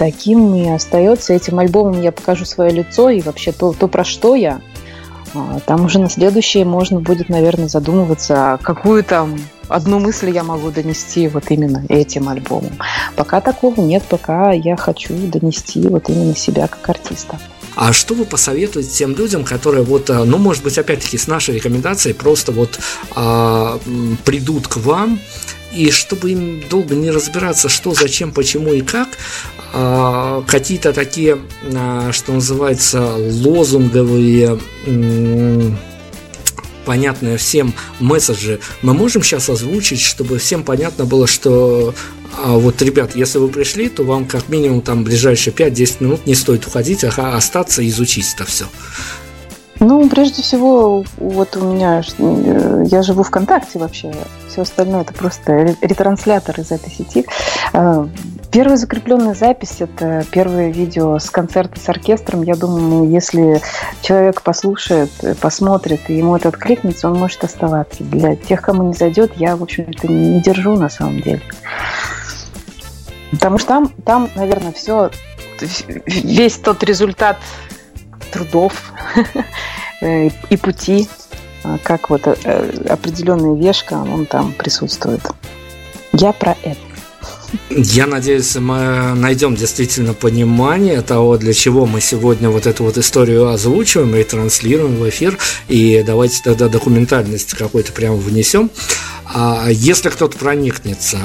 таким 0.01 0.55
и 0.55 0.67
остается. 0.67 1.35
Этим 1.35 1.59
альбомом 1.59 2.01
я 2.01 2.11
покажу 2.11 2.47
свое 2.47 2.71
лицо 2.71 3.11
и 3.11 3.21
вообще 3.21 3.53
то, 3.53 3.75
то 3.75 3.87
про 3.87 4.03
что 4.03 4.35
я. 4.35 4.63
А, 5.35 5.61
там 5.67 5.85
уже 5.85 5.99
на 5.99 6.11
следующее 6.11 6.65
можно 6.65 7.01
будет, 7.01 7.29
наверное, 7.29 7.69
задумываться, 7.69 8.59
какую 8.63 9.05
там 9.05 9.39
одну 9.69 9.99
мысль 9.99 10.31
я 10.31 10.43
могу 10.43 10.71
донести 10.71 11.29
вот 11.29 11.45
именно 11.51 11.85
этим 11.89 12.29
альбомом. 12.29 12.73
Пока 13.17 13.41
такого 13.41 13.81
нет, 13.81 14.03
пока 14.09 14.53
я 14.53 14.77
хочу 14.77 15.15
донести 15.15 15.87
вот 15.89 16.09
именно 16.09 16.35
себя 16.35 16.67
как 16.67 16.89
артиста. 16.89 17.39
А 17.77 17.93
что 17.93 18.15
вы 18.15 18.25
посоветуете 18.25 18.91
тем 18.91 19.15
людям, 19.15 19.45
которые 19.45 19.85
вот, 19.85 20.11
а, 20.11 20.25
ну, 20.25 20.39
может 20.39 20.65
быть, 20.65 20.77
опять-таки 20.77 21.17
с 21.17 21.29
нашей 21.29 21.55
рекомендацией 21.55 22.15
просто 22.15 22.53
вот 22.53 22.79
а, 23.15 23.79
придут 24.25 24.67
к 24.67 24.77
вам 24.79 25.21
и 25.73 25.91
чтобы 25.91 26.33
им 26.33 26.63
долго 26.69 26.95
не 26.95 27.11
разбираться, 27.11 27.69
что, 27.69 27.95
зачем, 27.95 28.33
почему 28.33 28.73
и 28.73 28.81
как, 28.81 29.09
а, 29.73 30.43
какие-то 30.47 30.93
такие, 30.93 31.39
а, 31.75 32.13
что 32.13 32.33
называется, 32.33 33.15
лозунговые 33.17 34.59
понятные 36.87 37.37
всем 37.37 37.75
месседжи 38.01 38.59
мы 38.83 38.95
можем 38.95 39.23
сейчас 39.23 39.49
озвучить, 39.49 40.01
чтобы 40.01 40.39
всем 40.39 40.65
понятно 40.65 41.05
было, 41.05 41.27
что 41.27 41.95
а 42.43 42.57
вот, 42.57 42.81
ребят, 42.81 43.17
если 43.17 43.39
вы 43.39 43.49
пришли, 43.49 43.89
то 43.89 44.05
вам 44.05 44.25
как 44.25 44.49
минимум 44.49 44.83
там 44.83 45.05
ближайшие 45.05 45.53
5-10 45.53 45.97
минут 46.01 46.27
не 46.27 46.35
стоит 46.35 46.67
уходить, 46.67 47.05
а 47.05 47.37
остаться 47.37 47.83
и 47.83 47.89
изучить 47.89 48.27
это 48.35 48.45
все. 48.45 48.67
Ну, 49.81 50.07
прежде 50.11 50.43
всего, 50.43 51.05
вот 51.17 51.57
у 51.57 51.65
меня, 51.65 52.03
э, 52.19 52.85
я 52.87 53.03
живу 53.03 53.23
ВКонтакте 53.23 53.79
вообще, 53.79 54.13
все 54.47 54.61
остальное 54.61 55.01
это 55.01 55.15
просто 55.15 55.75
ретранслятор 55.81 56.61
из 56.61 56.71
этой 56.71 56.91
сети. 56.91 57.25
Э, 57.73 58.07
первая 58.53 58.77
закрепленная 58.77 59.33
запись– 59.33 59.77
это 59.79 60.27
первое 60.31 60.71
видео 60.71 61.19
с 61.19 61.31
концерта 61.31 61.81
с 61.81 61.89
оркестром. 61.89 62.43
Я 62.43 62.57
думаю, 62.57 63.11
если 63.11 63.63
человек 64.03 64.43
послушает, 64.43 65.11
посмотрит, 65.41 66.11
и 66.11 66.15
ему 66.15 66.37
это 66.37 66.51
откликнется, 66.51 67.09
он 67.09 67.19
может 67.19 67.43
оставаться. 67.43 68.05
Для 68.05 68.37
тех, 68.37 68.61
кому 68.61 68.83
не 68.83 68.93
зайдет, 68.93 69.33
я, 69.37 69.57
в 69.57 69.63
общем-то, 69.63 70.09
не 70.09 70.43
держу 70.43 70.77
на 70.77 70.91
самом 70.91 71.23
деле. 71.23 71.41
Потому 73.31 73.57
что 73.57 73.69
там, 73.69 73.89
там 74.05 74.29
наверное, 74.35 74.73
все, 74.73 75.11
весь 76.07 76.57
тот 76.57 76.83
результат 76.83 77.39
трудов 78.31 78.93
э, 80.01 80.29
и 80.49 80.57
пути, 80.57 81.09
а, 81.63 81.79
как 81.79 82.11
вот 82.11 82.23
э, 82.27 82.87
определенная 82.89 83.55
вешка, 83.55 83.95
он 83.95 84.27
там 84.27 84.53
присутствует. 84.53 85.23
Я 86.13 86.33
про 86.33 86.57
это. 86.63 86.90
Я 87.71 88.07
надеюсь, 88.07 88.55
мы 88.57 89.15
найдем 89.15 89.57
действительно 89.57 90.15
понимание 90.15 91.03
того, 91.03 91.37
для 91.37 91.53
чего 91.53 91.87
мы 91.87 92.01
сегодня 92.01 92.49
вот 92.51 92.67
эту 92.67 92.85
вот 92.85 92.99
историю 92.99 93.49
озвучиваем 93.49 94.15
и 94.17 94.23
транслируем 94.23 94.97
в 94.97 95.09
эфир. 95.09 95.39
И 95.69 96.03
давайте 96.07 96.41
тогда 96.43 96.69
документальность 96.69 97.55
какой-то 97.55 97.93
прямо 97.93 98.17
внесем. 98.17 98.71
А 99.33 99.69
если 99.71 100.09
кто-то 100.09 100.37
проникнется 100.37 101.19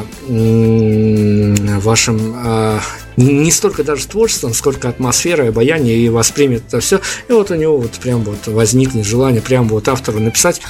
вашим 1.82 2.34
а, 2.36 2.80
не 3.18 3.52
столько 3.52 3.84
даже 3.84 4.06
творчеством, 4.08 4.54
сколько 4.54 4.90
атмосферой, 4.90 5.50
обаянием 5.50 6.00
и 6.00 6.10
воспримет 6.10 6.64
это 6.68 6.80
все, 6.80 7.02
и 7.28 7.32
вот 7.32 7.50
у 7.50 7.56
него 7.56 7.78
вот 7.78 7.92
прям 7.94 8.22
вот 8.22 8.46
возникнет 8.48 9.06
желание 9.06 9.42
прям 9.42 9.68
вот 9.68 9.88
автору 9.88 10.20
написать 10.20 10.62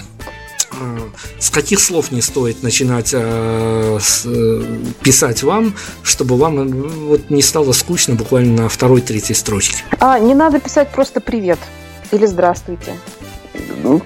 с 1.39 1.49
каких 1.49 1.80
слов 1.80 2.11
не 2.11 2.22
стоит 2.22 2.63
начинать 2.63 3.11
э, 3.13 3.97
с, 4.01 4.26
э, 4.26 4.63
писать 5.01 5.43
вам, 5.43 5.76
чтобы 6.03 6.38
вам 6.38 6.59
э, 6.59 6.88
вот 7.07 7.30
не 7.30 7.41
стало 7.41 7.72
скучно 7.72 8.16
буквально 8.16 8.63
на 8.63 8.70
второй, 8.70 9.01
третьей 9.01 9.36
строчке? 9.36 9.78
А, 9.99 10.20
не 10.20 10.34
надо 10.34 10.59
писать 10.59 10.89
просто 10.89 11.22
привет 11.22 11.59
или 12.11 12.26
здравствуйте. 12.26 12.93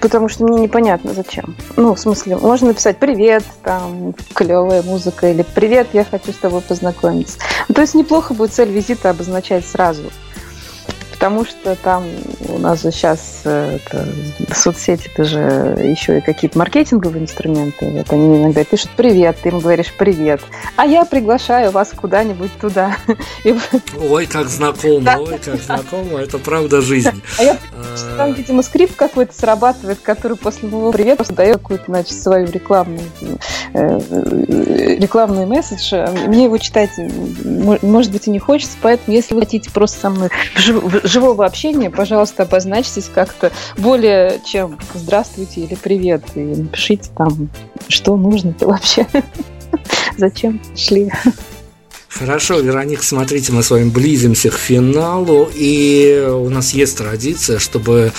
Потому 0.00 0.28
что 0.28 0.44
мне 0.44 0.60
непонятно 0.60 1.14
зачем. 1.14 1.56
Ну, 1.76 1.94
в 1.94 2.00
смысле, 2.00 2.36
можно 2.36 2.68
написать 2.68 2.98
привет, 2.98 3.42
там, 3.64 4.14
клевая 4.34 4.82
музыка, 4.82 5.30
или 5.30 5.44
привет, 5.54 5.88
я 5.92 6.04
хочу 6.04 6.32
с 6.32 6.36
тобой 6.36 6.60
познакомиться. 6.60 7.38
Ну, 7.68 7.74
то 7.74 7.80
есть 7.80 7.94
неплохо 7.94 8.34
будет 8.34 8.52
цель 8.52 8.70
визита 8.70 9.10
обозначать 9.10 9.66
сразу. 9.66 10.02
Потому 11.20 11.44
что 11.44 11.76
там 11.76 12.04
у 12.48 12.56
нас 12.56 12.80
же 12.80 12.90
сейчас 12.90 13.42
э, 13.44 13.76
это, 13.76 14.08
соцсети, 14.54 15.10
это 15.12 15.24
же 15.24 15.38
еще 15.38 16.16
и 16.16 16.20
какие-то 16.22 16.58
маркетинговые 16.58 17.22
инструменты. 17.22 17.90
Вот 17.90 18.10
они 18.10 18.38
иногда 18.38 18.64
пишут 18.64 18.88
«Привет», 18.96 19.36
ты 19.42 19.50
им 19.50 19.58
говоришь 19.58 19.92
«Привет», 19.98 20.40
а 20.76 20.86
я 20.86 21.04
приглашаю 21.04 21.72
вас 21.72 21.90
куда-нибудь 21.94 22.50
туда. 22.58 22.96
Ой, 24.00 24.24
как 24.24 24.48
знакомо, 24.48 25.18
ой, 25.18 25.38
как 25.44 25.60
знакомо, 25.60 26.20
это 26.20 26.38
правда 26.38 26.80
жизнь. 26.80 27.22
А 27.38 27.42
я 27.42 27.58
а. 27.72 28.16
там, 28.16 28.32
видимо, 28.32 28.62
скрипт 28.62 28.96
какой-то 28.96 29.34
срабатывает, 29.34 29.98
который 30.00 30.36
после 30.36 30.68
моего 30.68 30.90
привета 30.90 31.30
дает 31.32 31.58
какую-то, 31.58 31.84
значит, 31.86 32.12
свою 32.12 32.46
рекламную, 32.50 33.02
э, 33.74 34.96
рекламный 34.98 35.46
месседж. 35.46 35.94
Мне 36.26 36.44
его 36.44 36.56
читать, 36.58 36.90
может 37.44 38.10
быть, 38.10 38.26
и 38.26 38.30
не 38.30 38.38
хочется, 38.38 38.76
поэтому, 38.80 39.14
если 39.14 39.34
вы 39.34 39.40
хотите 39.40 39.70
просто 39.70 40.00
со 40.00 40.10
мной 40.10 40.30
живого 41.10 41.44
общения, 41.44 41.90
пожалуйста, 41.90 42.44
обозначьтесь 42.44 43.10
как-то 43.12 43.52
более 43.76 44.40
чем 44.44 44.78
«здравствуйте» 44.94 45.62
или 45.62 45.74
«привет», 45.74 46.22
и 46.34 46.40
напишите 46.40 47.10
там, 47.16 47.50
что 47.88 48.16
нужно-то 48.16 48.68
вообще, 48.68 49.06
зачем 50.16 50.60
шли. 50.76 51.12
Хорошо, 52.10 52.58
Вероника, 52.58 53.04
смотрите, 53.04 53.52
мы 53.52 53.62
с 53.62 53.70
вами 53.70 53.88
близимся 53.88 54.50
к 54.50 54.54
финалу, 54.54 55.50
и 55.54 56.26
у 56.28 56.50
нас 56.50 56.74
есть 56.74 56.98
традиция, 56.98 57.58
чтобы 57.58 58.12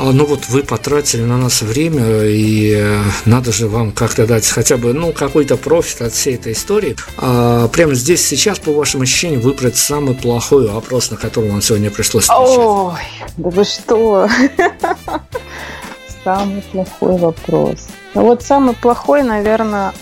а, 0.00 0.12
ну 0.12 0.26
вот 0.26 0.48
вы 0.48 0.62
потратили 0.62 1.22
на 1.22 1.38
нас 1.38 1.62
время, 1.62 2.22
и 2.24 2.72
э, 2.76 3.02
надо 3.24 3.52
же 3.52 3.66
вам 3.66 3.90
как-то 3.90 4.26
дать 4.26 4.46
хотя 4.46 4.76
бы, 4.76 4.92
ну, 4.92 5.12
какой-то 5.12 5.56
профит 5.56 6.02
от 6.02 6.12
всей 6.12 6.36
этой 6.36 6.52
истории. 6.52 6.96
А, 7.16 7.66
прямо 7.68 7.94
здесь 7.94 8.24
сейчас, 8.24 8.60
по 8.60 8.72
вашим 8.72 9.02
ощущениям, 9.02 9.40
выбрать 9.40 9.76
самый 9.76 10.14
плохой 10.14 10.68
вопрос, 10.68 11.10
на 11.10 11.16
который 11.16 11.50
вам 11.50 11.62
сегодня 11.62 11.90
пришлось 11.90 12.28
отвечать. 12.28 12.58
Ой, 12.58 13.00
да 13.38 13.50
вы 13.50 13.64
что? 13.64 14.28
Самый 16.24 16.62
плохой 16.62 17.18
вопрос. 17.18 17.86
Ну 18.14 18.22
вот 18.22 18.42
самый 18.42 18.74
плохой, 18.74 19.22
наверное, 19.22 19.92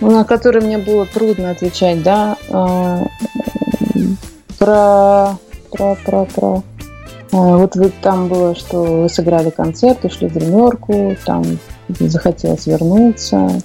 на 0.00 0.24
который 0.24 0.62
мне 0.62 0.78
было 0.78 1.06
трудно 1.06 1.50
отвечать, 1.50 2.02
да, 2.02 2.36
а, 2.50 3.02
про, 4.58 5.38
про, 5.72 5.94
про, 6.04 6.24
про. 6.24 6.62
А, 7.32 7.56
вот 7.56 7.76
вы, 7.76 7.90
там 8.02 8.28
было, 8.28 8.54
что 8.54 8.82
вы 8.82 9.08
сыграли 9.08 9.50
концерт, 9.50 10.04
ушли 10.04 10.28
в 10.28 10.34
гримерку, 10.34 11.16
там 11.24 11.44
захотелось 11.88 12.66
вернуться. 12.66 13.60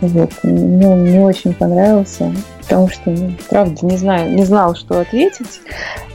Вот. 0.00 0.30
Мне 0.42 0.86
он 0.86 1.04
не 1.04 1.18
очень 1.20 1.54
понравился, 1.54 2.32
потому 2.60 2.88
что, 2.88 3.10
ну, 3.10 3.32
правда, 3.48 3.86
не 3.86 3.96
знаю, 3.96 4.34
не 4.34 4.44
знал, 4.44 4.74
что 4.74 5.00
ответить. 5.00 5.60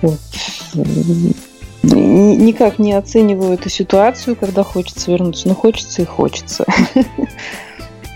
Вот. 0.01 0.19
Никак 1.83 2.77
не 2.77 2.93
оцениваю 2.93 3.53
эту 3.53 3.69
ситуацию, 3.69 4.35
когда 4.35 4.63
хочется 4.63 5.09
вернуться. 5.09 5.47
Ну, 5.47 5.55
хочется 5.55 6.03
и 6.03 6.05
хочется. 6.05 6.65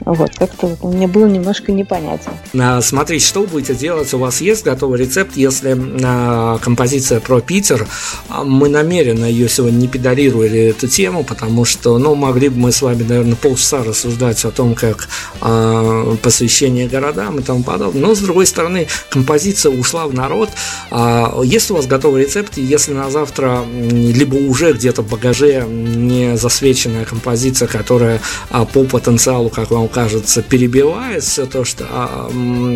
Вот, 0.05 0.35
как-то 0.37 0.77
мне 0.83 1.07
было 1.07 1.25
немножко 1.25 1.71
непонятно. 1.71 2.33
А, 2.59 2.79
смотрите, 2.81 3.25
что 3.25 3.41
вы 3.41 3.47
будете 3.47 3.73
делать? 3.73 4.13
У 4.13 4.19
вас 4.19 4.39
есть 4.39 4.63
готовый 4.63 4.99
рецепт, 4.99 5.35
если 5.35 5.75
а, 6.03 6.59
композиция 6.59 7.19
про 7.19 7.41
Питер, 7.41 7.87
а, 8.29 8.43
мы 8.43 8.69
намеренно 8.69 9.25
ее 9.25 9.49
сегодня 9.49 9.77
не 9.77 9.87
педалировали 9.87 10.67
эту 10.67 10.87
тему, 10.87 11.23
потому 11.23 11.65
что, 11.65 11.97
ну, 11.97 12.13
могли 12.13 12.49
бы 12.49 12.59
мы 12.59 12.71
с 12.71 12.83
вами, 12.83 13.01
наверное, 13.01 13.35
полчаса 13.35 13.83
рассуждать 13.83 14.45
о 14.45 14.51
том, 14.51 14.75
как 14.75 15.09
посвящение 16.21 16.87
городам 16.87 17.39
и 17.39 17.41
тому 17.41 17.63
подобное. 17.63 18.01
Но, 18.01 18.15
с 18.15 18.19
другой 18.19 18.45
стороны, 18.45 18.87
композиция 19.09 19.71
ушла 19.71 20.07
в 20.07 20.13
народ. 20.13 20.49
Есть 21.43 21.71
у 21.71 21.75
вас 21.75 21.87
готовый 21.87 22.23
рецепт, 22.23 22.57
если 22.57 22.93
на 22.93 23.09
завтра 23.09 23.63
либо 23.65 24.35
уже 24.35 24.73
где-то 24.73 25.01
в 25.01 25.09
багаже 25.09 25.65
не 25.67 26.37
засвеченная 26.37 27.05
композиция, 27.05 27.67
которая 27.67 28.21
по 28.73 28.83
потенциалу, 28.83 29.49
как 29.49 29.71
вам 29.71 29.87
кажется, 29.95 30.41
перебивает 30.41 31.23
все 31.23 31.45
то, 31.45 31.63
что, 31.63 31.85
а, 31.89 32.29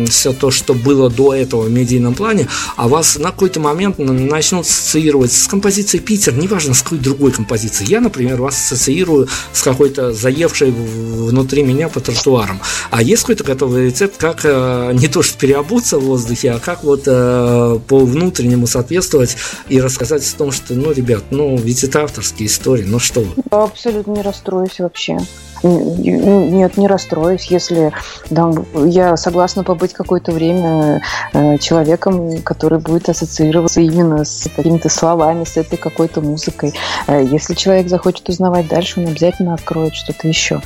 все 0.08 0.32
то, 0.32 0.50
что 0.50 0.72
было 0.72 1.10
до 1.10 1.34
этого 1.34 1.64
в 1.64 1.70
медийном 1.70 2.14
плане, 2.14 2.48
а 2.76 2.88
вас 2.88 3.18
на 3.18 3.30
какой-то 3.30 3.60
момент 3.60 3.98
начнут 3.98 4.64
ассоциировать 4.64 5.30
с 5.30 5.46
композицией 5.46 6.02
Питер, 6.02 6.32
неважно 6.32 6.72
с 6.72 6.80
какой 6.80 6.96
другой 6.96 7.32
композицией. 7.32 7.90
Я, 7.90 8.00
например, 8.00 8.40
вас 8.40 8.54
ассоциирую 8.54 9.28
с 9.52 9.60
какой-то 9.60 10.14
заевшей 10.14 10.70
внутри 10.70 11.62
меня 11.62 11.90
по 11.90 12.00
тротуарам. 12.00 12.58
А 12.90 13.02
есть 13.02 13.20
какой-то 13.20 13.44
готовый 13.44 13.84
рецепт, 13.88 14.16
как 14.16 14.40
э, 14.44 14.92
не 14.94 15.08
то 15.08 15.22
что 15.22 15.36
переобуться 15.36 15.98
в 15.98 16.04
воздухе, 16.04 16.52
а 16.52 16.58
как 16.58 16.84
вот 16.84 17.02
э, 17.04 17.80
по 17.86 17.98
внутреннему 17.98 18.66
соответствовать 18.66 19.36
и 19.68 19.78
рассказать 19.78 20.26
о 20.26 20.38
том, 20.38 20.52
что, 20.52 20.72
ну, 20.72 20.90
ребят, 20.90 21.24
ну, 21.30 21.58
ведь 21.58 21.84
это 21.84 22.02
авторские 22.02 22.48
истории, 22.48 22.84
ну 22.84 22.98
что 22.98 23.20
вы. 23.20 23.42
Абсолютно 23.50 24.12
не 24.12 24.22
расстроюсь 24.22 24.78
вообще. 24.78 25.18
Нет, 25.62 26.76
не 26.76 26.86
расстроюсь, 26.86 27.46
если 27.46 27.92
да, 28.30 28.50
я 28.84 29.16
согласна 29.16 29.62
побыть 29.62 29.92
какое-то 29.92 30.32
время 30.32 31.02
э, 31.32 31.58
человеком, 31.58 32.40
который 32.42 32.78
будет 32.78 33.08
ассоциироваться 33.08 33.80
именно 33.80 34.24
с 34.24 34.48
какими-то 34.54 34.88
словами, 34.88 35.44
с 35.44 35.56
этой 35.56 35.76
какой-то 35.76 36.22
музыкой. 36.22 36.72
Э, 37.06 37.22
если 37.22 37.54
человек 37.54 37.88
захочет 37.88 38.28
узнавать 38.28 38.68
дальше, 38.68 39.00
он 39.00 39.08
обязательно 39.08 39.54
откроет 39.54 39.94
что-то 39.94 40.28
еще. 40.28 40.62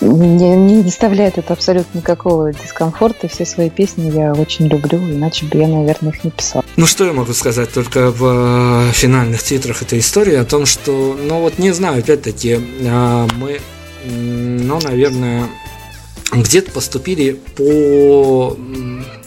Мне 0.00 0.56
не 0.56 0.82
доставляет 0.82 1.38
это 1.38 1.52
абсолютно 1.52 1.98
никакого 1.98 2.52
дискомфорта. 2.52 3.28
Все 3.28 3.44
свои 3.44 3.70
песни 3.70 4.10
я 4.10 4.32
очень 4.32 4.66
люблю, 4.66 4.98
иначе 4.98 5.46
бы 5.46 5.58
я, 5.58 5.68
наверное, 5.68 6.12
их 6.12 6.24
не 6.24 6.30
писал. 6.30 6.64
Ну, 6.76 6.86
что 6.86 7.04
я 7.04 7.12
могу 7.12 7.32
сказать 7.32 7.72
только 7.72 8.10
в 8.10 8.88
э, 8.88 8.92
финальных 8.92 9.42
титрах 9.42 9.82
этой 9.82 10.00
истории 10.00 10.34
о 10.34 10.44
том, 10.44 10.66
что, 10.66 11.16
ну 11.20 11.40
вот 11.40 11.58
не 11.58 11.72
знаю, 11.72 12.00
опять-таки, 12.00 12.58
мы 13.36 13.60
ну, 14.04 14.80
наверное, 14.80 15.48
где-то 16.32 16.70
поступили 16.72 17.38
по, 17.56 18.56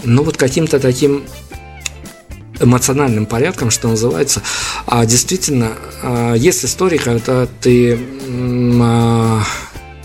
ну, 0.04 0.24
вот 0.24 0.38
каким-то 0.38 0.80
таким 0.80 1.24
эмоциональным 2.60 3.26
порядком, 3.26 3.72
что 3.72 3.88
называется. 3.88 4.42
А 4.86 5.06
действительно, 5.06 5.74
а, 6.04 6.34
есть 6.36 6.64
истории, 6.64 6.98
когда 6.98 7.48
ты 7.60 8.00
а, 8.82 9.44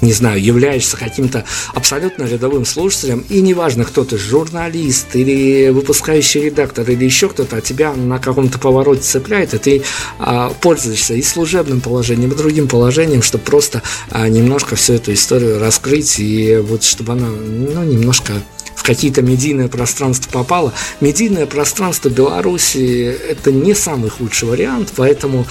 не 0.01 0.13
знаю, 0.13 0.43
являешься 0.43 0.97
каким-то 0.97 1.45
абсолютно 1.75 2.25
рядовым 2.25 2.65
слушателем, 2.65 3.25
и 3.29 3.41
неважно, 3.41 3.85
кто 3.85 4.05
ты, 4.05 4.19
журналист 4.19 5.15
или 5.15 5.71
выпускающий 5.71 6.43
редактор 6.43 6.89
или 6.91 7.05
еще 7.05 7.29
кто-то, 7.29 7.57
а 7.57 7.61
тебя 7.61 7.93
на 7.95 8.19
каком-то 8.19 8.59
повороте 8.59 9.03
цепляет, 9.03 9.55
и 9.55 9.59
ты 9.59 9.83
а, 10.19 10.51
пользуешься 10.61 11.15
и 11.15 11.23
служебным 11.23 11.81
положением, 11.81 12.33
и 12.33 12.37
другим 12.37 12.69
положением, 12.69 13.23
чтобы 13.23 13.45
просто 13.45 13.83
а, 14.11 14.29
немножко 14.29 14.77
всю 14.77 14.95
эту 14.95 15.13
историю 15.13 15.59
раскрыть, 15.59 16.19
и 16.19 16.57
вот 16.57 16.83
чтобы 16.83 17.13
она, 17.13 17.29
ну, 17.29 17.83
немножко 17.83 18.33
в 18.75 18.83
какие-то 18.83 19.23
медийное 19.23 19.69
пространство 19.69 20.31
попало. 20.31 20.73
Медийное 21.01 21.47
пространство 21.47 22.11
Беларуси– 22.11 23.17
это 23.29 23.51
не 23.51 23.75
самый 23.75 24.11
худший 24.11 24.49
вариант, 24.49 24.93
поэтому 24.95 25.47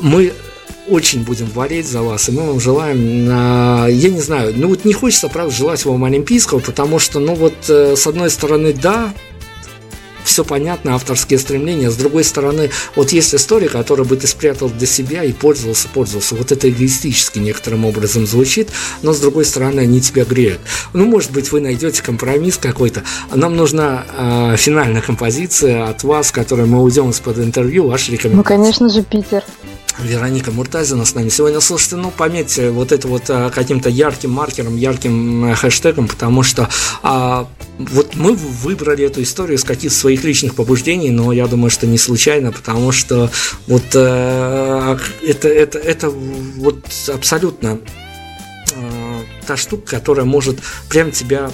мы 0.00 0.32
очень 0.88 1.24
будем 1.24 1.46
болеть 1.46 1.86
за 1.86 2.02
вас, 2.02 2.28
и 2.28 2.32
мы 2.32 2.46
вам 2.46 2.60
желаем, 2.60 3.26
я 3.88 4.08
не 4.08 4.20
знаю, 4.20 4.52
ну 4.56 4.68
вот 4.68 4.84
не 4.84 4.92
хочется, 4.92 5.28
правда, 5.28 5.54
желать 5.54 5.84
вам 5.84 6.04
Олимпийского, 6.04 6.60
потому 6.60 6.98
что, 6.98 7.18
ну 7.18 7.34
вот, 7.34 7.54
э, 7.68 7.96
с 7.96 8.06
одной 8.06 8.30
стороны, 8.30 8.72
да, 8.72 9.12
все 10.26 10.44
понятно, 10.44 10.94
авторские 10.94 11.38
стремления. 11.38 11.90
С 11.90 11.96
другой 11.96 12.24
стороны, 12.24 12.70
вот 12.96 13.12
есть 13.12 13.34
история, 13.34 13.68
которую 13.68 14.06
бы 14.06 14.16
ты 14.16 14.26
спрятал 14.26 14.68
для 14.68 14.86
себя 14.86 15.22
и 15.22 15.32
пользовался, 15.32 15.88
пользовался. 15.88 16.34
Вот 16.34 16.50
это 16.52 16.68
эгоистически 16.68 17.38
некоторым 17.38 17.84
образом 17.84 18.26
звучит, 18.26 18.68
но 19.02 19.12
с 19.12 19.20
другой 19.20 19.44
стороны, 19.44 19.80
они 19.80 20.00
тебя 20.00 20.24
греют. 20.24 20.60
Ну, 20.92 21.06
может 21.06 21.30
быть, 21.30 21.52
вы 21.52 21.60
найдете 21.60 22.02
компромисс 22.02 22.58
какой-то. 22.58 23.02
Нам 23.32 23.56
нужна 23.56 24.04
э, 24.18 24.56
финальная 24.58 25.00
композиция 25.00 25.88
от 25.88 26.02
вас, 26.02 26.32
которой 26.32 26.66
мы 26.66 26.82
уйдем 26.82 27.10
из-под 27.10 27.38
интервью, 27.38 27.86
ваш 27.86 28.08
рекомендация. 28.08 28.36
Ну, 28.36 28.44
конечно 28.44 28.88
же, 28.88 29.02
Питер. 29.02 29.44
Вероника 29.98 30.50
Муртазина 30.50 31.04
с 31.04 31.14
нами 31.14 31.28
сегодня. 31.28 31.60
Слушайте, 31.60 31.96
ну, 31.96 32.10
пометьте 32.10 32.70
вот 32.70 32.92
это 32.92 33.08
вот 33.08 33.24
а, 33.28 33.50
каким-то 33.50 33.88
ярким 33.88 34.30
маркером, 34.30 34.76
ярким 34.76 35.46
э, 35.46 35.54
хэштегом, 35.54 36.08
потому 36.08 36.42
что 36.42 36.68
а, 37.02 37.48
вот 37.78 38.14
мы 38.14 38.34
выбрали 38.34 39.04
эту 39.04 39.22
историю 39.22 39.56
из 39.56 39.64
каких-то 39.64 39.96
своих 39.96 40.24
личных 40.24 40.54
побуждений, 40.54 41.10
но 41.10 41.32
я 41.32 41.46
думаю, 41.46 41.70
что 41.70 41.86
не 41.86 41.98
случайно, 41.98 42.52
потому 42.52 42.92
что 42.92 43.30
вот 43.66 43.84
а, 43.94 44.98
это, 45.22 45.48
это, 45.48 45.78
это 45.78 46.10
вот 46.10 46.84
абсолютно 47.08 47.78
а, 48.74 49.20
та 49.46 49.56
штука, 49.56 49.96
которая 49.96 50.26
может 50.26 50.58
прям 50.88 51.10
тебя 51.10 51.50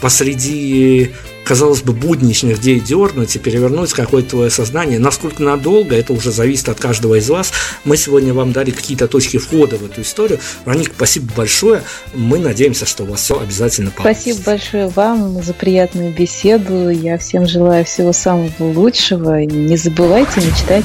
посреди 0.00 1.12
казалось 1.44 1.82
бы, 1.82 1.92
будничных 1.92 2.60
дей 2.60 2.80
дернуть 2.80 3.36
и 3.36 3.38
перевернуть 3.38 3.92
какое-то 3.92 4.30
твое 4.30 4.50
сознание. 4.50 4.98
Насколько 4.98 5.42
надолго, 5.42 5.94
это 5.94 6.12
уже 6.12 6.30
зависит 6.30 6.68
от 6.68 6.80
каждого 6.80 7.16
из 7.16 7.28
вас. 7.28 7.52
Мы 7.84 7.96
сегодня 7.96 8.32
вам 8.32 8.52
дали 8.52 8.70
какие-то 8.70 9.08
точки 9.08 9.38
входа 9.38 9.76
в 9.76 9.84
эту 9.84 10.02
историю. 10.02 10.38
Вероника, 10.64 10.92
спасибо 10.96 11.32
большое. 11.36 11.82
Мы 12.14 12.38
надеемся, 12.38 12.86
что 12.86 13.04
у 13.04 13.06
вас 13.06 13.22
все 13.22 13.40
обязательно 13.40 13.90
получится. 13.90 14.22
Спасибо 14.22 14.44
большое 14.44 14.88
вам 14.88 15.42
за 15.42 15.54
приятную 15.54 16.12
беседу. 16.12 16.90
Я 16.90 17.18
всем 17.18 17.46
желаю 17.46 17.84
всего 17.84 18.12
самого 18.12 18.50
лучшего. 18.60 19.44
Не 19.44 19.76
забывайте 19.76 20.40
мечтать. 20.40 20.84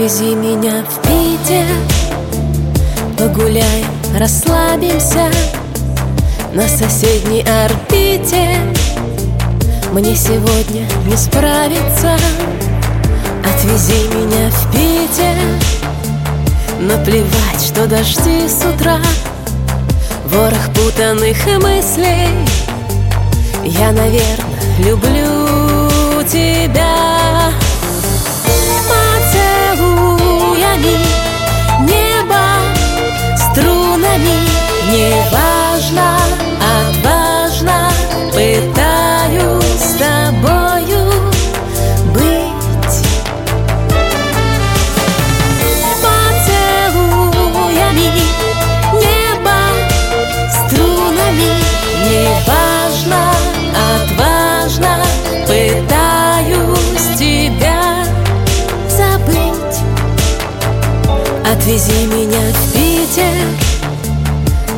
Отвези 0.00 0.34
меня 0.34 0.82
в 0.82 1.02
Питер. 1.02 1.66
Погуляем, 3.18 3.84
расслабимся 4.18 5.30
На 6.54 6.66
соседней 6.66 7.42
орбите. 7.42 8.48
Мне 9.92 10.16
сегодня 10.16 10.88
не 11.04 11.16
справиться. 11.18 12.16
Отвези 13.44 14.08
меня 14.14 14.50
в 14.50 14.72
Питер. 14.72 15.36
Наплевать, 16.80 17.62
что 17.62 17.86
дожди 17.86 18.48
с 18.48 18.64
утра. 18.64 19.00
Ворох 20.24 20.72
путанных 20.74 21.46
мыслей. 21.62 22.30
Я, 23.66 23.92
наверное, 23.92 24.78
люблю 24.78 26.22
тебя 26.26 27.50
Неважно, 34.90 36.18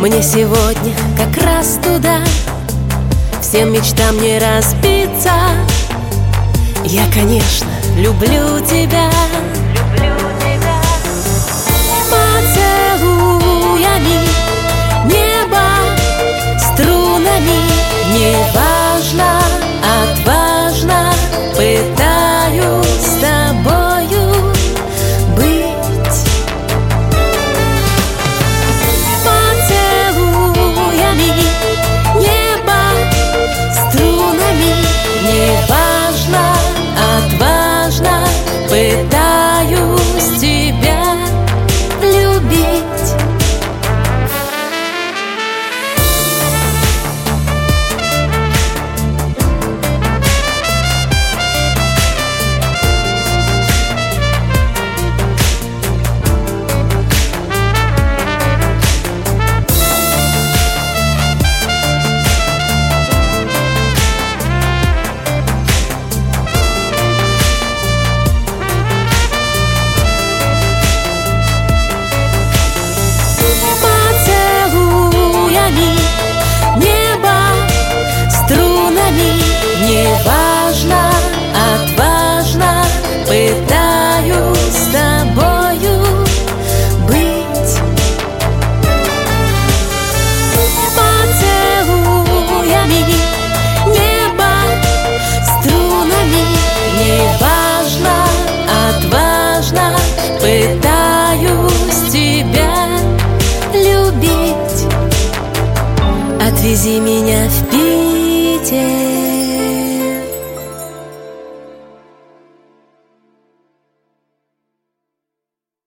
Мне 0.03 0.21
сегодня 0.21 0.97
как 1.17 1.37
раз 1.45 1.79
туда. 1.81 2.19
Всем 3.41 3.73
мечтам 3.73 4.21
не 4.21 4.37
разбиться. 4.41 5.31
Я, 6.85 7.05
конечно, 7.15 7.69
люблю 7.97 8.59
тебя. 8.67 9.09
Поцелуями 12.11 13.47
Небо 15.07 15.63
струнами 16.59 17.61
Неважно, 18.13 18.82